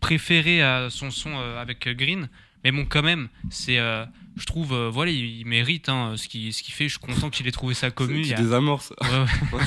préféré 0.00 0.62
à 0.62 0.88
son 0.90 1.10
son 1.10 1.36
avec 1.36 1.88
Green, 1.88 2.28
mais 2.64 2.72
bon, 2.72 2.84
quand 2.88 3.02
même, 3.02 3.28
c'est, 3.50 3.78
euh, 3.78 4.04
je 4.36 4.44
trouve, 4.44 4.72
euh, 4.72 4.90
voilà, 4.90 5.10
il, 5.12 5.24
il 5.40 5.46
mérite 5.46 5.88
hein, 5.88 6.14
ce 6.16 6.28
qu'il 6.28 6.52
ce 6.52 6.62
qu'il 6.62 6.74
fait. 6.74 6.84
Je 6.88 6.98
suis 6.98 6.98
content 6.98 7.30
qu'il 7.30 7.46
ait 7.46 7.52
trouvé 7.52 7.74
sa 7.74 7.90
commu. 7.90 8.20
Il 8.20 8.26
y 8.26 8.34
a- 8.34 8.36
désamorces. 8.36 8.92
Ouais, 9.02 9.08
ouais. 9.52 9.62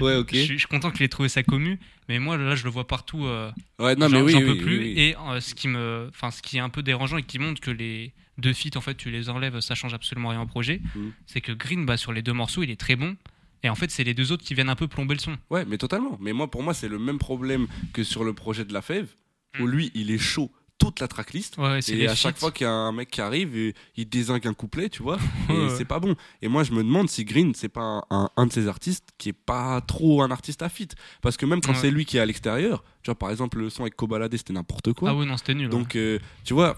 Ouais, 0.00 0.16
ok. 0.16 0.30
je, 0.32 0.38
suis, 0.38 0.54
je 0.54 0.58
suis 0.58 0.66
content 0.68 0.90
qu'il 0.90 1.02
ait 1.02 1.08
trouvé 1.08 1.28
sa 1.28 1.42
commu, 1.42 1.78
mais 2.08 2.18
moi 2.18 2.36
là, 2.36 2.54
je 2.56 2.64
le 2.64 2.70
vois 2.70 2.86
partout. 2.86 3.24
euh, 3.26 3.50
Ouais, 3.78 3.94
non, 3.96 4.08
mais 4.08 4.20
oui, 4.20 4.32
j'en 4.32 4.38
oui, 4.38 4.44
peux 4.44 4.52
oui, 4.52 4.60
plus. 4.60 4.78
oui. 4.78 4.94
Et 4.96 5.16
euh, 5.16 5.40
ce 5.40 5.54
qui 5.54 5.68
me, 5.68 6.10
ce 6.30 6.42
qui 6.42 6.56
est 6.56 6.60
un 6.60 6.68
peu 6.70 6.82
dérangeant 6.82 7.16
et 7.18 7.22
qui 7.22 7.38
montre 7.38 7.60
que 7.60 7.70
les 7.70 8.12
deux 8.38 8.52
feats, 8.52 8.76
en 8.76 8.80
fait, 8.80 8.94
tu 8.96 9.10
les 9.10 9.28
enlèves, 9.28 9.60
ça 9.60 9.74
change 9.74 9.94
absolument 9.94 10.30
rien 10.30 10.40
au 10.40 10.46
projet. 10.46 10.80
Mhm. 10.94 11.12
C'est 11.26 11.40
que 11.40 11.52
Green, 11.52 11.84
bah, 11.86 11.96
sur 11.96 12.12
les 12.12 12.22
deux 12.22 12.32
morceaux, 12.32 12.62
il 12.62 12.70
est 12.70 12.80
très 12.80 12.96
bon. 12.96 13.16
Et 13.64 13.68
en 13.68 13.76
fait, 13.76 13.90
c'est 13.92 14.02
les 14.02 14.14
deux 14.14 14.32
autres 14.32 14.42
qui 14.42 14.54
viennent 14.54 14.70
un 14.70 14.74
peu 14.74 14.88
plomber 14.88 15.14
le 15.14 15.20
son. 15.20 15.36
Ouais, 15.50 15.64
mais 15.64 15.78
totalement. 15.78 16.18
Mais 16.20 16.32
moi, 16.32 16.50
pour 16.50 16.64
moi, 16.64 16.74
c'est 16.74 16.88
le 16.88 16.98
même 16.98 17.18
problème 17.18 17.68
que 17.92 18.02
sur 18.02 18.24
le 18.24 18.32
projet 18.32 18.64
de 18.64 18.72
la 18.72 18.82
Fève, 18.82 19.14
où 19.60 19.66
Mm. 19.66 19.70
lui, 19.70 19.90
il 19.94 20.10
est 20.10 20.18
chaud 20.18 20.50
toute 20.84 21.00
la 21.00 21.08
tracklist. 21.08 21.56
Ouais, 21.58 21.80
Et 21.90 22.08
à 22.08 22.14
chaque 22.14 22.38
fois 22.38 22.50
qu'il 22.50 22.64
y 22.66 22.68
a 22.68 22.72
un 22.72 22.92
mec 22.92 23.10
qui 23.10 23.20
arrive, 23.20 23.72
il 23.96 24.08
désingue 24.08 24.46
un 24.46 24.54
couplet, 24.54 24.88
tu 24.88 25.02
vois, 25.02 25.18
et 25.50 25.68
c'est 25.76 25.84
pas 25.84 26.00
bon. 26.00 26.14
Et 26.42 26.48
moi, 26.48 26.64
je 26.64 26.72
me 26.72 26.82
demande 26.82 27.08
si 27.08 27.24
Green, 27.24 27.54
c'est 27.54 27.68
pas 27.68 28.04
un, 28.10 28.46
de 28.46 28.52
ces 28.52 28.68
artistes 28.68 29.08
qui 29.18 29.28
est 29.30 29.32
pas 29.32 29.80
trop 29.80 30.22
un 30.22 30.30
artiste 30.30 30.62
à 30.62 30.68
fit. 30.68 30.88
Parce 31.20 31.36
que 31.36 31.46
même 31.46 31.60
quand 31.60 31.72
Ouais. 31.72 31.78
c'est 31.80 31.90
lui 31.90 32.04
qui 32.04 32.16
est 32.16 32.20
à 32.20 32.26
l'extérieur, 32.26 32.82
tu 33.02 33.08
vois, 33.10 33.18
par 33.18 33.30
exemple, 33.30 33.58
le 33.58 33.70
son 33.70 33.82
avec 33.82 33.96
Kobalade, 33.96 34.36
c'était 34.36 34.52
n'importe 34.52 34.92
quoi. 34.92 35.10
Ah 35.10 35.14
oui, 35.14 35.24
non, 35.26 35.36
c'était 35.36 35.54
nul. 35.54 35.68
Donc, 35.68 35.96
euh, 35.96 36.18
tu 36.44 36.54
vois, 36.54 36.76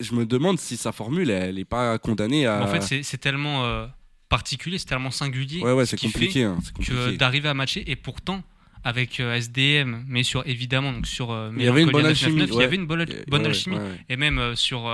je 0.00 0.14
me 0.14 0.26
demande 0.26 0.58
si 0.58 0.76
sa 0.76 0.90
formule, 0.92 1.30
elle 1.30 1.58
est 1.58 1.64
pas 1.64 1.98
condamnée 1.98 2.46
à. 2.46 2.62
En 2.62 2.66
fait, 2.66 3.02
c'est- 3.02 3.18
tellement 3.18 3.64
euh, 3.64 3.86
particulier, 4.28 4.78
c'est 4.78 4.86
tellement 4.86 5.10
singulier 5.10 5.60
ouais, 5.62 5.72
ouais, 5.72 5.86
c'est 5.86 6.00
compliqué. 6.00 6.44
hein, 6.44 6.56
que 6.66 6.72
compliqué. 6.92 7.16
d'arriver 7.18 7.48
à 7.48 7.54
matcher. 7.54 7.84
Et 7.90 7.96
pourtant, 7.96 8.42
avec 8.84 9.20
euh, 9.20 9.34
SDM, 9.34 10.04
mais 10.06 10.22
sur 10.22 10.46
évidemment, 10.46 10.92
donc 10.92 11.06
sur 11.06 11.30
euh, 11.30 11.52
Il 11.56 11.62
y 11.64 11.68
avait 11.68 11.82
une 11.82 11.90
bonne 11.90 12.02
Mélancolia 12.02 12.28
999, 12.28 12.42
alchimie, 12.42 12.56
il 12.56 12.60
y 12.60 12.64
avait 12.64 12.76
une 12.76 12.86
bonne, 12.86 13.46
alchimie. 13.46 13.78
Et 14.08 14.16
même 14.16 14.38
euh, 14.38 14.54
sur 14.54 14.88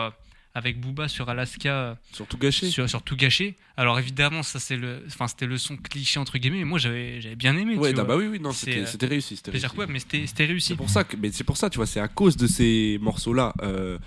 avec 0.59 0.81
Booba 0.81 1.09
sur 1.09 1.29
Alaska, 1.29 1.73
euh, 1.73 1.95
Surtout 2.13 2.37
gâché. 2.37 2.69
sur, 2.71 2.89
sur 2.89 3.03
tout 3.03 3.17
gâché. 3.17 3.57
Alors 3.77 3.99
évidemment, 3.99 4.43
ça 4.43 4.59
c'est 4.59 4.77
le, 4.77 5.03
enfin 5.07 5.29
c'était 5.29 5.47
le 5.47 5.57
son 5.57 5.77
cliché 5.77 6.19
entre 6.19 6.39
guillemets. 6.39 6.59
Mais 6.59 6.65
moi 6.65 6.79
j'avais 6.79 7.21
j'avais 7.21 7.37
bien 7.37 7.57
aimé. 7.57 7.77
Ouais, 7.77 7.91
tu 7.91 7.97
bah, 7.97 8.05
vois. 8.05 8.17
bah 8.17 8.21
oui, 8.21 8.29
oui, 8.29 8.41
non, 8.41 8.53
c'était 8.53 8.85
c'était 8.87 9.07
réussi. 9.07 9.37
c'était 9.37 9.53
réussi. 9.53 9.69
quoi 9.69 9.87
Mais 9.87 10.01
c'était 10.01 10.45
réussi. 10.45 10.69
C'est 10.69 10.77
pour 10.77 10.91
ça 10.91 11.05
que, 11.05 11.17
mais 11.17 11.31
c'est 11.33 11.45
pour 11.45 11.57
ça, 11.57 11.71
tu 11.71 11.77
vois, 11.77 11.87
c'est 11.87 12.01
à 12.01 12.09
cause 12.09 12.37
de 12.37 12.47
ces 12.47 12.99
morceaux-là 13.01 13.55
euh, 13.63 13.99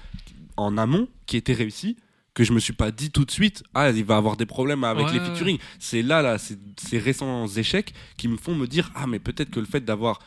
en 0.58 0.78
amont 0.78 1.08
qui 1.26 1.38
étaient 1.38 1.54
réussis 1.54 1.98
que 2.34 2.44
je 2.44 2.54
me 2.54 2.60
suis 2.60 2.74
pas 2.74 2.92
dit 2.92 3.12
tout 3.12 3.26
de 3.26 3.32
suite, 3.32 3.64
ah, 3.74 3.90
il 3.92 4.06
va 4.06 4.16
avoir 4.18 4.38
des 4.38 4.46
problèmes 4.46 4.84
avec 4.86 5.08
Ouais, 5.08 5.14
les 5.14 5.20
ouais. 5.20 5.26
featuring. 5.26 5.58
C'est 5.80 6.02
là, 6.02 6.22
là, 6.22 6.38
ces, 6.38 6.58
ces 6.78 6.98
récents 6.98 7.46
échecs 7.48 7.94
qui 8.18 8.28
me 8.30 8.38
font 8.38 8.56
me 8.56 8.68
dire, 8.68 8.90
ah, 8.96 9.06
mais 9.08 9.20
peut-être 9.20 9.50
que 9.52 9.60
le 9.60 9.66
fait 9.66 9.84
d'avoir 9.84 10.20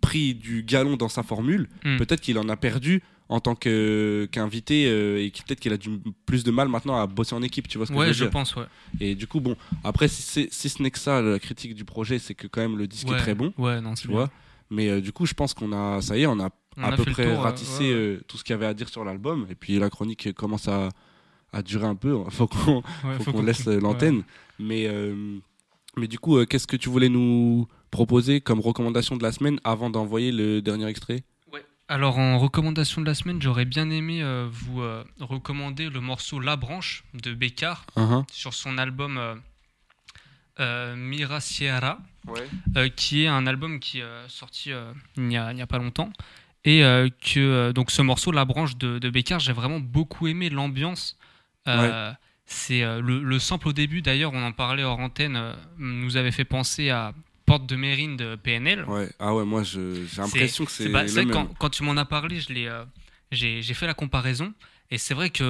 pris 0.00 0.34
du 0.34 0.62
galon 0.62 0.96
dans 0.96 1.08
sa 1.08 1.22
formule, 1.22 1.68
Hmm. 1.84 1.96
peut-être 1.96 2.20
qu'il 2.20 2.38
en 2.38 2.48
a 2.48 2.56
perdu 2.56 3.02
en 3.28 3.40
tant 3.40 3.54
que- 3.54 4.28
qu'invité 4.30 4.86
euh, 4.86 5.22
et 5.22 5.30
qui 5.30 5.42
peut-être 5.42 5.60
qu'il 5.60 5.72
a 5.72 5.76
du 5.76 5.90
plus 6.26 6.44
de 6.44 6.50
mal 6.50 6.68
maintenant 6.68 7.00
à 7.00 7.06
bosser 7.06 7.34
en 7.34 7.42
équipe, 7.42 7.66
tu 7.68 7.78
vois 7.78 7.86
ce 7.86 7.92
que 7.92 7.98
je 7.98 8.04
veux 8.06 8.12
je 8.12 8.24
dire 8.24 8.30
pense. 8.30 8.54
Ouais. 8.56 8.64
Et 9.00 9.14
du 9.14 9.26
coup, 9.26 9.40
bon, 9.40 9.56
après, 9.84 10.08
si, 10.08 10.48
si 10.50 10.68
ce 10.68 10.82
n'est 10.82 10.90
que 10.90 10.98
ça, 10.98 11.22
la 11.22 11.38
critique 11.38 11.74
du 11.74 11.84
projet, 11.84 12.18
c'est 12.18 12.34
que 12.34 12.46
quand 12.46 12.60
même 12.60 12.76
le 12.76 12.86
disque 12.86 13.08
est 13.08 13.16
très 13.16 13.34
bon, 13.34 13.52
Ouais, 13.58 13.80
non, 13.80 13.94
tu 13.94 14.08
bien. 14.08 14.16
vois. 14.16 14.30
Mais 14.70 14.88
euh, 14.88 15.00
du 15.00 15.12
coup, 15.12 15.24
je 15.26 15.34
pense 15.34 15.54
qu'on 15.54 15.72
a, 15.72 16.00
ça 16.02 16.16
y 16.16 16.22
est, 16.22 16.26
on 16.26 16.40
a 16.40 16.50
On 16.76 16.82
à 16.84 16.88
a 16.92 16.96
peu 16.96 17.04
près 17.04 17.24
tour, 17.24 17.38
euh, 17.40 17.42
ratissé 17.42 17.90
euh, 17.92 18.20
tout 18.26 18.36
ce 18.38 18.44
qu'il 18.44 18.52
y 18.52 18.54
avait 18.54 18.66
à 18.66 18.74
dire 18.74 18.88
sur 18.88 19.04
l'album. 19.04 19.46
Et 19.50 19.54
puis 19.54 19.78
la 19.78 19.88
chronique 19.90 20.32
commence 20.34 20.66
à, 20.68 20.88
à 21.52 21.62
durer 21.62 21.86
un 21.86 21.94
peu. 21.94 22.16
Faut 22.30 22.46
qu'on 22.46 22.76
Ouais, 23.04 23.16
faut 23.18 23.24
faut 23.24 23.32
qu'on 23.32 23.42
laisse 23.42 23.66
euh, 23.68 23.74
ouais. 23.76 23.80
l'antenne. 23.80 24.22
Mais, 24.58 24.86
euh, 24.86 25.38
mais 25.96 26.06
du 26.08 26.18
coup, 26.18 26.36
euh, 26.38 26.46
qu'est-ce 26.46 26.66
que 26.66 26.76
tu 26.76 26.88
voulais 26.88 27.08
nous 27.08 27.68
proposer 27.90 28.40
comme 28.40 28.60
recommandation 28.60 29.16
de 29.16 29.22
la 29.22 29.32
semaine 29.32 29.60
avant 29.64 29.90
d'envoyer 29.90 30.32
le 30.32 30.62
dernier 30.62 30.86
extrait? 30.86 31.22
Alors 31.88 32.18
en 32.18 32.38
recommandation 32.38 33.02
de 33.02 33.06
la 33.06 33.14
semaine, 33.14 33.42
j'aurais 33.42 33.66
bien 33.66 33.90
aimé 33.90 34.22
euh, 34.22 34.48
vous 34.50 34.80
euh, 34.80 35.04
recommander 35.20 35.90
le 35.90 36.00
morceau 36.00 36.40
La 36.40 36.56
Branche 36.56 37.04
de 37.12 37.34
Bécard 37.34 37.84
Uhum. 37.96 38.24
sur 38.32 38.54
son 38.54 38.78
album 38.78 39.18
euh, 39.18 39.34
euh, 40.60 40.94
Mira 40.96 41.40
Sierra, 41.40 41.98
Ouais. 42.28 42.46
euh, 42.76 42.88
qui 42.88 43.24
est 43.24 43.26
un 43.26 43.46
album 43.46 43.78
qui 43.80 43.98
est 43.98 44.02
euh, 44.02 44.26
sorti 44.28 44.72
euh, 44.72 44.92
il 45.16 45.24
n'y 45.24 45.36
a, 45.36 45.52
il 45.52 45.56
n'y 45.56 45.62
a 45.62 45.66
pas 45.66 45.78
longtemps. 45.78 46.10
Et 46.64 46.84
euh, 46.84 47.08
que 47.20 47.40
euh, 47.40 47.72
donc 47.72 47.90
ce 47.90 48.00
morceau, 48.00 48.30
La 48.30 48.44
Branche 48.44 48.76
de, 48.78 48.98
de 48.98 49.10
Bécard, 49.10 49.40
j'ai 49.40 49.52
vraiment 49.52 49.80
beaucoup 49.80 50.28
aimé 50.28 50.48
l'ambiance. 50.48 51.18
Euh, 51.68 52.12
C'est 52.46 52.82
euh, 52.82 53.00
le, 53.00 53.22
le 53.22 53.38
sample 53.38 53.68
au 53.68 53.72
début, 53.72 54.02
d'ailleurs, 54.02 54.32
on 54.34 54.42
en 54.42 54.52
parlait 54.52 54.82
hors 54.82 54.98
antenne, 54.98 55.36
euh, 55.36 55.54
nous 55.78 56.16
avait 56.16 56.32
fait 56.32 56.44
penser 56.44 56.90
à 56.90 57.14
Porte 57.46 57.66
de 57.66 57.76
Mérine 57.76 58.16
de 58.16 58.36
PNL. 58.36 58.84
Ouais. 58.84 59.08
Ah 59.18 59.34
ouais, 59.34 59.44
moi 59.44 59.62
j'ai 59.62 60.04
l'impression 60.16 60.64
que 60.64 60.70
c'est 60.70 61.08
C'est 61.08 61.26
quand, 61.26 61.46
quand 61.58 61.70
tu 61.70 61.82
m'en 61.82 61.96
as 61.96 62.04
parlé, 62.04 62.40
j'ai 63.30 63.74
fait 63.74 63.86
la 63.86 63.94
comparaison. 63.94 64.52
Et 64.94 64.98
c'est 64.98 65.14
vrai 65.14 65.30
qu'il 65.30 65.46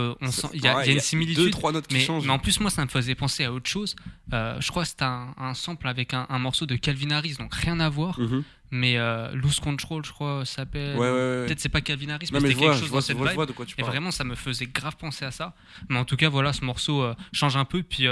y, 0.54 0.58
y 0.58 0.68
a 0.68 0.86
une 0.86 0.94
Deux, 0.94 1.00
similitude. 1.00 1.50
trois 1.50 1.72
notes 1.72 1.88
qui 1.88 1.94
Mais, 1.96 2.00
changent. 2.00 2.24
mais 2.24 2.30
en 2.32 2.38
plus, 2.38 2.60
moi, 2.60 2.70
ça 2.70 2.84
me 2.84 2.88
faisait 2.88 3.16
penser 3.16 3.42
à 3.44 3.52
autre 3.52 3.68
chose. 3.68 3.96
Euh, 4.32 4.56
je 4.60 4.68
crois 4.70 4.84
que 4.84 4.90
c'était 4.90 5.02
un, 5.04 5.34
un 5.36 5.52
sample 5.54 5.88
avec 5.88 6.14
un, 6.14 6.26
un 6.28 6.38
morceau 6.38 6.64
de 6.64 6.76
Calvin 6.76 7.10
Harris, 7.10 7.34
donc 7.40 7.52
rien 7.52 7.80
à 7.80 7.88
voir. 7.88 8.20
Mhm. 8.20 8.44
Mais 8.70 8.96
euh, 8.98 9.32
Loose 9.34 9.58
Control, 9.58 10.04
je 10.04 10.12
crois, 10.12 10.44
s'appelle. 10.44 10.96
Ouais, 10.96 11.10
ouais, 11.10 11.12
ouais. 11.12 11.46
Peut-être 11.46 11.58
c'est 11.58 11.68
pas 11.68 11.80
Calvin 11.80 12.10
Harris, 12.10 12.28
Non, 12.32 12.38
mais 12.38 12.48
mais 12.48 12.54
c'était 12.54 12.60
quelque 12.66 12.78
chose 12.78 12.88
vois, 12.88 13.00
dans 13.00 13.06
cette 13.06 13.16
vois- 13.16 13.32
vibe. 13.32 13.46
de 13.48 13.52
quoi 13.52 13.66
tu 13.66 13.74
Et 13.78 13.82
vraiment, 13.82 14.12
ça 14.12 14.22
me 14.22 14.36
faisait 14.36 14.66
grave 14.66 14.96
penser 14.96 15.24
à 15.24 15.32
ça. 15.32 15.54
Mais 15.88 15.98
en 15.98 16.04
tout 16.04 16.16
cas, 16.16 16.28
voilà, 16.28 16.52
ce 16.52 16.64
morceau 16.64 17.02
euh, 17.02 17.14
change 17.32 17.56
un 17.56 17.64
peu. 17.64 17.82
Puis 17.82 18.06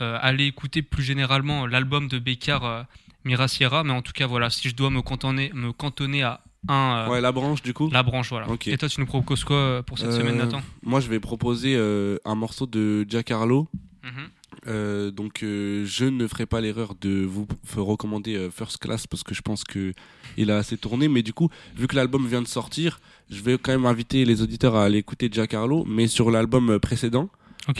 allez 0.00 0.46
écouter 0.46 0.82
plus 0.82 1.02
généralement 1.04 1.64
l'album 1.66 2.08
de 2.08 2.18
Bécard, 2.18 2.86
Mira 3.24 3.46
Sierra. 3.46 3.84
Mais 3.84 3.92
en 3.92 4.02
tout 4.02 4.12
cas, 4.12 4.26
voilà, 4.26 4.50
si 4.50 4.68
je 4.68 4.74
dois 4.74 4.90
me 4.90 5.00
cantonner, 5.00 5.50
me 5.54 5.72
cantonner 5.72 6.24
à 6.24 6.40
un. 6.68 7.06
euh, 7.06 7.10
Ouais, 7.10 7.20
la 7.20 7.32
branche, 7.32 7.62
du 7.62 7.72
coup. 7.74 7.88
La 7.90 8.02
branche, 8.02 8.30
voilà. 8.30 8.46
Et 8.66 8.76
toi, 8.76 8.88
tu 8.88 9.00
nous 9.00 9.06
proposes 9.06 9.44
quoi 9.44 9.56
euh, 9.56 9.82
pour 9.82 9.98
cette 9.98 10.08
Euh, 10.08 10.18
semaine, 10.18 10.36
Nathan? 10.36 10.60
Moi, 10.82 11.00
je 11.00 11.08
vais 11.08 11.20
proposer 11.20 11.76
un 12.24 12.34
morceau 12.34 12.66
de 12.66 13.04
Jack 13.08 13.30
Harlow. 13.30 13.68
Mhm. 14.04 14.10
Euh, 14.68 15.10
donc, 15.10 15.42
euh, 15.42 15.84
je 15.86 16.06
ne 16.06 16.26
ferai 16.26 16.46
pas 16.46 16.60
l'erreur 16.60 16.94
de 17.00 17.24
vous 17.24 17.46
recommander 17.76 18.34
euh, 18.36 18.50
First 18.50 18.78
Class 18.78 19.06
parce 19.06 19.22
que 19.22 19.34
je 19.34 19.42
pense 19.42 19.62
que 19.64 19.92
il 20.36 20.50
a 20.50 20.56
assez 20.56 20.76
tourné. 20.76 21.08
Mais 21.08 21.22
du 21.22 21.32
coup, 21.32 21.48
vu 21.76 21.86
que 21.86 21.94
l'album 21.94 22.26
vient 22.26 22.42
de 22.42 22.48
sortir, 22.48 23.00
je 23.30 23.40
vais 23.42 23.58
quand 23.58 23.72
même 23.72 23.86
inviter 23.86 24.24
les 24.24 24.42
auditeurs 24.42 24.74
à 24.74 24.84
aller 24.84 24.98
écouter 24.98 25.28
Jack 25.30 25.54
Harlow. 25.54 25.84
Mais 25.86 26.06
sur 26.08 26.30
l'album 26.30 26.78
précédent, 26.80 27.28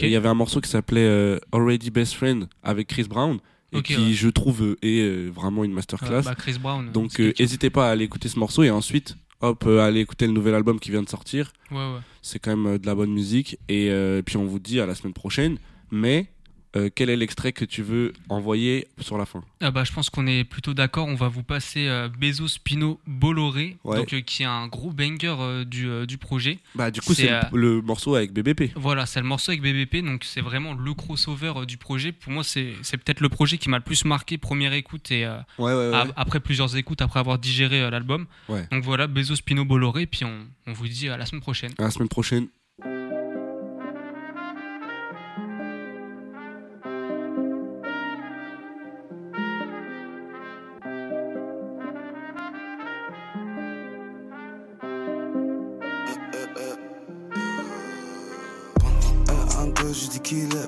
il 0.01 0.09
y 0.09 0.15
avait 0.15 0.29
un 0.29 0.33
morceau 0.33 0.61
qui 0.61 0.69
s'appelait 0.69 1.39
Already 1.51 1.89
Best 1.91 2.13
Friend 2.13 2.47
avec 2.63 2.87
Chris 2.87 3.05
Brown 3.05 3.39
et 3.73 3.81
qui, 3.81 3.95
ouais. 3.97 4.13
je 4.13 4.29
trouve, 4.29 4.63
euh, 4.63 4.77
est 4.81 5.01
euh, 5.01 5.29
vraiment 5.29 5.63
une 5.63 5.73
masterclass. 5.73 6.19
Euh, 6.19 6.21
bah, 6.21 6.35
Chris 6.35 6.57
Brown. 6.59 6.91
donc, 6.91 7.19
euh, 7.19 7.33
n'hésitez 7.39 7.69
pas 7.69 7.89
à 7.89 7.91
aller 7.91 8.05
écouter 8.05 8.29
ce 8.29 8.39
morceau 8.39 8.63
et 8.63 8.69
ensuite, 8.71 9.17
hop, 9.41 9.65
euh, 9.67 9.79
aller 9.79 9.99
écouter 9.99 10.25
le 10.25 10.33
nouvel 10.33 10.55
album 10.55 10.79
qui 10.79 10.91
vient 10.91 11.03
de 11.03 11.09
sortir. 11.09 11.51
Ouais, 11.71 11.77
ouais. 11.77 11.99
C'est 12.21 12.39
quand 12.39 12.55
même 12.55 12.75
euh, 12.75 12.77
de 12.77 12.85
la 12.85 12.95
bonne 12.95 13.11
musique. 13.11 13.57
Et 13.67 13.89
euh, 13.91 14.21
puis 14.21 14.37
on 14.37 14.45
vous 14.45 14.59
dit 14.59 14.79
à 14.79 14.85
la 14.85 14.95
semaine 14.95 15.13
prochaine. 15.13 15.57
Mais 15.91 16.27
euh, 16.75 16.89
quel 16.93 17.09
est 17.09 17.15
l'extrait 17.15 17.53
que 17.53 17.65
tu 17.65 17.81
veux 17.81 18.13
envoyer 18.29 18.87
sur 18.99 19.17
la 19.17 19.25
fin 19.25 19.43
Ah 19.61 19.71
bah, 19.71 19.83
je 19.83 19.91
pense 19.93 20.09
qu'on 20.09 20.27
est 20.27 20.43
plutôt 20.43 20.73
d'accord. 20.73 21.07
On 21.07 21.15
va 21.15 21.27
vous 21.29 21.43
passer 21.43 21.87
euh, 21.87 22.09
Bezos 22.09 22.59
Pino 22.63 22.99
Bolloré, 23.07 23.77
Ouais. 23.83 23.97
donc, 23.97 24.13
euh, 24.13 24.21
qui 24.21 24.43
est 24.43 24.47
un 24.47 24.67
gros 24.67 24.91
banger 24.91 25.35
euh, 25.39 25.63
du, 25.65 25.87
du 26.05 26.17
projet. 26.17 26.59
Bah 26.75 26.91
du 26.91 27.01
coup 27.01 27.13
C'est, 27.13 27.29
le, 27.29 27.75
le 27.75 27.81
morceau 27.81 28.15
avec 28.15 28.33
BBP. 28.33 28.71
Voilà, 28.75 29.05
c'est 29.05 29.21
le 29.21 29.25
morceau 29.27 29.51
avec 29.51 29.61
BBP, 29.61 30.05
donc 30.05 30.23
c'est 30.23 30.41
vraiment 30.41 30.73
le 30.73 30.93
crossover 30.93 31.53
du 31.65 31.77
projet. 31.77 32.11
Pour 32.11 32.31
moi, 32.31 32.43
c'est 32.43 32.73
peut-être 32.91 33.21
le 33.21 33.29
projet 33.29 33.57
qui 33.57 33.69
m'a 33.69 33.77
le 33.77 33.83
plus 33.83 34.03
marqué, 34.05 34.37
première 34.37 34.73
écoute, 34.73 35.11
et 35.11 35.25
Ouais 35.25 35.33
ouais 35.59 35.73
ouais. 35.73 35.93
a- 35.95 36.07
après 36.15 36.39
plusieurs 36.39 36.75
écoutes, 36.75 37.01
après 37.01 37.19
avoir 37.19 37.39
digéré 37.39 37.89
l'album. 37.89 38.25
Donc 38.71 38.83
voilà, 38.83 39.07
Bezos 39.07 39.35
Pino 39.45 39.63
Bolloré, 39.65 40.05
puis 40.05 40.25
on, 40.25 40.39
on 40.67 40.73
vous 40.73 40.87
dit 40.87 41.07
à 41.09 41.17
la 41.17 41.25
semaine 41.25 41.41
prochaine. 41.41 41.71
À 41.77 41.83
la 41.83 41.91
semaine 41.91 42.09
prochaine. 42.09 42.47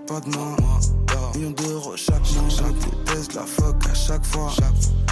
Pas 0.09 0.19
de 0.21 1.51
d'euros 1.51 1.95
chaque 1.95 2.31
mois. 2.33 2.49
Chaque 2.49 2.73
déteste 2.79 3.35
la 3.35 3.45
fuck 3.45 3.75
à 3.89 3.93
chaque 3.93 4.25
fois. 4.25 4.51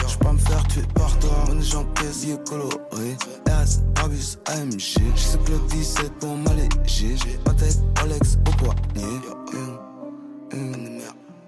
J'peux 0.07 0.25
pas 0.25 0.33
me 0.33 0.37
faire 0.39 0.67
tuer 0.67 0.81
par 0.95 1.17
toi. 1.19 1.45
Money 1.47 1.61
j'encaisse, 1.61 2.25
yeux 2.25 2.37
coloré. 2.49 3.15
RS, 3.47 3.81
Brabus, 3.93 4.37
AMG. 4.47 4.79
J'sais 5.15 5.37
que 5.45 5.51
le 5.51 5.59
17 5.69 6.13
pour 6.19 6.35
m'alléger. 6.35 7.15
Patek, 7.45 7.75
Alex 8.01 8.39
au 8.47 8.51
poignet. 8.57 9.13
Hum, 9.53 9.79
hum. 10.53 10.99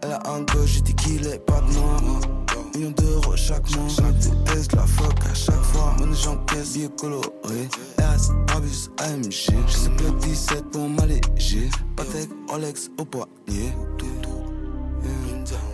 Elle 0.02 0.12
a 0.12 0.22
un 0.30 0.42
go, 0.42 0.66
je 0.66 0.80
dis 0.82 0.94
qu'il 0.94 1.26
est 1.26 1.40
pas 1.40 1.62
de 1.62 1.74
moi. 1.74 2.39
Millions 2.76 2.92
d'euros 2.92 3.36
chaque 3.36 3.70
mois. 3.76 3.88
Chaque 3.90 4.18
déteste 4.20 4.74
la 4.74 4.86
fuck 4.86 5.14
à 5.30 5.34
chaque 5.34 5.64
fois. 5.64 5.96
Money 6.00 6.16
j'encaisse, 6.16 6.76
yeux 6.76 6.90
coloré. 6.90 7.68
RS, 7.98 8.32
Brabus, 8.48 8.90
AMG. 8.98 9.32
J'sais 9.68 9.90
que 9.98 10.04
le 10.04 10.12
17 10.20 10.72
pour 10.72 10.90
m'alléger. 10.90 11.70
Patek, 11.96 12.30
Rolex 12.50 12.90
au 12.98 13.06
poignet. 13.06 13.74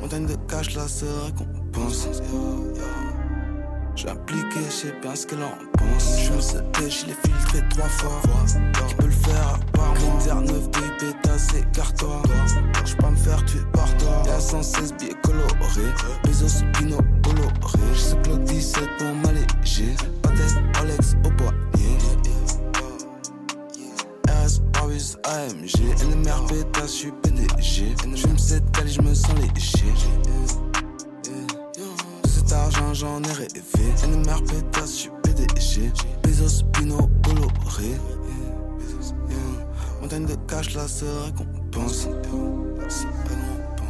Montagne 0.02 0.28
de 0.28 0.36
cash, 0.48 0.76
la 0.76 0.88
seule 0.88 1.10
récompense. 1.26 2.08
J'ai 3.96 4.10
appliqué, 4.10 4.60
je 4.66 4.72
sais 4.72 4.96
bien 5.02 5.16
ce 5.16 5.26
qu'elle 5.26 5.42
en 5.42 5.58
pense. 5.78 6.20
Je 6.20 6.34
me 6.34 6.42
sais 6.42 6.58
je 6.78 7.06
l'ai 7.06 7.14
filtré 7.14 7.64
trois 7.70 7.88
fois. 7.88 8.22
Qui 8.88 8.96
peut 8.96 9.06
le 9.06 9.12
faire 9.12 9.48
à 9.48 9.78
part 9.78 9.94
moi 10.02 10.18
Critère 10.18 10.42
9 10.42 10.70
de 10.72 10.80
pétasse, 11.00 11.48
écarte-toi. 11.56 12.22
Je 12.86 12.96
pas 12.98 13.10
me 13.10 13.16
faire 13.16 13.46
tuer 13.46 13.62
par 13.72 13.88
toi. 13.98 14.24
Y'a 14.26 14.40
116 14.40 14.96
billets 14.96 15.14
colorés. 15.24 15.94
Bezos, 16.26 16.66
Pino, 16.74 16.98
Bolloré. 17.24 17.50
Je 17.94 18.00
sais 18.00 18.18
que 18.18 18.30
le 18.32 18.38
17 18.40 18.84
pour 18.98 19.14
m'alléger. 19.16 19.96
Alex 20.78 21.16
au 21.24 21.30
poignet. 21.32 21.56
RS, 24.28 24.60
Barbies, 24.74 25.16
AMG. 25.24 26.04
NMR, 26.04 26.46
pétasse, 26.48 26.92
je 26.92 26.98
suis 26.98 27.12
PDG. 27.24 27.96
Je 28.14 28.28
me 28.28 28.38
sais 28.38 28.62
je 28.86 29.02
me 29.02 29.14
sens 29.14 29.34
léger. 29.36 29.94
J'en 32.94 33.22
ai 33.24 33.32
rêvé. 33.34 34.08
NMR 34.08 34.42
pétasse, 34.46 34.92
je 34.92 34.96
suis 34.96 35.10
PDG 35.22 35.92
Bezos, 36.24 36.64
Pino, 36.72 37.10
Bolloré. 37.24 38.00
Montagne 40.02 40.26
de 40.26 40.36
cash, 40.48 40.74
la 40.76 40.88
seule 40.88 41.10
récompense. 41.26 42.08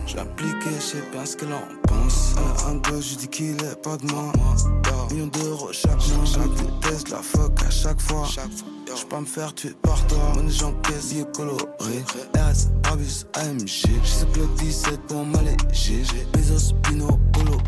J'ai 0.08 0.18
appliqué, 0.18 0.70
je 0.78 0.82
sais 0.82 1.04
bien 1.12 1.26
ce 1.26 1.38
qu'elle 1.38 1.54
en 1.54 1.62
pense. 1.88 2.34
Elle 2.38 2.66
a 2.66 2.70
un 2.70 2.76
go, 2.78 3.00
je 3.00 3.16
dis 3.16 3.28
qu'il 3.28 3.64
est 3.64 3.82
pas 3.84 3.98
de 3.98 4.12
moi. 4.12 4.32
Millions 5.12 5.28
d'euros 5.28 5.70
chaque 5.72 5.92
mois. 5.92 6.26
Chaque 6.26 6.56
déteste 6.56 7.10
la 7.10 7.22
fuck 7.22 7.62
à 7.64 7.70
chaque 7.70 8.02
fois 8.02 8.28
J'peux 8.86 9.08
pas 9.10 9.20
me 9.20 9.26
faire 9.26 9.54
tuer 9.54 9.74
par 9.82 10.06
toi. 10.08 10.18
Money 10.36 10.52
j'encaisse, 10.52 11.14
yeux 11.14 11.26
coloré 11.36 12.04
RS, 12.36 12.70
Brabus, 12.84 13.26
AMG 13.34 13.68
J'sais 13.68 14.26
que 14.34 14.40
le 14.40 14.48
17 14.58 15.02
pour 15.08 15.26
m'alléger. 15.26 16.04
Bezos, 16.34 16.74
Pino, 16.84 17.20
Bolloré 17.34 17.60